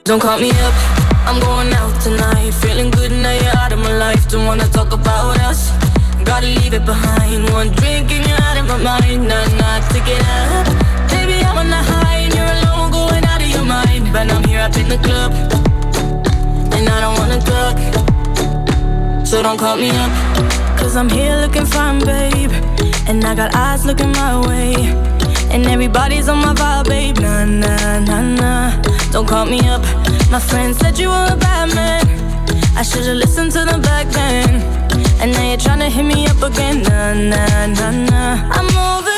Don't 0.09 0.20
call 0.20 0.38
me 0.40 0.48
up, 0.48 0.72
I'm 1.28 1.38
going 1.38 1.70
out 1.74 2.00
tonight. 2.00 2.52
Feeling 2.62 2.90
good 2.90 3.12
now 3.12 3.30
you're 3.30 3.54
out 3.59 3.72
of 3.74 3.78
my 3.78 3.94
life. 3.94 4.26
Don't 4.30 4.46
wanna 4.46 4.66
talk 4.66 4.94
about 4.94 5.38
us. 5.40 5.70
Gotta 6.24 6.46
leave 6.46 6.72
it 6.72 6.86
behind. 6.86 7.50
One 7.50 7.68
drink 7.72 8.11
and 8.11 8.26
you're 8.26 8.40
out 8.40 8.56
of 8.56 8.66
my 8.66 8.78
mind. 8.78 9.28
Not, 9.28 9.52
not 9.61 9.82
to 9.92 10.00
get 10.09 10.24
up. 10.24 10.64
Baby, 11.11 11.44
I'm 11.44 11.59
on 11.59 11.68
the 11.68 11.76
high 11.76 12.24
and 12.24 12.32
you're 12.34 12.52
alone, 12.56 12.90
going 12.90 13.22
out 13.22 13.42
of 13.42 13.48
your 13.48 13.66
mind. 13.66 14.11
But 14.11 14.32
I'm 14.32 14.42
here 14.44 14.61
up 14.61 14.74
in 14.78 14.88
the 14.88 14.96
club, 14.96 15.30
and 16.72 16.88
I 16.88 17.02
don't 17.02 17.18
wanna 17.20 17.40
talk. 17.52 17.76
So 19.26 19.42
don't 19.42 19.59
call 19.59 19.76
me 19.76 19.90
up. 19.90 20.11
Cause 20.78 20.96
I'm 20.96 21.11
here 21.11 21.36
looking 21.36 21.66
fine, 21.66 21.98
babe. 21.98 22.52
And 23.09 23.22
I 23.26 23.34
got 23.34 23.54
eyes 23.54 23.84
looking 23.84 24.12
my 24.12 24.40
way. 24.48 25.28
And 25.51 25.66
everybody's 25.66 26.28
on 26.28 26.38
my 26.38 26.55
vibe, 26.55 26.88
babe. 26.88 27.18
Nah, 27.18 27.44
nah, 27.44 27.99
nah, 28.01 28.22
nah. 28.22 28.82
Don't 29.12 29.26
call 29.26 29.46
me 29.46 29.61
up. 29.68 29.82
My 30.30 30.40
friend 30.40 30.74
said 30.76 30.99
you 30.99 31.09
were 31.09 31.28
a 31.30 31.36
bad 31.36 31.74
man. 31.74 32.05
I 32.76 32.82
should've 32.82 33.16
listened 33.16 33.53
to 33.53 33.64
them 33.64 33.80
back 33.80 34.07
then. 34.09 34.62
And 35.20 35.32
now 35.32 35.49
you're 35.49 35.57
trying 35.57 35.80
to 35.80 35.90
hit 35.90 36.05
me 36.05 36.26
up 36.26 36.42
again. 36.42 36.82
Nah, 36.82 37.14
nah, 37.14 37.66
nah, 37.66 37.90
nah. 37.90 38.49
I'm 38.53 38.68
over 38.76 39.17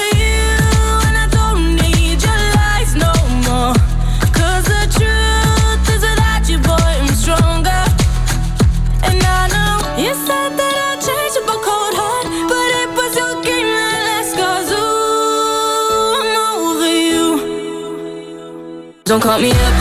Don't 19.11 19.21
call 19.21 19.41
me 19.41 19.51
up, 19.51 19.75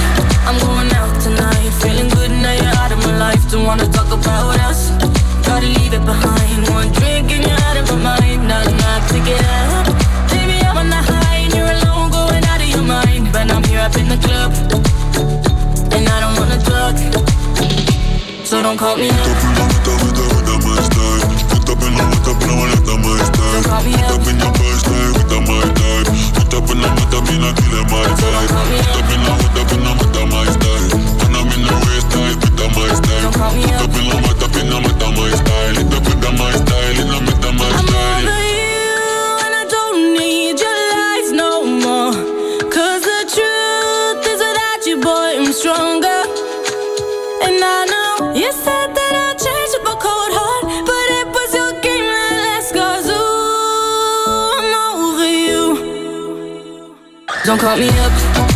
I'm 0.50 0.58
going 0.58 0.92
out 0.96 1.22
tonight. 1.22 1.70
Feeling 1.84 2.10
good 2.10 2.32
now 2.32 2.52
you're 2.52 2.76
out 2.82 2.92
of 2.92 2.98
my 3.06 3.16
life. 3.20 3.48
Don't 3.52 3.64
wanna 3.64 3.86
talk 3.86 4.12
about 4.12 4.60
us. 4.62 4.90
Gotta 5.46 5.68
leave 5.68 5.94
it 5.94 6.04
behind. 6.04 6.68
One 6.70 6.92
drink 6.94 7.30
and 7.30 7.46
you're 7.46 7.62
out 7.70 7.78
of 7.78 7.86
my 7.92 8.18
mind. 8.18 8.48
Not 8.48 8.66
enough 8.66 9.08
to 9.10 9.20
get 9.20 9.46
up. 9.46 9.86
Baby, 10.32 10.58
I'm 10.66 10.78
on 10.78 10.90
the 10.90 10.96
high 10.96 11.46
and 11.46 11.54
you're 11.54 11.74
alone, 11.78 12.10
going 12.10 12.44
out 12.44 12.60
of 12.60 12.70
your 12.70 12.82
mind. 12.82 13.32
But 13.32 13.52
I'm 13.54 13.64
here 13.66 13.82
up 13.82 13.96
in 13.98 14.10
the 14.10 14.18
club, 14.18 14.50
and 15.94 16.10
I 16.10 16.20
don't 16.24 16.36
wanna 16.40 16.58
talk. 16.66 16.98
So 18.44 18.64
don't 18.64 18.80
call 18.80 18.98
me 18.98 19.10
up 19.12 19.60
killer, 27.30 27.54
killer 27.54 27.86
up 28.98 29.12
in 29.14 29.22
a 29.22 29.34
hood, 29.38 29.58
up 29.62 29.72
in 29.74 29.82
my 30.30 30.46
style. 30.50 30.90
I'm 31.38 31.48
in 31.54 31.62
the 31.62 31.76
race 31.86 32.08
put 32.42 32.60
up 32.60 32.72
my 32.76 32.90
style. 32.98 33.30
Up 33.84 33.96
in 33.96 34.39
Don't 57.50 57.58
call 57.58 57.78
me 57.78 57.90
up, 57.90 58.14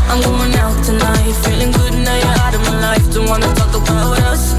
I'm 0.08 0.22
going 0.22 0.54
out 0.54 0.86
tonight. 0.86 1.34
Feeling 1.42 1.72
good 1.72 1.94
now 2.06 2.16
you're 2.16 2.40
out 2.46 2.54
of 2.54 2.62
my 2.62 2.80
life. 2.80 3.12
Don't 3.12 3.28
wanna 3.28 3.52
talk 3.56 3.74
about 3.74 4.20
us. 4.30 4.54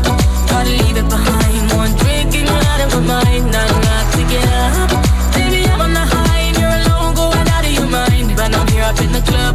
Gotta 0.50 0.70
leave 0.70 0.96
it 0.96 1.08
behind. 1.08 1.70
One 1.70 1.94
drink 2.02 2.34
and 2.34 2.48
you're 2.48 2.66
out 2.72 2.80
of 2.80 2.90
my 2.94 3.22
mind. 3.22 3.52
Not 3.52 3.70
enough 3.70 4.10
to 4.16 4.22
get 4.26 4.44
up. 4.58 4.90
Baby, 5.34 5.70
I'm 5.70 5.80
on 5.82 5.92
the 5.94 6.00
high 6.00 6.50
and 6.50 6.56
you're 6.58 6.76
alone, 6.82 7.14
going 7.14 7.46
out 7.54 7.64
of 7.64 7.72
your 7.78 7.86
mind. 7.86 8.34
But 8.34 8.52
I'm 8.58 8.66
here 8.74 8.82
up 8.82 8.98
in 9.00 9.12
the 9.12 9.22
club, 9.22 9.54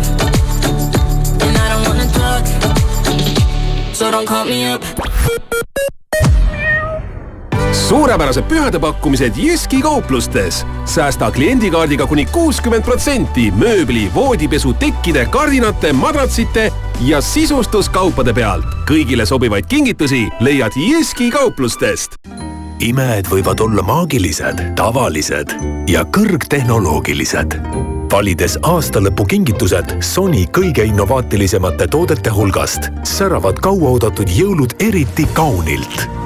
and 1.44 1.58
I 1.58 1.66
don't 1.72 1.84
wanna 1.86 2.08
talk. 2.16 2.46
So 3.94 4.10
don't 4.10 4.26
call 4.26 4.46
me 4.46 4.64
up. 4.64 4.79
Suurepärased 7.90 8.44
pühadepakkumised 8.44 9.34
Jyski 9.38 9.82
kauplustes. 9.82 10.66
säästa 10.86 11.32
kliendikaardiga 11.32 12.08
kuni 12.08 12.26
kuuskümmend 12.26 12.84
protsenti 12.84 13.52
mööbli, 13.52 14.12
voodipesu, 14.14 14.74
tekkide, 14.74 15.26
kardinate, 15.26 15.94
madratsite 15.94 16.72
ja 17.02 17.22
sisustuskaupade 17.22 18.34
pealt. 18.34 18.66
kõigile 18.86 19.26
sobivaid 19.26 19.66
kingitusi 19.66 20.28
leiad 20.40 20.72
Jyski 20.76 21.32
kauplustest. 21.32 22.12
imed 22.80 23.26
võivad 23.26 23.60
olla 23.60 23.82
maagilised, 23.82 24.76
tavalised 24.76 25.56
ja 25.88 26.04
kõrgtehnoloogilised. 26.04 27.58
valides 28.12 28.60
aastalõpukingitused 28.62 30.02
Sony 30.02 30.46
kõige 30.58 30.86
innovaatilisemate 30.86 31.88
toodete 31.88 32.30
hulgast, 32.30 32.82
säravad 33.04 33.60
kauaoodatud 33.60 34.30
jõulud 34.30 34.78
eriti 34.80 35.26
kaunilt 35.34 36.19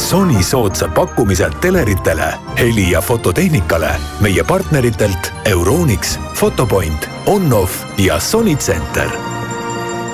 Sony 0.00 0.42
soodsad 0.42 0.90
pakkumised 0.94 1.52
teleritele, 1.60 2.34
heli- 2.58 2.90
ja 2.90 3.00
fototehnikale 3.00 3.90
meie 4.20 4.44
partneritelt 4.44 5.32
Euronix, 5.44 6.18
Fotopoint, 6.34 7.08
Onoff 7.26 7.84
ja 7.98 8.20
Sony 8.20 8.56
Center. 8.56 9.10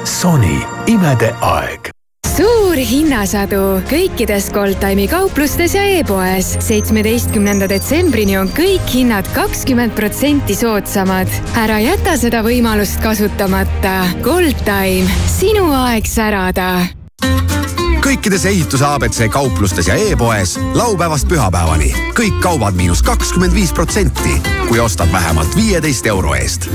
Sony, 0.04 0.58
imede 0.86 1.34
aeg 1.40 1.90
suur 2.36 2.76
hinnasadu 2.76 3.60
kõikides 3.88 4.50
Goldtime'i 4.52 5.06
kauplustes 5.08 5.72
ja 5.74 5.84
e-poes. 5.88 6.50
seitsmeteistkümnenda 6.60 7.68
detsembrini 7.68 8.36
on 8.36 8.50
kõik 8.52 8.84
hinnad 8.92 9.24
kakskümmend 9.32 9.94
protsenti 9.96 10.54
soodsamad. 10.54 11.32
ära 11.56 11.78
jäta 11.80 12.18
seda 12.20 12.42
võimalust 12.42 13.00
kasutamata. 13.00 14.04
Goldtime, 14.20 15.08
sinu 15.38 15.72
aeg 15.72 16.04
särada 16.04 16.84
kõikides 18.06 18.44
ehituse 18.46 18.86
abc 18.86 19.24
kauplustes 19.34 19.88
ja 19.90 19.96
e-poes 19.98 20.54
laupäevast 20.78 21.26
pühapäevani 21.28 21.90
kõik 22.14 22.38
kaubad 22.44 22.78
miinus 22.78 23.02
kakskümmend 23.02 23.54
viis 23.54 23.74
protsenti, 23.74 24.38
kui 24.68 24.78
ostad 24.78 25.10
vähemalt 25.12 25.56
viieteist 25.58 26.06
euro 26.06 26.36
eest 26.38 26.70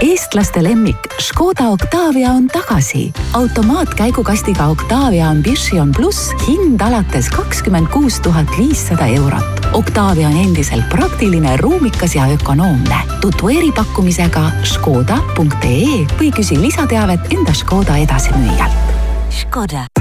eestlaste 0.00 0.62
lemmik 0.62 1.08
Škoda 1.20 1.68
Octavia 1.74 2.30
on 2.30 2.46
tagasi. 2.48 3.12
automaatkäigukastiga 3.32 4.66
Octavia 4.66 5.28
Ambition 5.28 5.92
pluss 5.92 6.32
hind 6.48 6.80
alates 6.80 7.28
kakskümmend 7.30 7.88
kuus 7.92 8.20
tuhat 8.20 8.46
viissada 8.58 9.06
eurot. 9.06 9.66
Octavia 9.72 10.28
on 10.28 10.36
endiselt 10.36 10.88
praktiline, 10.88 11.56
ruumikas 11.56 12.14
ja 12.14 12.26
ökonoomne. 12.26 12.96
tutvu 13.20 13.48
eripakkumisega 13.48 14.50
škoda.ee 14.62 16.06
või 16.20 16.32
küsi 16.32 16.60
lisateavet 16.60 17.20
enda 17.30 17.52
Škoda 17.54 17.96
edasimüüjalt. 17.96 18.94
Škoda 19.30 19.97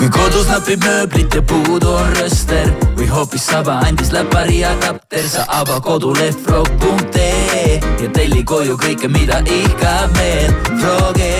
kui 0.00 0.08
kodus 0.16 0.46
napib 0.48 0.80
mööblit 0.80 1.34
ja 1.36 1.42
puudu 1.44 1.90
on 1.92 2.14
rööster 2.16 2.70
või 2.96 3.08
hoopis 3.10 3.44
saba 3.50 3.74
andis 3.84 4.14
läpari 4.14 4.62
adapter, 4.64 5.26
sa 5.28 5.44
ava 5.58 5.76
koduleht 5.84 6.40
frog.ee 6.46 7.76
ja 8.00 8.08
telli 8.16 8.40
koju 8.48 8.78
kõike, 8.80 9.12
mida 9.12 9.42
ihkab 9.44 10.16
meel. 10.16 10.56
Froge, 10.80 11.32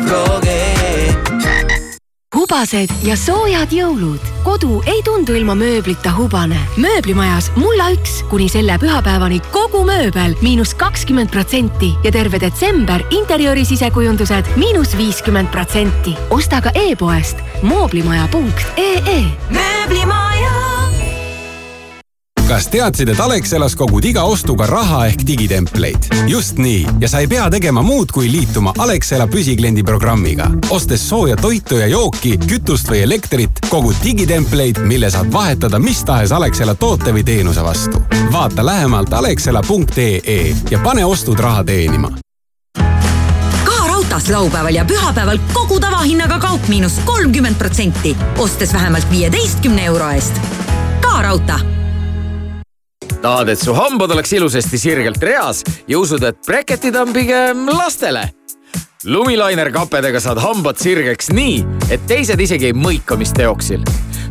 Froge 0.00 0.33
hubased 2.34 2.90
ja 3.02 3.16
soojad 3.16 3.72
jõulud. 3.72 4.20
kodu 4.44 4.82
ei 4.86 5.02
tundu 5.02 5.34
ilma 5.34 5.54
mööblita 5.54 6.12
hubane. 6.16 6.58
mööblimajas 6.76 7.50
mulla 7.56 7.90
üks 7.94 8.22
kuni 8.30 8.48
selle 8.48 8.78
pühapäevani 8.78 9.40
kogu 9.52 9.84
mööbel 9.86 10.34
miinus 10.42 10.74
kakskümmend 10.74 11.30
protsenti 11.30 11.94
ja 12.04 12.12
terve 12.12 12.40
detsember 12.40 13.04
interjööri 13.10 13.64
sisekujundused 13.64 14.56
miinus 14.56 14.96
viiskümmend 14.96 15.48
protsenti. 15.50 16.16
osta 16.30 16.60
ka 16.60 16.70
e-poest 16.74 17.36
mooblimaja.ee. 17.62 19.20
mööblimaja 19.50 20.83
kas 22.48 22.66
teadsid, 22.68 23.08
et 23.08 23.20
Alexelas 23.20 23.76
kogud 23.76 24.04
iga 24.04 24.22
ostuga 24.28 24.66
raha 24.66 25.06
ehk 25.06 25.22
digitempleid? 25.26 26.08
just 26.28 26.58
nii 26.58 26.86
ja 27.00 27.08
sa 27.08 27.18
ei 27.18 27.28
pea 27.28 27.48
tegema 27.50 27.82
muud, 27.82 28.12
kui 28.12 28.30
liituma 28.32 28.72
Alexela 28.78 29.26
püsikliendi 29.26 29.82
programmiga. 29.82 30.50
ostes 30.70 31.08
sooja 31.08 31.36
toitu 31.36 31.78
ja 31.78 31.86
jooki, 31.86 32.38
kütust 32.38 32.88
või 32.90 33.02
elektrit, 33.02 33.60
kogud 33.68 33.96
digitempleid, 34.04 34.78
mille 34.78 35.10
saad 35.10 35.32
vahetada 35.32 35.78
mis 35.78 36.04
tahes 36.04 36.32
Alexela 36.32 36.74
toote 36.74 37.12
või 37.12 37.24
teenuse 37.24 37.64
vastu. 37.64 38.02
vaata 38.32 38.66
lähemalt 38.66 39.12
alexela.ee 39.12 40.56
ja 40.70 40.78
pane 40.78 41.04
ostud 41.04 41.38
raha 41.38 41.64
teenima 41.64 42.12
raudtees 43.88 44.28
laupäeval 44.30 44.74
ja 44.74 44.84
pühapäeval 44.84 45.38
kogu 45.52 45.80
tavahinnaga 45.80 46.38
kaup 46.38 46.68
miinus 46.68 47.00
kolmkümmend 47.04 47.56
protsenti, 47.56 48.16
ostes 48.38 48.72
vähemalt 48.72 49.10
viieteistkümne 49.10 49.84
euro 49.84 50.10
eest. 50.10 50.40
ka 51.00 51.22
raudtee 51.22 51.73
tahad, 53.24 53.48
et 53.48 53.60
su 53.60 53.72
hambad 53.72 54.12
oleks 54.12 54.32
ilusasti 54.36 54.78
sirgelt 54.78 55.22
reas 55.22 55.62
ja 55.88 55.98
usud, 55.98 56.22
et 56.28 56.36
breketid 56.46 56.96
on 57.00 57.12
pigem 57.12 57.68
lastele? 57.72 58.28
lumilainer 59.04 59.68
kapedega 59.72 60.20
saad 60.20 60.40
hambad 60.40 60.80
sirgeks 60.80 61.30
nii, 61.32 61.58
et 61.92 62.04
teised 62.08 62.40
isegi 62.40 62.70
ei 62.70 62.76
mõika, 62.76 63.16
mis 63.20 63.32
teoksil. 63.36 63.84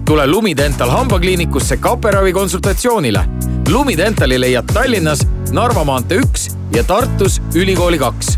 tule 0.05 0.27
Lumidental 0.27 0.89
hambakliinikusse 0.89 1.77
kaperavi 1.77 2.33
konsultatsioonile. 2.33 3.23
Lumidentali 3.69 4.39
leiad 4.39 4.69
Tallinnas 4.73 5.25
Narva 5.51 5.83
maantee 5.83 6.21
üks 6.21 6.49
ja 6.75 6.83
Tartus 6.83 7.39
Ülikooli 7.55 7.97
kaks. 7.97 8.37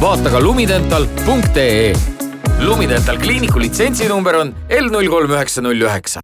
vaata 0.00 0.30
ka 0.30 0.40
lumidental.ee. 0.40 1.94
Lumidental 2.60 3.18
kliiniku 3.18 3.60
litsentsinumber 3.60 4.36
on 4.36 4.54
L 4.68 4.92
null 4.92 5.08
kolm 5.08 5.30
üheksa 5.30 5.62
null 5.62 5.80
üheksa 5.80 6.20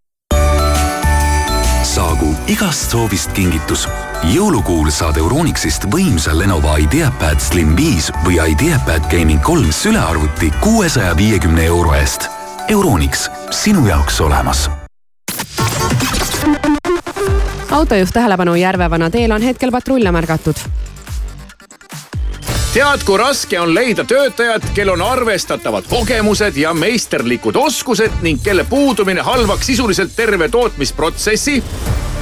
saagu 1.91 2.31
igast 2.47 2.93
soovist 2.93 3.33
kingitus. 3.35 3.89
jõulukuul 4.31 4.91
saad 4.95 5.17
Euronixist 5.19 5.89
võimsa 5.91 6.37
Lenovo 6.39 6.77
IdeaPad 6.79 7.43
Slim 7.43 7.75
5 7.77 8.13
või 8.27 8.39
IdeaPad 8.53 9.09
Gaming 9.11 9.43
kolm 9.43 9.73
sülearvuti 9.75 10.53
kuuesaja 10.61 11.17
viiekümne 11.17 11.65
euro 11.67 11.95
eest. 11.99 12.29
Euronix, 12.69 13.27
sinu 13.51 13.87
jaoks 13.87 14.21
olemas 14.21 14.69
autojuht 17.71 18.11
tähelepanu, 18.13 18.55
Järvevana 18.55 19.11
teel 19.11 19.33
on 19.33 19.43
hetkel 19.43 19.71
patrulle 19.71 20.13
märgatud 20.13 20.59
tead, 22.75 23.03
kui 23.05 23.19
raske 23.19 23.59
on 23.61 23.73
leida 23.75 24.05
töötajat, 24.07 24.69
kel 24.75 24.93
on 24.93 25.03
arvestatavad 25.03 25.89
kogemused 25.91 26.57
ja 26.57 26.71
meisterlikud 26.75 27.57
oskused 27.59 28.21
ning 28.23 28.39
kelle 28.43 28.65
puudumine 28.65 29.25
halvaks 29.27 29.67
sisuliselt 29.67 30.17
terve 30.17 30.49
tootmisprotsessi? 30.49 31.63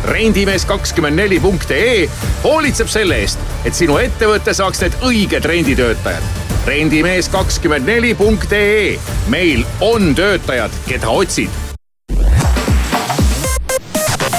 rendimees 0.05 0.64
kakskümmend 0.64 1.18
neli 1.18 1.40
punkt 1.42 1.70
ee 1.74 2.09
hoolitseb 2.44 2.88
selle 2.88 3.18
eest, 3.18 3.40
et 3.66 3.74
sinu 3.74 3.99
ettevõte 3.99 4.55
saaks 4.55 4.80
need 4.84 4.96
õiged 5.05 5.44
renditöötajad. 5.44 6.22
rendimees 6.66 7.28
kakskümmend 7.28 7.86
neli 7.86 8.14
punkt 8.14 8.53
ee, 8.53 8.96
meil 9.28 9.66
on 9.80 10.14
töötajad, 10.14 10.70
keda 10.86 11.09
otsid 11.09 11.51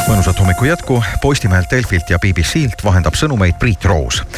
mõnusat 0.10 0.40
hommiku 0.42 0.66
jätku 0.66 1.04
Postimehelt, 1.22 1.70
Delfilt 1.72 2.10
ja 2.10 2.18
BBC-lt 2.18 2.82
vahendab 2.84 3.14
sõnumeid 3.14 3.60
Priit 3.62 3.86
Roos. 3.86 4.24